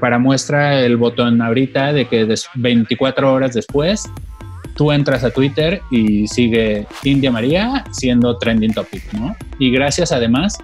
Para 0.00 0.18
muestra 0.18 0.80
el 0.80 0.96
botón 0.96 1.40
ahorita 1.40 1.92
de 1.92 2.06
que 2.06 2.26
24 2.56 3.32
horas 3.32 3.54
después 3.54 4.10
tú 4.74 4.92
entras 4.92 5.24
a 5.24 5.30
Twitter 5.30 5.82
y 5.90 6.26
sigue 6.28 6.86
India 7.04 7.30
María 7.30 7.84
siendo 7.92 8.36
trending 8.38 8.72
topic, 8.72 9.12
¿no? 9.12 9.36
Y 9.58 9.70
gracias 9.70 10.12
además 10.12 10.58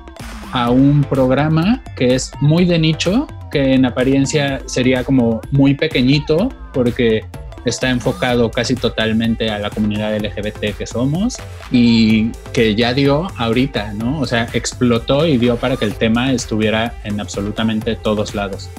a 0.52 0.70
un 0.70 1.04
programa 1.04 1.82
que 1.96 2.14
es 2.14 2.32
muy 2.40 2.64
de 2.64 2.78
nicho, 2.78 3.26
que 3.50 3.74
en 3.74 3.84
apariencia 3.84 4.60
sería 4.66 5.04
como 5.04 5.40
muy 5.50 5.74
pequeñito 5.74 6.48
porque 6.72 7.24
está 7.64 7.90
enfocado 7.90 8.50
casi 8.50 8.74
totalmente 8.74 9.50
a 9.50 9.58
la 9.58 9.70
comunidad 9.70 10.16
LGBT 10.16 10.76
que 10.76 10.86
somos 10.86 11.36
y 11.70 12.30
que 12.52 12.74
ya 12.74 12.94
dio 12.94 13.28
ahorita, 13.36 13.92
¿no? 13.92 14.20
O 14.20 14.26
sea, 14.26 14.48
explotó 14.54 15.26
y 15.26 15.36
dio 15.36 15.56
para 15.56 15.76
que 15.76 15.84
el 15.84 15.94
tema 15.94 16.32
estuviera 16.32 16.94
en 17.04 17.20
absolutamente 17.20 17.96
todos 17.96 18.34
lados. 18.34 18.70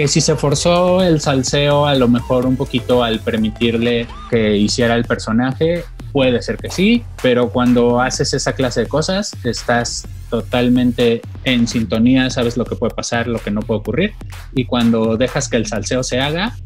Que 0.00 0.08
si 0.08 0.22
se 0.22 0.34
forzó 0.34 1.02
el 1.02 1.20
salseo 1.20 1.84
a 1.84 1.94
lo 1.94 2.08
mejor 2.08 2.46
un 2.46 2.56
poquito 2.56 3.04
al 3.04 3.20
permitirle 3.20 4.06
que 4.30 4.56
hiciera 4.56 4.94
el 4.94 5.04
personaje, 5.04 5.84
puede 6.10 6.40
ser 6.40 6.56
que 6.56 6.70
sí, 6.70 7.04
pero 7.22 7.50
cuando 7.50 8.00
haces 8.00 8.32
esa 8.32 8.54
clase 8.54 8.80
de 8.80 8.86
cosas, 8.86 9.36
estás 9.44 10.08
totalmente 10.30 11.20
en 11.44 11.68
sintonía, 11.68 12.30
sabes 12.30 12.56
lo 12.56 12.64
que 12.64 12.76
puede 12.76 12.94
pasar, 12.94 13.26
lo 13.26 13.40
que 13.40 13.50
no 13.50 13.60
puede 13.60 13.80
ocurrir, 13.80 14.14
y 14.54 14.64
cuando 14.64 15.18
dejas 15.18 15.50
que 15.50 15.58
el 15.58 15.66
salseo 15.66 16.02
se 16.02 16.18
haga, 16.18 16.56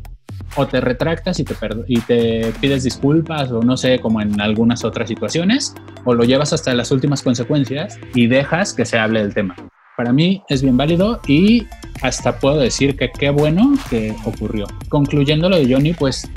o 0.54 0.68
te 0.68 0.80
retractas 0.80 1.40
y 1.40 1.44
te, 1.44 1.56
y 1.88 2.00
te 2.02 2.52
pides 2.60 2.84
disculpas 2.84 3.50
o 3.50 3.62
no 3.62 3.76
sé, 3.76 3.98
como 3.98 4.20
en 4.20 4.40
algunas 4.40 4.84
otras 4.84 5.08
situaciones, 5.08 5.74
o 6.04 6.14
lo 6.14 6.22
llevas 6.22 6.52
hasta 6.52 6.72
las 6.72 6.92
últimas 6.92 7.20
consecuencias 7.22 7.98
y 8.14 8.28
dejas 8.28 8.74
que 8.74 8.84
se 8.84 8.96
hable 8.96 9.22
del 9.22 9.34
tema. 9.34 9.56
Para 9.96 10.12
mí 10.12 10.42
es 10.48 10.62
bien 10.62 10.76
válido 10.76 11.20
y 11.26 11.66
hasta 12.02 12.38
puedo 12.38 12.58
decir 12.58 12.96
que 12.96 13.10
qué 13.10 13.30
bueno 13.30 13.74
que 13.88 14.14
ocurrió. 14.24 14.66
Concluyendo 14.88 15.48
lo 15.48 15.56
de 15.56 15.72
Johnny, 15.72 15.92
pues 15.92 16.28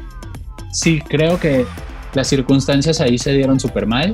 sí, 0.71 1.01
creo 1.01 1.39
que 1.39 1.65
las 2.13 2.27
circunstancias 2.27 3.01
ahí 3.01 3.17
se 3.17 3.33
dieron 3.33 3.59
súper 3.59 3.87
mal, 3.87 4.13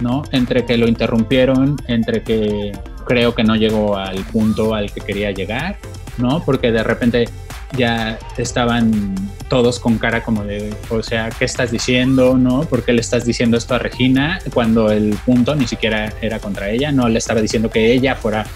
¿no? 0.00 0.22
Entre 0.32 0.64
que 0.64 0.76
lo 0.76 0.88
interrumpieron, 0.88 1.76
entre 1.86 2.22
que 2.22 2.72
creo 3.06 3.34
que 3.34 3.44
no 3.44 3.56
llegó 3.56 3.96
al 3.96 4.18
punto 4.24 4.74
al 4.74 4.92
que 4.92 5.00
quería 5.00 5.30
llegar, 5.30 5.76
¿no? 6.18 6.42
Porque 6.44 6.72
de 6.72 6.82
repente 6.82 7.28
ya 7.76 8.18
estaban 8.36 9.14
todos 9.48 9.78
con 9.78 9.98
cara 9.98 10.22
como 10.22 10.44
de, 10.44 10.72
o 10.90 11.02
sea, 11.02 11.30
¿qué 11.30 11.44
estás 11.44 11.70
diciendo? 11.70 12.36
¿No? 12.36 12.62
¿Por 12.62 12.84
qué 12.84 12.92
le 12.92 13.00
estás 13.00 13.24
diciendo 13.24 13.56
esto 13.56 13.74
a 13.74 13.78
Regina 13.78 14.40
cuando 14.52 14.90
el 14.90 15.14
punto 15.24 15.54
ni 15.54 15.66
siquiera 15.66 16.12
era 16.20 16.38
contra 16.38 16.70
ella? 16.70 16.92
No 16.92 17.08
le 17.08 17.18
estaba 17.18 17.40
diciendo 17.40 17.70
que 17.70 17.92
ella 17.92 18.14
fuera 18.14 18.46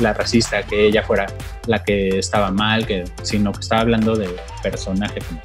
la 0.00 0.12
racista, 0.12 0.62
que 0.62 0.86
ella 0.86 1.02
fuera 1.02 1.26
la 1.66 1.82
que 1.82 2.18
estaba 2.18 2.50
mal, 2.50 2.86
que, 2.86 3.04
sino 3.22 3.52
que 3.52 3.60
estaba 3.60 3.82
hablando 3.82 4.16
de 4.16 4.28
personaje 4.62 5.20
como. 5.20 5.40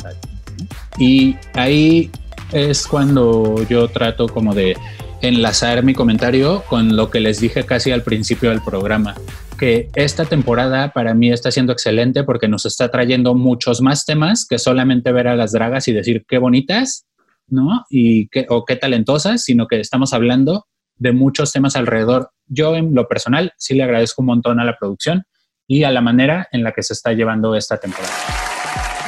Y 0.97 1.35
ahí 1.53 2.11
es 2.51 2.85
cuando 2.87 3.63
yo 3.69 3.87
trato 3.87 4.27
como 4.27 4.53
de 4.53 4.75
enlazar 5.21 5.83
mi 5.83 5.93
comentario 5.93 6.63
con 6.67 6.95
lo 6.95 7.09
que 7.09 7.19
les 7.19 7.39
dije 7.39 7.63
casi 7.63 7.91
al 7.91 8.03
principio 8.03 8.49
del 8.49 8.61
programa, 8.61 9.15
que 9.57 9.89
esta 9.95 10.25
temporada 10.25 10.91
para 10.91 11.13
mí 11.13 11.31
está 11.31 11.51
siendo 11.51 11.71
excelente 11.71 12.23
porque 12.23 12.47
nos 12.47 12.65
está 12.65 12.89
trayendo 12.89 13.35
muchos 13.35 13.81
más 13.81 14.05
temas 14.05 14.45
que 14.47 14.57
solamente 14.57 15.11
ver 15.11 15.27
a 15.27 15.35
las 15.35 15.51
dragas 15.51 15.87
y 15.87 15.93
decir 15.93 16.25
qué 16.27 16.39
bonitas, 16.39 17.05
¿no? 17.47 17.85
Y 17.89 18.27
qué, 18.29 18.47
o 18.49 18.65
qué 18.65 18.75
talentosas, 18.75 19.43
sino 19.43 19.67
que 19.67 19.79
estamos 19.79 20.13
hablando 20.13 20.65
de 20.97 21.11
muchos 21.11 21.51
temas 21.51 21.75
alrededor. 21.75 22.31
Yo 22.53 22.75
en 22.75 22.93
lo 22.93 23.07
personal 23.07 23.53
sí 23.57 23.75
le 23.75 23.83
agradezco 23.83 24.21
un 24.21 24.25
montón 24.27 24.59
a 24.59 24.65
la 24.65 24.77
producción 24.77 25.23
y 25.67 25.85
a 25.85 25.91
la 25.91 26.01
manera 26.01 26.49
en 26.51 26.63
la 26.63 26.73
que 26.73 26.83
se 26.83 26.91
está 26.91 27.13
llevando 27.13 27.55
esta 27.55 27.77
temporada. 27.77 28.13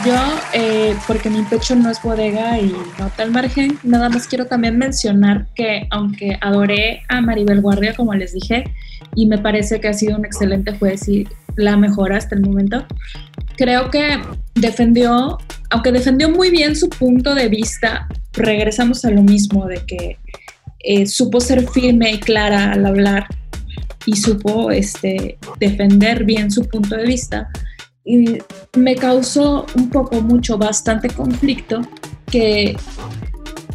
Yo, 0.05 0.15
eh, 0.53 0.95
porque 1.07 1.29
mi 1.29 1.43
pecho 1.43 1.75
no 1.75 1.89
es 1.89 2.01
bodega 2.01 2.57
y 2.57 2.73
no 2.99 3.09
tal 3.17 3.31
margen, 3.31 3.77
nada 3.83 4.07
más 4.09 4.27
quiero 4.27 4.45
también 4.45 4.77
mencionar 4.77 5.47
que 5.55 5.87
aunque 5.91 6.37
adoré 6.39 7.03
a 7.09 7.19
Maribel 7.21 7.59
Guardia, 7.59 7.93
como 7.95 8.13
les 8.13 8.33
dije, 8.33 8.63
y 9.13 9.25
me 9.25 9.37
parece 9.37 9.81
que 9.81 9.89
ha 9.89 9.93
sido 9.93 10.17
un 10.17 10.25
excelente 10.25 10.77
juez 10.77 11.07
y 11.09 11.27
la 11.57 11.75
mejor 11.75 12.13
hasta 12.13 12.35
el 12.35 12.41
momento, 12.41 12.85
creo 13.57 13.89
que 13.89 14.21
defendió, 14.55 15.37
aunque 15.69 15.91
defendió 15.91 16.29
muy 16.29 16.49
bien 16.49 16.77
su 16.77 16.89
punto 16.89 17.35
de 17.35 17.49
vista, 17.49 18.07
regresamos 18.31 19.03
a 19.03 19.11
lo 19.11 19.21
mismo, 19.21 19.67
de 19.67 19.85
que 19.85 20.17
eh, 20.83 21.05
supo 21.07 21.39
ser 21.39 21.67
firme 21.69 22.11
y 22.11 22.19
clara 22.19 22.73
al 22.73 22.85
hablar 22.85 23.25
y 24.05 24.15
supo 24.15 24.69
este, 24.69 25.37
defender 25.59 26.25
bien 26.25 26.51
su 26.51 26.67
punto 26.67 26.95
de 26.95 27.05
vista. 27.05 27.49
Y 28.05 28.37
me 28.77 28.95
causó 28.95 29.65
un 29.75 29.89
poco, 29.89 30.21
mucho, 30.21 30.57
bastante 30.57 31.09
conflicto 31.09 31.81
que, 32.29 32.75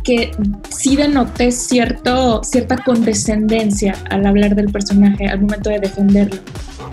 que 0.04 0.30
sí 0.68 0.96
denoté 0.96 1.50
cierto, 1.50 2.42
cierta 2.44 2.76
condescendencia 2.76 3.94
al 4.10 4.26
hablar 4.26 4.54
del 4.54 4.70
personaje 4.70 5.26
al 5.26 5.40
momento 5.40 5.70
de 5.70 5.80
defenderlo, 5.80 6.40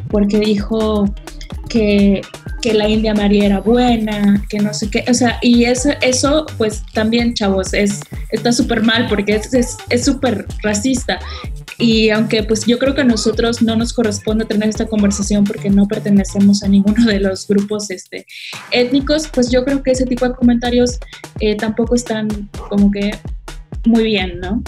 porque 0.09 0.39
dijo 0.39 1.13
que, 1.70 2.22
que 2.61 2.74
la 2.74 2.88
India 2.88 3.13
María 3.13 3.45
era 3.45 3.59
buena, 3.59 4.43
que 4.49 4.59
no 4.59 4.74
sé 4.74 4.89
qué, 4.89 5.05
o 5.09 5.13
sea, 5.13 5.39
y 5.41 5.66
eso, 5.66 5.89
eso 6.01 6.45
pues 6.57 6.84
también, 6.93 7.34
chavos, 7.34 7.74
es, 7.74 7.99
está 8.32 8.51
súper 8.51 8.84
mal 8.84 9.07
porque 9.07 9.36
es 9.36 9.78
súper 10.03 10.45
racista 10.63 11.20
y 11.78 12.09
aunque 12.09 12.43
pues 12.43 12.66
yo 12.66 12.80
creo 12.80 12.95
que 12.95 13.01
a 13.01 13.05
nosotros 13.05 13.61
no 13.61 13.76
nos 13.76 13.93
corresponde 13.93 14.45
tener 14.45 14.70
esta 14.70 14.86
conversación 14.86 15.43
porque 15.43 15.70
no 15.70 15.88
pertenecemos 15.88 16.63
a 16.63 16.68
ninguno 16.68 17.05
de 17.05 17.20
los 17.20 17.47
grupos 17.47 17.89
este, 17.91 18.26
étnicos, 18.72 19.28
pues 19.28 19.51
yo 19.51 19.66
creo 19.66 19.84
que 19.84 19.91
ese 19.91 20.05
tipo 20.05 20.28
de 20.28 20.36
comentarios 20.36 20.99
eh, 21.39 21.55
tampoco 21.55 21.95
están 21.95 22.28
como 22.70 22.91
que 22.91 23.11
muy 23.86 24.03
bien, 24.03 24.39
¿no? 24.39 24.63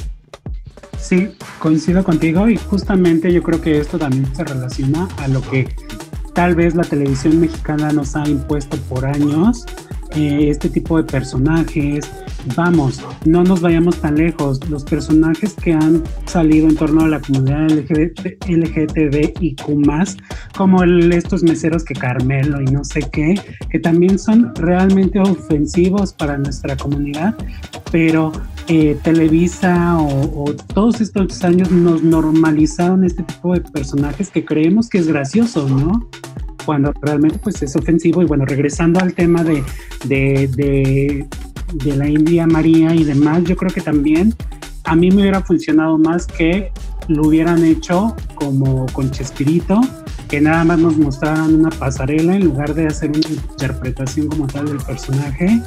Sí, 0.99 1.29
coincido 1.59 2.03
contigo 2.03 2.49
y 2.49 2.57
justamente 2.57 3.31
yo 3.31 3.41
creo 3.41 3.61
que 3.61 3.79
esto 3.79 3.97
también 3.97 4.27
se 4.35 4.43
relaciona 4.43 5.07
a 5.17 5.27
lo 5.27 5.41
que 5.41 5.67
tal 6.37 6.53
vez 6.53 6.75
la 6.75 6.83
televisión 6.83 7.39
mexicana 7.39 7.91
nos 7.91 8.15
ha 8.15 8.29
impuesto 8.29 8.77
por 8.89 9.07
años, 9.07 9.65
eh, 10.15 10.49
este 10.49 10.69
tipo 10.69 10.97
de 10.97 11.03
personajes, 11.03 12.09
vamos, 12.55 13.01
no 13.25 13.43
nos 13.43 13.61
vayamos 13.61 13.99
tan 13.99 14.15
lejos. 14.15 14.59
Los 14.69 14.83
personajes 14.83 15.53
que 15.53 15.73
han 15.73 16.03
salido 16.25 16.67
en 16.67 16.75
torno 16.75 17.01
a 17.01 17.07
la 17.07 17.19
comunidad 17.19 17.69
LGBT, 17.69 18.47
LGTBIQ, 18.47 19.61
como 20.55 20.83
estos 20.83 21.43
meseros 21.43 21.83
que 21.83 21.93
Carmelo 21.93 22.61
y 22.61 22.65
no 22.65 22.83
sé 22.83 23.01
qué, 23.11 23.35
que 23.69 23.79
también 23.79 24.17
son 24.17 24.53
realmente 24.55 25.19
ofensivos 25.19 26.13
para 26.13 26.37
nuestra 26.37 26.75
comunidad, 26.77 27.35
pero 27.91 28.31
eh, 28.67 28.97
Televisa 29.03 29.97
o, 29.97 30.43
o, 30.43 30.53
todos 30.53 30.99
estos 31.01 31.43
años 31.43 31.71
nos 31.71 32.03
normalizaron 32.03 33.03
este 33.03 33.23
tipo 33.23 33.53
de 33.53 33.61
personajes 33.61 34.29
que 34.29 34.43
creemos 34.43 34.89
que 34.89 34.97
es 34.97 35.07
gracioso, 35.07 35.67
¿no? 35.69 36.09
Cuando 36.67 36.91
realmente 37.01 37.39
pues 37.41 37.63
es 37.63 37.73
ofensivo 37.77 38.21
y 38.21 38.25
bueno, 38.25 38.43
regresando 38.43 38.99
al 38.99 39.13
tema 39.13 39.41
de, 39.41 39.63
de, 40.03 41.25
de 41.73 41.95
la 41.95 42.09
India 42.09 42.45
María 42.45 42.93
y 42.93 43.05
demás, 43.05 43.45
yo 43.45 43.55
creo 43.55 43.71
que 43.71 43.79
también 43.79 44.35
a 44.83 44.93
mí 44.93 45.09
me 45.09 45.21
hubiera 45.21 45.41
funcionado 45.41 45.97
más 45.97 46.27
que 46.27 46.73
lo 47.07 47.27
hubieran 47.27 47.63
hecho 47.63 48.13
como 48.35 48.85
con 48.87 49.09
Chespirito, 49.11 49.79
que 50.27 50.41
nada 50.41 50.65
más 50.65 50.77
nos 50.79 50.97
mostraran 50.97 51.55
una 51.55 51.69
pasarela 51.69 52.35
en 52.35 52.43
lugar 52.43 52.73
de 52.73 52.87
hacer 52.87 53.11
una 53.11 53.29
interpretación 53.29 54.27
como 54.27 54.45
tal 54.47 54.65
del 54.65 54.79
personaje. 54.79 55.61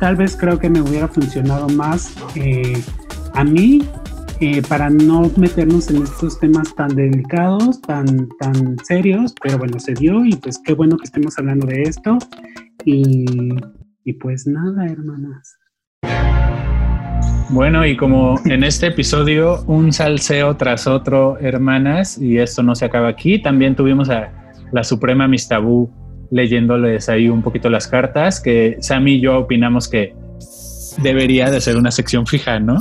Tal 0.00 0.16
vez 0.16 0.36
creo 0.36 0.58
que 0.58 0.68
me 0.68 0.80
hubiera 0.80 1.06
funcionado 1.06 1.68
más 1.68 2.12
eh, 2.34 2.82
a 3.34 3.44
mí 3.44 3.88
eh, 4.40 4.62
para 4.68 4.90
no 4.90 5.30
meternos 5.36 5.90
en 5.90 6.02
estos 6.02 6.38
temas 6.40 6.74
tan 6.74 6.94
delicados, 6.94 7.80
tan, 7.82 8.28
tan 8.38 8.76
serios, 8.84 9.34
pero 9.42 9.58
bueno, 9.58 9.78
se 9.78 9.94
dio 9.94 10.24
y 10.24 10.34
pues 10.36 10.60
qué 10.64 10.74
bueno 10.74 10.96
que 10.96 11.04
estemos 11.04 11.38
hablando 11.38 11.66
de 11.66 11.82
esto. 11.82 12.18
Y 12.84 14.12
pues 14.14 14.46
nada, 14.46 14.86
hermanas. 14.86 15.56
Bueno, 17.50 17.84
y 17.84 17.96
como 17.96 18.38
en 18.44 18.62
este 18.62 18.86
episodio, 18.86 19.64
un 19.66 19.92
salseo 19.92 20.56
tras 20.56 20.86
otro, 20.86 21.36
hermanas, 21.40 22.16
y 22.16 22.38
esto 22.38 22.62
no 22.62 22.76
se 22.76 22.84
acaba 22.84 23.08
aquí, 23.08 23.42
también 23.42 23.74
tuvimos 23.74 24.08
a 24.08 24.32
la 24.70 24.84
Suprema 24.84 25.26
Mistabú 25.26 25.90
leyéndoles 26.30 27.08
ahí 27.08 27.28
un 27.28 27.42
poquito 27.42 27.68
las 27.68 27.88
cartas, 27.88 28.40
que 28.40 28.76
Sammy 28.80 29.14
y 29.14 29.20
yo 29.20 29.38
opinamos 29.38 29.88
que 29.88 30.14
debería 31.02 31.50
de 31.50 31.60
ser 31.60 31.76
una 31.76 31.90
sección 31.90 32.24
fija, 32.24 32.60
¿no? 32.60 32.78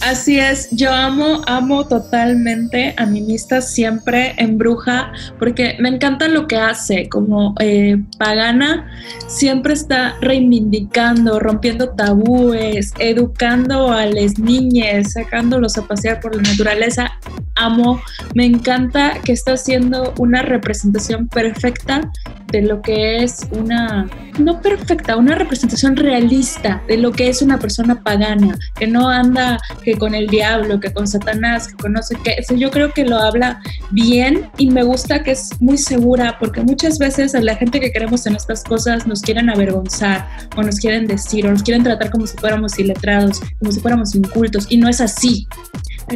Así 0.00 0.38
es, 0.38 0.68
yo 0.70 0.92
amo, 0.92 1.42
amo 1.46 1.86
totalmente 1.86 2.94
a 2.96 3.06
mi 3.06 3.22
mista 3.22 3.60
siempre 3.60 4.34
en 4.36 4.58
bruja 4.58 5.12
porque 5.38 5.76
me 5.80 5.88
encanta 5.88 6.28
lo 6.28 6.46
que 6.46 6.56
hace, 6.56 7.08
como 7.08 7.54
eh, 7.60 7.96
pagana 8.18 8.88
siempre 9.26 9.72
está 9.72 10.14
reivindicando, 10.20 11.40
rompiendo 11.40 11.90
tabúes, 11.90 12.92
educando 12.98 13.90
a 13.90 14.06
las 14.06 14.38
niñas, 14.38 15.12
sacándolos 15.12 15.76
a 15.78 15.82
pasear 15.82 16.20
por 16.20 16.36
la 16.36 16.42
naturaleza. 16.42 17.10
Amo, 17.54 18.00
me 18.34 18.44
encanta 18.44 19.14
que 19.24 19.32
está 19.32 19.54
haciendo 19.54 20.14
una 20.18 20.42
representación 20.42 21.26
perfecta 21.28 22.12
de 22.52 22.62
lo 22.62 22.80
que 22.82 23.22
es 23.22 23.46
una, 23.50 24.08
no 24.38 24.60
perfecta, 24.60 25.16
una 25.16 25.34
representación 25.34 25.96
realista 25.96 26.82
de 26.86 26.98
lo 26.98 27.12
que 27.12 27.28
es 27.28 27.42
una 27.42 27.58
persona 27.58 28.02
pagana, 28.02 28.56
que 28.78 28.86
no 28.86 29.08
anda 29.08 29.58
que 29.86 29.96
con 29.96 30.16
el 30.16 30.26
diablo, 30.26 30.80
que 30.80 30.92
con 30.92 31.06
Satanás, 31.06 31.68
que 31.68 31.74
conoce 31.74 32.16
que 32.24 32.32
eso 32.32 32.56
yo 32.56 32.72
creo 32.72 32.92
que 32.92 33.04
lo 33.04 33.18
habla 33.18 33.62
bien 33.92 34.50
y 34.58 34.68
me 34.68 34.82
gusta 34.82 35.22
que 35.22 35.30
es 35.30 35.50
muy 35.60 35.78
segura 35.78 36.38
porque 36.40 36.60
muchas 36.60 36.98
veces 36.98 37.36
a 37.36 37.40
la 37.40 37.54
gente 37.54 37.78
que 37.78 37.92
queremos 37.92 38.26
en 38.26 38.34
estas 38.34 38.64
cosas 38.64 39.06
nos 39.06 39.22
quieren 39.22 39.48
avergonzar 39.48 40.26
o 40.56 40.62
nos 40.64 40.80
quieren 40.80 41.06
decir 41.06 41.46
o 41.46 41.52
nos 41.52 41.62
quieren 41.62 41.84
tratar 41.84 42.10
como 42.10 42.26
si 42.26 42.36
fuéramos 42.36 42.76
iletrados, 42.80 43.40
como 43.60 43.70
si 43.70 43.78
fuéramos 43.78 44.12
incultos 44.16 44.66
y 44.68 44.76
no 44.76 44.88
es 44.88 45.00
así 45.00 45.46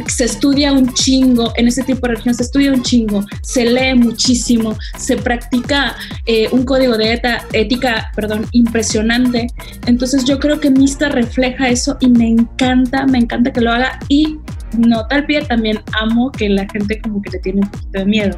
se 0.07 0.25
estudia 0.25 0.71
un 0.71 0.93
chingo, 0.93 1.51
en 1.55 1.67
ese 1.67 1.83
tipo 1.83 2.01
de 2.01 2.13
religión 2.13 2.35
se 2.35 2.43
estudia 2.43 2.71
un 2.71 2.81
chingo, 2.81 3.25
se 3.43 3.65
lee 3.65 3.95
muchísimo, 3.95 4.77
se 4.97 5.17
practica 5.17 5.95
eh, 6.25 6.47
un 6.51 6.63
código 6.63 6.97
de 6.97 7.21
ética 7.53 8.11
perdón, 8.15 8.45
impresionante. 8.51 9.47
Entonces 9.85 10.23
yo 10.25 10.39
creo 10.39 10.59
que 10.59 10.69
Mista 10.69 11.09
refleja 11.09 11.69
eso 11.69 11.97
y 11.99 12.09
me 12.09 12.27
encanta, 12.27 13.05
me 13.05 13.19
encanta 13.19 13.51
que 13.51 13.61
lo 13.61 13.71
haga 13.71 13.99
y 14.07 14.37
no 14.77 15.05
tal 15.07 15.25
pie 15.25 15.43
también 15.43 15.79
amo 16.01 16.31
que 16.31 16.49
la 16.49 16.67
gente 16.71 16.99
como 17.01 17.21
que 17.21 17.31
le 17.31 17.39
tiene 17.39 17.61
un 17.61 17.69
poquito 17.69 17.99
de 17.99 18.05
miedo. 18.05 18.37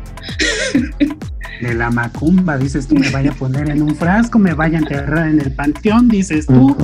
De 1.61 1.73
la 1.73 1.89
macumba, 1.91 2.57
dices 2.57 2.87
tú, 2.87 2.95
me 2.95 3.09
vaya 3.11 3.31
a 3.31 3.33
poner 3.35 3.69
en 3.69 3.83
un 3.83 3.95
frasco, 3.95 4.39
me 4.39 4.53
vaya 4.53 4.79
a 4.79 4.81
enterrar 4.81 5.27
en 5.29 5.39
el 5.39 5.51
panteón, 5.53 6.09
dices 6.09 6.47
tú. 6.47 6.75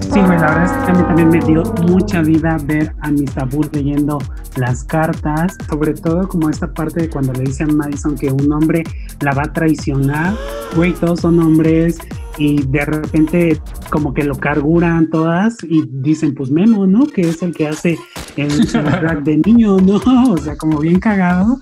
Sí, 0.00 0.20
la 0.20 0.28
verdad 0.28 0.64
es 0.64 0.86
que 0.86 0.92
mí 0.92 1.04
también 1.04 1.28
me 1.28 1.40
dio 1.40 1.62
mucha 1.88 2.22
vida 2.22 2.56
ver 2.64 2.94
a 3.00 3.10
mis 3.10 3.30
tabú 3.32 3.68
leyendo 3.72 4.18
las 4.56 4.84
cartas, 4.84 5.56
sobre 5.68 5.94
todo 5.94 6.28
como 6.28 6.48
esta 6.48 6.72
parte 6.72 7.02
de 7.02 7.10
cuando 7.10 7.32
le 7.32 7.44
dice 7.44 7.64
a 7.64 7.66
Madison 7.66 8.16
que 8.16 8.30
un 8.30 8.50
hombre 8.52 8.84
la 9.20 9.32
va 9.32 9.42
a 9.42 9.52
traicionar, 9.52 10.34
güey, 10.74 10.92
todos 10.94 11.20
son 11.20 11.38
hombres 11.40 11.98
y 12.38 12.62
de 12.62 12.84
repente 12.84 13.60
como 13.90 14.14
que 14.14 14.24
lo 14.24 14.34
carguran 14.36 15.10
todas 15.10 15.56
y 15.62 15.84
dicen 15.88 16.34
pues 16.34 16.50
Memo, 16.50 16.86
¿no? 16.86 17.06
Que 17.06 17.22
es 17.22 17.42
el 17.42 17.54
que 17.54 17.68
hace 17.68 17.98
el 18.36 18.66
track 18.70 19.22
de 19.22 19.38
niño, 19.38 19.78
¿no? 19.78 20.00
O 20.32 20.36
sea, 20.38 20.56
como 20.56 20.78
bien 20.78 20.98
cagado. 20.98 21.58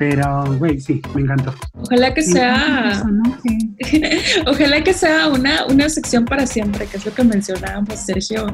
Pero, 0.00 0.56
güey, 0.58 0.80
sí, 0.80 1.02
me 1.14 1.20
encantó. 1.20 1.54
Ojalá 1.74 2.14
que 2.14 2.22
sea. 2.22 3.04
Ojalá 4.46 4.82
que 4.82 4.94
sea 4.94 5.28
una, 5.28 5.66
una 5.66 5.90
sección 5.90 6.24
para 6.24 6.46
siempre, 6.46 6.86
que 6.86 6.96
es 6.96 7.04
lo 7.04 7.12
que 7.12 7.22
mencionábamos 7.22 8.00
Sergio. 8.00 8.46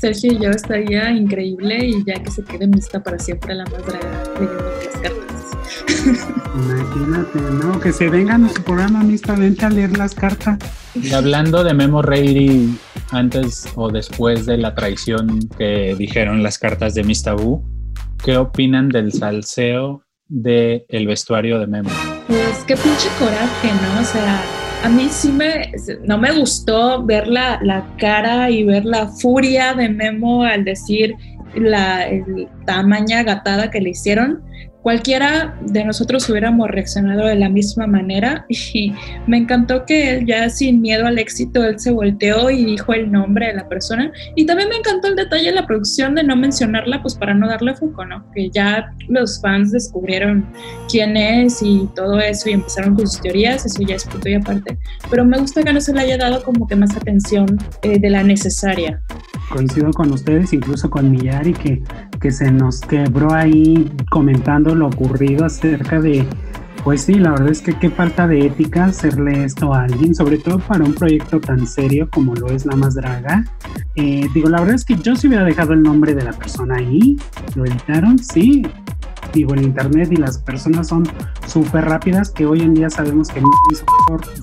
Sergio 0.00 0.32
y 0.32 0.38
yo 0.38 0.50
estaría 0.50 1.10
increíble 1.10 1.88
y 1.88 2.04
ya 2.06 2.14
que 2.22 2.30
se 2.30 2.42
quede 2.42 2.66
mixta 2.66 3.02
para 3.02 3.18
siempre 3.18 3.54
la 3.54 3.64
más 3.64 3.84
draga 3.84 4.22
leyendo 4.40 4.64
las 4.82 4.96
cartas. 5.02 6.34
Imagínate, 6.54 7.40
¿no? 7.62 7.80
Que 7.80 7.92
se 7.92 8.08
vengan 8.08 8.44
a 8.44 8.48
su 8.48 8.62
programa 8.62 9.02
mixta, 9.02 9.34
vente 9.34 9.64
a 9.64 9.70
leer 9.70 9.96
las 9.96 10.14
cartas. 10.14 10.58
Y 10.94 11.12
hablando 11.12 11.64
de 11.64 11.74
Memo 11.74 12.02
Reiri, 12.02 12.76
antes 13.10 13.68
o 13.74 13.90
después 13.90 14.46
de 14.46 14.58
la 14.58 14.74
traición 14.74 15.48
que 15.56 15.94
dijeron 15.96 16.42
las 16.42 16.58
cartas 16.58 16.94
de 16.94 17.04
Mistabu, 17.04 17.62
¿qué 18.24 18.36
opinan 18.36 18.88
del 18.88 19.12
salseo 19.12 20.02
del 20.28 20.84
el 20.88 21.06
vestuario 21.06 21.58
de 21.58 21.66
Memo. 21.66 21.90
Pues 22.26 22.64
qué 22.66 22.76
pinche 22.76 23.08
coraje, 23.18 23.68
¿no? 23.68 24.00
O 24.00 24.04
sea, 24.04 24.42
a 24.84 24.88
mí 24.88 25.08
sí 25.10 25.32
me, 25.32 25.72
no 26.04 26.18
me 26.18 26.32
gustó 26.32 27.02
ver 27.02 27.26
la, 27.26 27.58
la 27.62 27.86
cara 27.98 28.50
y 28.50 28.64
ver 28.64 28.84
la 28.84 29.08
furia 29.08 29.74
de 29.74 29.88
Memo 29.88 30.44
al 30.44 30.64
decir 30.64 31.14
la 31.54 32.06
tamaña 32.66 33.22
gatada 33.22 33.70
que 33.70 33.80
le 33.80 33.90
hicieron 33.90 34.42
cualquiera 34.82 35.54
de 35.60 35.84
nosotros 35.84 36.28
hubiéramos 36.30 36.70
reaccionado 36.70 37.26
de 37.26 37.34
la 37.34 37.50
misma 37.50 37.86
manera 37.86 38.46
y 38.48 38.94
me 39.26 39.36
encantó 39.36 39.84
que 39.84 40.16
él 40.16 40.26
ya 40.26 40.48
sin 40.48 40.80
miedo 40.80 41.06
al 41.06 41.18
éxito, 41.18 41.64
él 41.64 41.78
se 41.78 41.90
volteó 41.90 42.48
y 42.50 42.64
dijo 42.64 42.92
el 42.94 43.12
nombre 43.12 43.48
de 43.48 43.54
la 43.54 43.68
persona 43.68 44.10
y 44.34 44.46
también 44.46 44.68
me 44.68 44.76
encantó 44.76 45.08
el 45.08 45.16
detalle 45.16 45.46
de 45.46 45.52
la 45.52 45.66
producción 45.66 46.14
de 46.14 46.24
no 46.24 46.36
mencionarla 46.36 47.02
pues 47.02 47.14
para 47.16 47.34
no 47.34 47.48
darle 47.48 47.74
foco, 47.74 48.04
¿no? 48.04 48.24
Que 48.32 48.50
ya 48.50 48.90
los 49.08 49.40
fans 49.42 49.72
descubrieron 49.72 50.46
quién 50.90 51.18
es 51.18 51.62
y 51.62 51.88
todo 51.94 52.18
eso 52.18 52.48
y 52.48 52.52
empezaron 52.52 52.94
con 52.94 53.06
sus 53.06 53.20
teorías, 53.20 53.66
eso 53.66 53.82
ya 53.82 53.96
es 53.96 54.04
punto 54.04 54.28
y 54.28 54.34
aparte, 54.34 54.78
pero 55.10 55.24
me 55.24 55.38
gusta 55.38 55.62
que 55.62 55.72
no 55.72 55.80
se 55.82 55.92
le 55.92 56.00
haya 56.00 56.16
dado 56.16 56.42
como 56.42 56.66
que 56.66 56.76
más 56.76 56.96
atención 56.96 57.58
eh, 57.82 57.98
de 57.98 58.10
la 58.10 58.22
necesaria. 58.22 59.02
Coincido 59.50 59.90
con 59.92 60.12
ustedes, 60.12 60.52
incluso 60.52 60.90
con 60.90 61.10
Millari, 61.38 61.52
que, 61.52 61.82
que 62.20 62.30
se 62.30 62.50
nos 62.50 62.80
quebró 62.80 63.32
ahí 63.32 63.90
comentando 64.10 64.74
lo 64.74 64.88
ocurrido 64.88 65.44
acerca 65.44 66.00
de, 66.00 66.26
pues 66.84 67.02
sí, 67.02 67.14
la 67.14 67.30
verdad 67.32 67.50
es 67.50 67.60
que 67.60 67.78
qué 67.78 67.90
falta 67.90 68.26
de 68.26 68.46
ética 68.46 68.86
hacerle 68.86 69.44
esto 69.44 69.74
a 69.74 69.82
alguien, 69.84 70.14
sobre 70.14 70.38
todo 70.38 70.58
para 70.58 70.84
un 70.84 70.94
proyecto 70.94 71.40
tan 71.40 71.66
serio 71.66 72.08
como 72.10 72.34
lo 72.34 72.48
es 72.48 72.66
La 72.66 72.76
Más 72.76 72.94
Draga. 72.94 73.44
Eh, 73.94 74.26
digo, 74.34 74.48
la 74.48 74.60
verdad 74.60 74.74
es 74.74 74.84
que 74.84 74.96
yo 74.96 75.16
si 75.16 75.28
hubiera 75.28 75.44
dejado 75.44 75.72
el 75.72 75.82
nombre 75.82 76.14
de 76.14 76.24
la 76.24 76.32
persona 76.32 76.76
ahí, 76.76 77.16
lo 77.54 77.64
editaron, 77.64 78.18
sí, 78.18 78.62
digo, 79.32 79.54
el 79.54 79.62
internet 79.62 80.08
y 80.10 80.16
las 80.16 80.38
personas 80.38 80.88
son 80.88 81.04
súper 81.46 81.84
rápidas 81.84 82.30
que 82.30 82.46
hoy 82.46 82.60
en 82.60 82.74
día 82.74 82.90
sabemos 82.90 83.28
que 83.28 83.42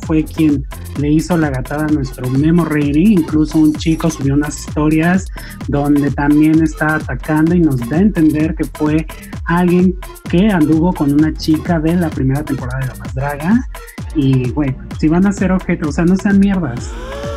fue 0.05 0.23
quien 0.23 0.65
le 0.99 1.11
hizo 1.11 1.37
la 1.37 1.49
gatada 1.49 1.85
a 1.85 1.87
nuestro 1.87 2.29
Memo 2.29 2.65
Reiri, 2.65 3.13
incluso 3.13 3.57
un 3.57 3.73
chico 3.73 4.09
subió 4.09 4.33
unas 4.33 4.59
historias 4.59 5.27
donde 5.67 6.11
también 6.11 6.61
está 6.61 6.95
atacando 6.95 7.55
y 7.55 7.59
nos 7.59 7.77
da 7.89 7.97
a 7.97 8.01
entender 8.01 8.55
que 8.55 8.65
fue 8.65 9.05
alguien 9.45 9.95
que 10.29 10.49
anduvo 10.49 10.93
con 10.93 11.11
una 11.11 11.33
chica 11.33 11.79
de 11.79 11.95
la 11.95 12.09
primera 12.09 12.43
temporada 12.43 12.79
de 12.79 12.87
La 12.87 12.95
Más 12.95 13.13
Draga 13.13 13.67
y 14.15 14.49
bueno, 14.51 14.77
si 14.97 15.09
van 15.09 15.25
a 15.27 15.33
ser 15.33 15.51
objetos, 15.51 15.89
o 15.89 15.91
sea, 15.91 16.05
no 16.05 16.15
sean 16.15 16.39
mierdas, 16.39 16.91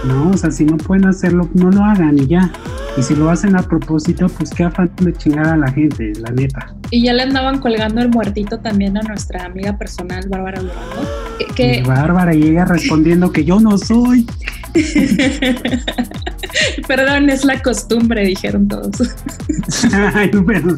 ¿no? 0.05 0.31
O 0.31 0.37
sea, 0.37 0.51
si 0.51 0.65
no 0.65 0.77
pueden 0.77 1.07
hacerlo, 1.07 1.49
no 1.55 1.71
lo 1.71 1.83
hagan 1.83 2.19
y 2.19 2.27
ya. 2.27 2.51
Y 2.97 3.03
si 3.03 3.17
lo 3.17 3.31
hacen 3.31 3.57
a 3.57 3.63
propósito, 3.63 4.29
pues 4.29 4.51
qué 4.51 4.65
afán 4.65 4.91
de 5.01 5.13
chingar 5.13 5.49
a 5.49 5.57
la 5.57 5.71
gente, 5.73 6.13
la 6.21 6.31
neta. 6.31 6.75
Y 6.91 7.05
ya 7.05 7.13
le 7.13 7.25
andaban 7.39 7.61
colgando 7.61 8.01
el 8.01 8.09
muertito 8.09 8.59
también 8.59 8.97
a 8.97 9.03
nuestra 9.03 9.45
amiga 9.45 9.79
personal, 9.79 10.29
Bárbara 10.29 10.61
Durango. 10.61 11.55
Que, 11.55 11.83
Bárbara 11.87 12.33
llega 12.33 12.65
respondiendo 12.65 13.31
que 13.31 13.45
yo 13.45 13.61
no 13.61 13.79
soy. 13.79 14.27
Perdón, 16.87 17.31
es 17.31 17.45
la 17.45 17.61
costumbre, 17.63 18.25
dijeron 18.25 18.69
todos. 18.69 19.15
Ay, 20.15 20.31
pero 20.47 20.77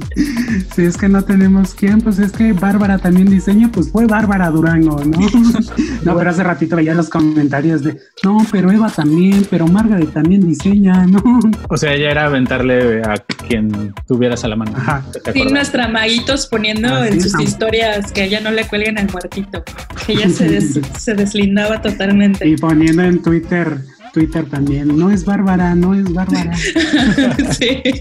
si 0.75 0.83
es 0.83 0.97
que 0.97 1.09
no 1.09 1.23
tenemos 1.23 1.75
quién, 1.75 2.01
pues 2.01 2.19
es 2.19 2.33
que 2.33 2.53
Bárbara 2.53 2.99
también 2.99 3.29
diseña, 3.29 3.71
pues 3.71 3.91
fue 3.91 4.07
Bárbara 4.07 4.51
Durango, 4.51 5.03
¿no? 5.05 5.19
no, 6.05 6.17
pero 6.17 6.31
hace 6.31 6.43
ratito 6.43 6.77
veía 6.77 6.95
los 6.95 7.09
comentarios 7.09 7.83
de, 7.83 7.99
no, 8.25 8.39
pero 8.51 8.71
Eva 8.71 8.91
también, 8.91 9.47
pero 9.51 9.67
Margaret 9.67 10.13
también 10.13 10.47
diseña, 10.47 11.07
¿no? 11.07 11.23
O 11.69 11.77
sea, 11.77 11.95
ella 11.95 12.11
era 12.11 12.27
aventarle 12.27 13.03
a 13.03 13.15
quien 13.49 13.95
tuvieras 14.07 14.45
a 14.45 14.49
la 14.49 14.57
mano. 14.57 14.73
Ajá. 14.77 15.03
Sí, 15.33 15.45
nuestra 15.45 15.89
maguitos 15.89 16.47
poniendo 16.47 17.05
en 17.05 17.21
sus 17.21 17.39
historias 17.41 18.13
que 18.13 18.25
ella 18.25 18.41
no 18.41 18.51
le 18.51 18.67
cuelguen 18.67 18.99
al 18.99 19.11
muertito, 19.11 19.63
que 20.07 20.13
ella 20.13 20.29
se, 20.29 20.61
se 20.61 21.15
deslindaba 21.15 21.81
totalmente. 21.81 22.49
Y 22.49 22.57
poniendo 22.57 23.03
en 23.03 23.23
Twitter 23.23 23.81
Twitter 24.13 24.45
también. 24.45 24.99
No 24.99 25.11
es 25.11 25.25
Bárbara, 25.25 25.75
no 25.75 25.95
es 25.95 26.13
Bárbara. 26.13 26.53
sí. 27.51 27.83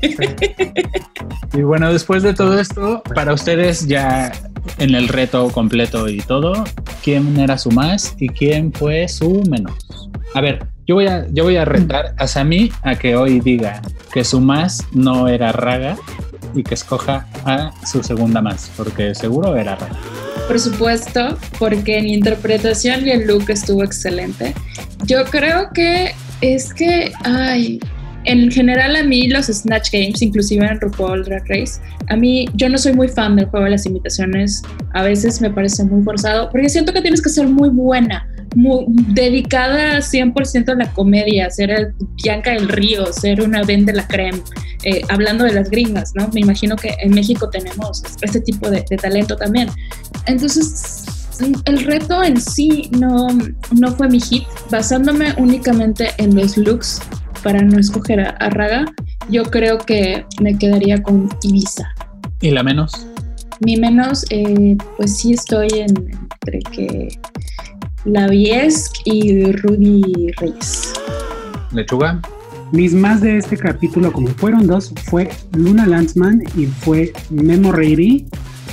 Y 1.53 1.63
bueno, 1.63 1.91
después 1.91 2.21
de 2.21 2.33
todo 2.33 2.59
esto, 2.59 3.01
para 3.15 3.33
ustedes 3.33 3.87
ya 3.87 4.31
en 4.77 4.93
el 4.93 5.07
reto 5.07 5.49
completo 5.49 6.07
y 6.07 6.19
todo, 6.19 6.63
¿quién 7.03 7.39
era 7.39 7.57
su 7.57 7.71
más 7.71 8.15
y 8.19 8.29
quién 8.29 8.71
fue 8.71 9.07
su 9.07 9.43
menos? 9.49 9.73
A 10.35 10.41
ver, 10.41 10.67
yo 10.85 10.95
voy 10.95 11.07
a, 11.07 11.27
yo 11.31 11.43
voy 11.43 11.55
a 11.55 11.65
retar 11.65 12.13
a 12.17 12.27
Sami 12.27 12.71
a 12.83 12.95
que 12.95 13.15
hoy 13.15 13.39
diga 13.39 13.81
que 14.13 14.23
su 14.23 14.39
más 14.39 14.85
no 14.93 15.27
era 15.27 15.51
Raga 15.51 15.97
y 16.53 16.63
que 16.63 16.75
escoja 16.75 17.27
a 17.45 17.71
su 17.85 18.03
segunda 18.03 18.41
más, 18.41 18.71
porque 18.77 19.15
seguro 19.15 19.55
era 19.55 19.75
Raga. 19.75 19.99
Por 20.49 20.59
supuesto, 20.59 21.37
porque 21.59 21.99
en 21.99 22.07
interpretación 22.07 23.05
y 23.05 23.11
el 23.11 23.27
look 23.27 23.51
estuvo 23.51 23.83
excelente. 23.83 24.55
Yo 25.05 25.23
creo 25.25 25.69
que 25.75 26.15
es 26.41 26.73
que, 26.73 27.11
ay, 27.23 27.79
en 28.25 28.49
general 28.49 28.95
a 28.95 29.03
mí 29.03 29.27
los 29.27 29.45
Snatch 29.45 29.91
Games, 29.91 30.23
inclusive 30.23 30.65
en 30.65 30.81
RuPaul 30.81 31.23
Drag 31.23 31.47
Race, 31.47 31.79
a 32.07 32.15
mí 32.15 32.47
yo 32.55 32.67
no 32.67 32.79
soy 32.79 32.93
muy 32.93 33.07
fan 33.07 33.35
del 33.35 33.45
juego 33.45 33.65
de 33.65 33.71
las 33.71 33.85
imitaciones, 33.85 34.63
a 34.95 35.03
veces 35.03 35.39
me 35.39 35.51
parece 35.51 35.83
muy 35.83 36.03
forzado, 36.03 36.49
porque 36.49 36.67
siento 36.67 36.93
que 36.93 37.01
tienes 37.01 37.21
que 37.21 37.29
ser 37.29 37.47
muy 37.47 37.69
buena, 37.69 38.27
muy 38.55 38.85
dedicada 38.87 39.97
100% 39.97 40.69
a 40.69 40.75
la 40.75 40.91
comedia, 40.91 41.49
ser 41.49 41.71
el 41.71 41.93
Bianca 42.23 42.51
del 42.51 42.67
Río, 42.69 43.11
ser 43.13 43.41
una 43.41 43.63
Ben 43.63 43.85
de 43.85 43.93
la 43.93 44.07
Creme, 44.07 44.41
eh, 44.83 45.01
hablando 45.09 45.43
de 45.43 45.53
las 45.53 45.69
gringas, 45.69 46.13
¿no? 46.15 46.29
Me 46.29 46.41
imagino 46.41 46.75
que 46.75 46.95
en 47.01 47.13
México 47.13 47.49
tenemos 47.49 48.03
este 48.21 48.41
tipo 48.41 48.69
de, 48.69 48.85
de 48.89 48.97
talento 48.97 49.35
también. 49.35 49.69
Entonces, 50.25 51.05
el 51.65 51.85
reto 51.85 52.23
en 52.23 52.39
sí 52.39 52.89
no, 52.97 53.27
no 53.79 53.91
fue 53.93 54.09
mi 54.09 54.19
hit, 54.19 54.43
basándome 54.69 55.33
únicamente 55.37 56.09
en 56.17 56.35
los 56.35 56.57
looks 56.57 57.01
para 57.43 57.61
no 57.61 57.79
escoger 57.79 58.19
a, 58.19 58.29
a 58.31 58.49
Raga, 58.49 58.85
yo 59.29 59.43
creo 59.43 59.77
que 59.77 60.25
me 60.41 60.57
quedaría 60.57 61.01
con 61.01 61.29
Ibiza. 61.43 61.87
¿Y 62.41 62.51
la 62.51 62.63
menos? 62.63 63.07
Mi 63.61 63.75
menos, 63.75 64.25
eh, 64.29 64.77
pues 64.97 65.17
sí 65.17 65.33
estoy 65.33 65.67
en, 65.73 65.93
entre 66.45 66.59
que 66.71 67.19
la 68.05 68.27
Viesc 68.27 68.95
y 69.05 69.51
Rudy 69.51 70.31
Reyes. 70.37 70.93
¿Lechuga? 71.71 72.21
Mis 72.71 72.93
más 72.93 73.21
de 73.21 73.37
este 73.37 73.57
capítulo, 73.57 74.11
como 74.11 74.27
fueron 74.29 74.67
dos, 74.67 74.93
fue 75.05 75.29
Luna 75.57 75.87
Landsman 75.87 76.43
y 76.55 76.65
fue 76.65 77.11
Memo 77.29 77.71
Reiri. 77.71 78.27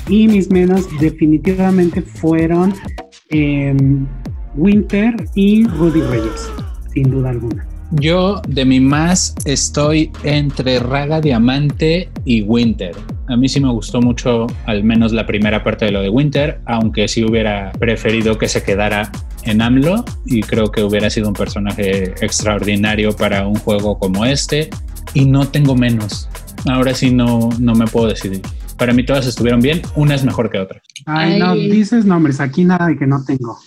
Y 0.08 0.28
mis 0.28 0.50
menos 0.50 0.86
definitivamente 1.00 2.02
fueron 2.02 2.74
eh, 3.30 3.74
Winter 4.54 5.16
y 5.34 5.66
Rudy 5.66 6.02
Reyes, 6.02 6.48
sin 6.92 7.10
duda 7.10 7.30
alguna. 7.30 7.65
Yo 7.92 8.42
de 8.48 8.64
mi 8.64 8.80
más 8.80 9.34
estoy 9.44 10.10
entre 10.24 10.80
Raga 10.80 11.20
Diamante 11.20 12.10
y 12.24 12.42
Winter. 12.42 12.94
A 13.28 13.36
mí 13.36 13.48
sí 13.48 13.60
me 13.60 13.70
gustó 13.70 14.00
mucho 14.00 14.46
al 14.66 14.84
menos 14.84 15.12
la 15.12 15.26
primera 15.26 15.62
parte 15.62 15.84
de 15.86 15.92
lo 15.92 16.02
de 16.02 16.08
Winter, 16.08 16.60
aunque 16.66 17.08
sí 17.08 17.24
hubiera 17.24 17.72
preferido 17.78 18.38
que 18.38 18.48
se 18.48 18.62
quedara 18.62 19.10
en 19.44 19.62
AMLO 19.62 20.04
y 20.24 20.40
creo 20.42 20.70
que 20.70 20.82
hubiera 20.82 21.10
sido 21.10 21.28
un 21.28 21.34
personaje 21.34 22.14
extraordinario 22.20 23.14
para 23.14 23.46
un 23.46 23.54
juego 23.54 23.98
como 23.98 24.24
este 24.24 24.70
y 25.14 25.24
no 25.24 25.46
tengo 25.48 25.76
menos. 25.76 26.28
Ahora 26.68 26.94
sí 26.94 27.12
no, 27.12 27.50
no 27.60 27.74
me 27.74 27.86
puedo 27.86 28.08
decidir. 28.08 28.42
Para 28.76 28.92
mí 28.92 29.04
todas 29.04 29.26
estuvieron 29.26 29.60
bien, 29.60 29.80
una 29.94 30.14
es 30.14 30.24
mejor 30.24 30.50
que 30.50 30.58
otra. 30.58 30.82
Ay, 31.06 31.38
no, 31.38 31.54
dices 31.54 32.04
nombres, 32.04 32.40
aquí 32.40 32.64
nada 32.64 32.88
de 32.88 32.98
que 32.98 33.06
no 33.06 33.24
tengo. 33.24 33.58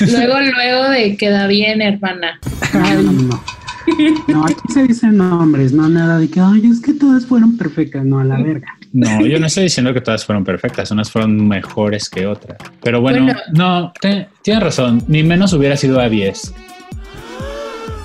Luego, 0.00 0.34
luego 0.38 0.90
de 0.90 1.16
queda 1.16 1.46
bien, 1.48 1.82
hermana. 1.82 2.38
Ay, 2.72 3.02
no. 3.02 3.12
No, 3.12 3.42
aquí 4.44 4.72
se 4.72 4.82
dicen 4.84 5.16
nombres, 5.16 5.72
no 5.72 5.88
nada 5.88 6.18
de 6.18 6.28
que, 6.28 6.40
ay, 6.40 6.62
es 6.70 6.80
que 6.80 6.92
todas 6.94 7.26
fueron 7.26 7.56
perfectas, 7.56 8.04
no, 8.04 8.18
a 8.18 8.24
la 8.24 8.36
verga. 8.42 8.68
No, 8.92 9.24
yo 9.26 9.38
no 9.40 9.46
estoy 9.46 9.64
diciendo 9.64 9.94
que 9.94 10.00
todas 10.00 10.24
fueron 10.24 10.44
perfectas, 10.44 10.90
unas 10.90 11.10
fueron 11.10 11.48
mejores 11.48 12.08
que 12.10 12.26
otras. 12.26 12.58
Pero 12.82 13.00
bueno, 13.00 13.24
Bueno. 13.24 13.40
no, 13.54 13.92
te- 14.00 14.28
tienes 14.42 14.62
razón, 14.62 15.02
mi 15.08 15.22
menos 15.22 15.52
hubiera 15.52 15.76
sido 15.76 15.98
a 16.00 16.08
10. 16.08 16.52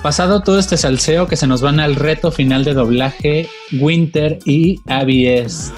Pasado 0.02 0.42
todo 0.42 0.58
este 0.58 0.76
salseo 0.76 1.26
que 1.26 1.36
se 1.36 1.46
nos 1.46 1.60
van 1.60 1.80
al 1.80 1.96
reto 1.96 2.30
final 2.30 2.64
de 2.64 2.72
doblaje, 2.72 3.48
Winter 3.80 4.38
y 4.44 4.80
ABS. 4.86 5.72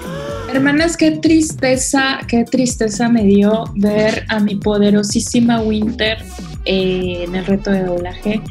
Hermanas, 0.53 0.97
qué 0.97 1.13
tristeza, 1.13 2.19
qué 2.29 2.45
tristeza 2.45 3.09
me 3.09 3.25
dio 3.25 3.65
ver 3.77 4.25
a 4.29 4.41
mi 4.41 4.57
poderosísima 4.57 5.61
Winter 5.61 6.19
eh, 6.67 7.25
en 7.27 7.35
el 7.35 7.47
reto 7.47 7.71
de 7.71 7.85
doblaje. 7.85 8.43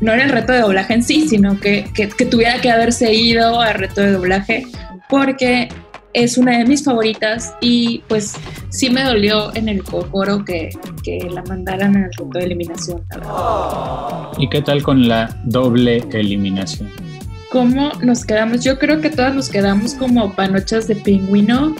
No 0.00 0.12
era 0.12 0.24
el 0.24 0.30
reto 0.30 0.52
de 0.52 0.60
doblaje 0.60 0.94
en 0.94 1.02
sí, 1.02 1.28
sino 1.28 1.58
que, 1.60 1.84
que- 1.94 2.08
que 2.08 2.24
tuviera 2.26 2.60
que 2.60 2.70
haberse 2.70 3.12
ido 3.14 3.60
al 3.60 3.74
reto 3.74 4.00
de 4.00 4.12
doblaje 4.12 4.66
porque 5.08 5.68
es 6.12 6.38
una 6.38 6.58
de 6.58 6.64
mis 6.64 6.82
favoritas 6.84 7.54
y 7.60 8.02
pues 8.08 8.34
sí 8.70 8.90
me 8.90 9.02
dolió 9.04 9.54
en 9.54 9.68
el 9.68 9.82
cocoro 9.84 10.44
que, 10.44 10.70
que 11.04 11.18
la 11.32 11.42
mandaran 11.42 11.96
al 11.96 12.04
reto 12.04 12.38
de 12.38 12.44
eliminación. 12.46 13.02
la 13.10 13.16
verdad. 13.18 14.38
¿Y 14.38 14.48
qué 14.48 14.62
tal 14.62 14.82
con 14.82 15.06
la 15.08 15.36
doble 15.44 16.04
eliminación? 16.12 16.90
¿Cómo 17.52 17.92
nos 18.02 18.24
quedamos? 18.24 18.62
Yo 18.64 18.78
creo 18.78 19.00
que 19.00 19.10
todas 19.10 19.34
nos 19.34 19.48
quedamos 19.48 19.94
como 19.94 20.32
panochas 20.34 20.86
de 20.88 20.94
pingüino, 20.96 21.74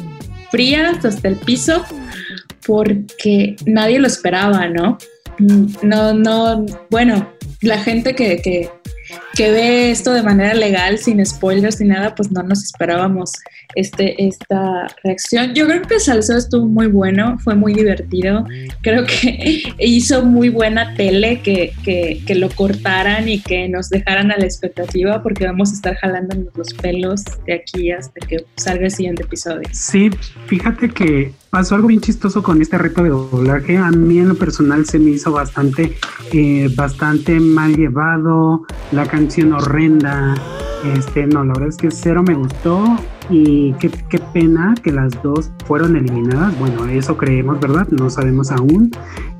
frías 0.50 1.04
hasta 1.04 1.28
el 1.28 1.36
piso, 1.36 1.84
porque 2.66 3.56
nadie 3.66 3.98
lo 3.98 4.06
esperaba, 4.06 4.66
¿no? 4.68 4.98
No, 5.82 6.12
no, 6.12 6.66
bueno, 6.90 7.28
la 7.62 7.78
gente 7.78 8.14
que, 8.14 8.40
que, 8.40 8.70
que 9.34 9.50
ve 9.50 9.90
esto 9.90 10.12
de 10.12 10.22
manera 10.22 10.54
legal, 10.54 10.98
sin 10.98 11.24
spoilers 11.24 11.80
ni 11.80 11.88
nada, 11.88 12.14
pues 12.14 12.30
no 12.32 12.42
nos 12.42 12.64
esperábamos 12.64 13.32
este, 13.74 14.26
esta 14.26 14.88
reacción. 15.04 15.54
Yo 15.54 15.66
creo 15.66 15.82
que 15.82 15.94
el 15.94 16.36
estuvo 16.36 16.66
muy 16.66 16.88
bueno, 16.88 17.38
fue 17.38 17.54
muy 17.54 17.74
divertido. 17.74 18.44
Creo 18.82 19.04
que 19.06 19.62
hizo 19.78 20.24
muy 20.24 20.48
buena 20.48 20.94
tele 20.94 21.40
que, 21.42 21.72
que, 21.84 22.22
que 22.26 22.34
lo 22.34 22.50
cortaran 22.50 23.28
y 23.28 23.40
que 23.40 23.68
nos 23.68 23.88
dejaran 23.88 24.32
a 24.32 24.36
la 24.36 24.44
expectativa 24.44 25.22
porque 25.22 25.46
vamos 25.46 25.70
a 25.70 25.74
estar 25.74 25.94
jalándonos 25.96 26.48
los 26.56 26.74
pelos 26.74 27.22
de 27.46 27.54
aquí 27.54 27.90
hasta 27.92 28.26
que 28.26 28.44
salga 28.56 28.86
el 28.86 28.90
siguiente 28.90 29.22
episodio. 29.22 29.68
Sí, 29.72 30.10
fíjate 30.46 30.88
que 30.90 31.32
pasó 31.50 31.74
algo 31.74 31.88
bien 31.88 32.00
chistoso 32.00 32.42
con 32.42 32.60
este 32.60 32.78
reto 32.78 33.02
de 33.02 33.10
doblaje. 33.10 33.76
A 33.76 33.90
mí 33.90 34.18
en 34.18 34.28
lo 34.28 34.34
personal 34.34 34.86
se 34.86 34.98
me 34.98 35.10
hizo 35.10 35.32
bastante, 35.32 35.96
eh, 36.32 36.68
bastante 36.74 37.38
mal 37.38 37.76
llevado, 37.76 38.66
la 38.92 39.06
canción 39.06 39.19
horrenda. 39.52 40.34
Este, 40.96 41.26
no, 41.26 41.44
la 41.44 41.52
verdad 41.52 41.68
es 41.68 41.76
que 41.76 41.90
cero 41.90 42.22
me 42.26 42.34
gustó 42.34 42.96
y 43.28 43.74
qué, 43.74 43.90
qué 44.08 44.18
pena 44.18 44.74
que 44.82 44.92
las 44.92 45.22
dos 45.22 45.50
fueron 45.66 45.96
eliminadas. 45.96 46.58
Bueno, 46.58 46.86
eso 46.86 47.16
creemos, 47.16 47.60
¿verdad? 47.60 47.86
No 47.90 48.08
sabemos 48.08 48.50
aún. 48.50 48.90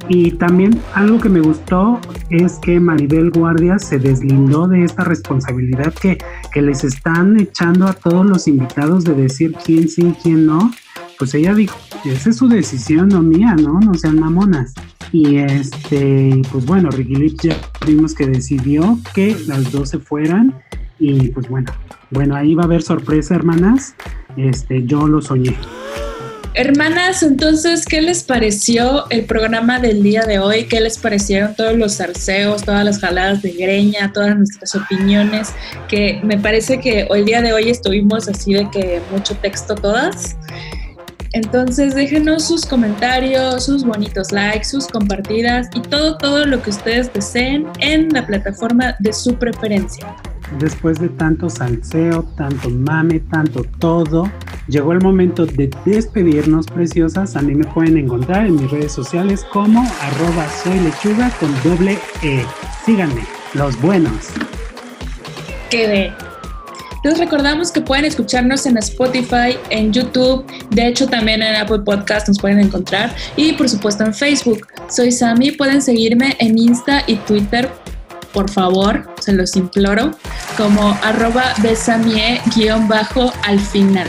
Y 0.08 0.32
también 0.32 0.80
algo 0.94 1.20
que 1.20 1.28
me 1.28 1.40
gustó 1.40 2.00
es 2.30 2.58
que 2.58 2.80
Maribel 2.80 3.30
Guardia 3.30 3.78
se 3.78 3.98
deslindó 3.98 4.66
de 4.68 4.84
esta 4.84 5.04
responsabilidad 5.04 5.94
que, 5.94 6.18
que 6.52 6.62
les 6.62 6.84
están 6.84 7.38
echando 7.38 7.86
a 7.86 7.92
todos 7.92 8.26
los 8.26 8.48
invitados 8.48 9.04
de 9.04 9.14
decir 9.14 9.54
quién 9.64 9.88
sí 9.88 10.08
y 10.08 10.22
quién 10.22 10.46
no. 10.46 10.70
Pues 11.20 11.34
ella 11.34 11.52
dijo, 11.52 11.78
esa 12.06 12.30
es 12.30 12.36
su 12.36 12.48
decisión, 12.48 13.08
no 13.08 13.20
mía, 13.20 13.54
¿no? 13.54 13.78
No 13.78 13.92
sean 13.92 14.18
mamonas. 14.18 14.72
Y 15.12 15.36
este, 15.36 16.40
pues 16.50 16.64
bueno, 16.64 16.88
Ricky 16.88 17.14
Lips 17.14 17.42
ya 17.42 17.56
vimos 17.86 18.14
que 18.14 18.26
decidió 18.26 18.98
que 19.14 19.36
las 19.46 19.70
dos 19.70 19.90
se 19.90 19.98
fueran. 19.98 20.54
Y 20.98 21.28
pues 21.28 21.46
bueno, 21.50 21.70
bueno, 22.10 22.36
ahí 22.36 22.54
va 22.54 22.62
a 22.62 22.64
haber 22.64 22.80
sorpresa, 22.80 23.34
hermanas. 23.34 23.94
Este, 24.38 24.82
yo 24.86 25.06
lo 25.06 25.20
soñé. 25.20 25.54
Hermanas, 26.54 27.22
entonces, 27.22 27.84
¿qué 27.84 28.00
les 28.00 28.22
pareció 28.22 29.04
el 29.10 29.26
programa 29.26 29.78
del 29.78 30.02
día 30.02 30.22
de 30.22 30.38
hoy? 30.38 30.64
¿Qué 30.64 30.80
les 30.80 30.96
parecieron 30.96 31.54
todos 31.54 31.76
los 31.76 31.98
zarceos, 31.98 32.62
todas 32.64 32.82
las 32.82 32.98
jaladas 32.98 33.42
de 33.42 33.52
greña, 33.52 34.10
todas 34.14 34.36
nuestras 34.38 34.74
opiniones? 34.74 35.52
Que 35.86 36.18
me 36.24 36.38
parece 36.38 36.80
que 36.80 37.06
el 37.10 37.24
día 37.26 37.42
de 37.42 37.52
hoy 37.52 37.68
estuvimos 37.68 38.26
así 38.26 38.54
de 38.54 38.70
que 38.70 39.02
mucho 39.12 39.36
texto 39.36 39.74
todas. 39.74 40.38
Entonces 41.32 41.94
déjenos 41.94 42.44
sus 42.44 42.66
comentarios, 42.66 43.64
sus 43.64 43.84
bonitos 43.84 44.32
likes, 44.32 44.64
sus 44.64 44.88
compartidas 44.88 45.68
y 45.74 45.80
todo, 45.80 46.18
todo 46.18 46.44
lo 46.44 46.60
que 46.60 46.70
ustedes 46.70 47.12
deseen 47.12 47.66
en 47.78 48.08
la 48.08 48.26
plataforma 48.26 48.96
de 48.98 49.12
su 49.12 49.34
preferencia. 49.36 50.16
Después 50.58 50.98
de 50.98 51.08
tanto 51.10 51.48
salseo, 51.48 52.24
tanto 52.36 52.70
mame, 52.70 53.20
tanto 53.20 53.62
todo, 53.78 54.28
llegó 54.66 54.92
el 54.92 55.00
momento 55.00 55.46
de 55.46 55.70
despedirnos, 55.84 56.66
preciosas. 56.66 57.36
A 57.36 57.42
mí 57.42 57.54
me 57.54 57.64
pueden 57.64 57.96
encontrar 57.96 58.46
en 58.46 58.56
mis 58.56 58.68
redes 58.68 58.90
sociales 58.90 59.46
como 59.52 59.80
arroba 59.80 60.48
soy 60.64 60.80
lechuga 60.80 61.30
con 61.38 61.54
doble 61.62 61.96
E. 62.24 62.44
Síganme, 62.84 63.22
los 63.54 63.80
buenos. 63.80 64.30
ve. 65.70 66.29
Les 67.02 67.18
recordamos 67.18 67.72
que 67.72 67.80
pueden 67.80 68.04
escucharnos 68.04 68.66
en 68.66 68.76
Spotify, 68.76 69.56
en 69.70 69.90
YouTube, 69.90 70.44
de 70.70 70.88
hecho 70.88 71.06
también 71.06 71.42
en 71.42 71.56
Apple 71.56 71.78
Podcast 71.78 72.28
nos 72.28 72.38
pueden 72.38 72.60
encontrar 72.60 73.14
y 73.36 73.54
por 73.54 73.70
supuesto 73.70 74.04
en 74.04 74.12
Facebook. 74.12 74.66
Soy 74.90 75.10
Sami, 75.10 75.52
pueden 75.52 75.80
seguirme 75.80 76.36
en 76.40 76.58
Insta 76.58 77.02
y 77.06 77.16
Twitter, 77.16 77.70
por 78.34 78.50
favor, 78.50 79.08
se 79.20 79.32
los 79.32 79.56
imploro, 79.56 80.10
como 80.58 80.90
arroba 81.02 81.54
besamie 81.62 82.40
guion 82.54 82.86
bajo 82.86 83.32
al 83.44 83.58
final. 83.58 84.08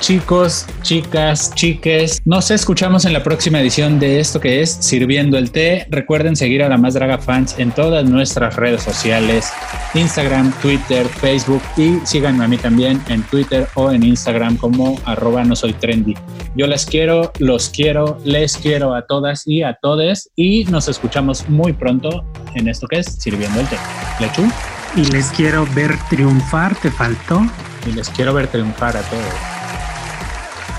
Chicos, 0.00 0.64
chicas, 0.80 1.54
chiques, 1.54 2.22
nos 2.24 2.50
escuchamos 2.50 3.04
en 3.04 3.12
la 3.12 3.22
próxima 3.22 3.60
edición 3.60 3.98
de 3.98 4.18
esto 4.18 4.40
que 4.40 4.62
es 4.62 4.70
Sirviendo 4.70 5.36
el 5.36 5.50
Té. 5.50 5.86
Recuerden 5.90 6.36
seguir 6.36 6.62
a 6.62 6.70
la 6.70 6.78
Más 6.78 6.94
Draga 6.94 7.18
Fans 7.18 7.56
en 7.58 7.70
todas 7.70 8.08
nuestras 8.08 8.56
redes 8.56 8.82
sociales, 8.82 9.52
Instagram, 9.92 10.52
Twitter, 10.62 11.06
Facebook 11.06 11.60
y 11.76 11.98
síganme 12.06 12.46
a 12.46 12.48
mí 12.48 12.56
también 12.56 13.02
en 13.08 13.22
Twitter 13.24 13.68
o 13.74 13.92
en 13.92 14.02
Instagram 14.02 14.56
como 14.56 14.98
arroba 15.04 15.44
no 15.44 15.54
soy 15.54 15.74
trendy. 15.74 16.14
Yo 16.56 16.66
las 16.66 16.86
quiero, 16.86 17.30
los 17.38 17.68
quiero, 17.68 18.18
les 18.24 18.56
quiero 18.56 18.94
a 18.94 19.02
todas 19.02 19.46
y 19.46 19.62
a 19.62 19.74
todes 19.74 20.30
y 20.34 20.64
nos 20.64 20.88
escuchamos 20.88 21.46
muy 21.50 21.74
pronto 21.74 22.24
en 22.54 22.68
esto 22.68 22.88
que 22.88 23.00
es 23.00 23.06
Sirviendo 23.06 23.60
el 23.60 23.66
Té. 23.68 23.76
Lechu 24.18 24.50
Y 24.96 25.04
les 25.12 25.26
quiero 25.28 25.66
ver 25.74 25.94
triunfar, 26.08 26.74
te 26.76 26.90
faltó. 26.90 27.46
y 27.86 27.92
les 27.92 28.08
quiero 28.08 28.32
ver 28.32 28.46
triunfar 28.48 28.96
a 28.96 29.02
todos. 29.02 29.59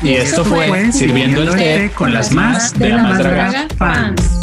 Y 0.03 0.13
esto 0.15 0.43
fue 0.43 0.67
fue 0.67 0.91
Sirviendo 0.91 1.43
el 1.43 1.51
Té 1.51 1.91
con 1.93 2.13
las 2.13 2.31
más 2.31 2.73
de 2.77 2.89
la 2.89 3.03
más 3.03 3.19
draga 3.19 3.67
fans. 3.77 4.39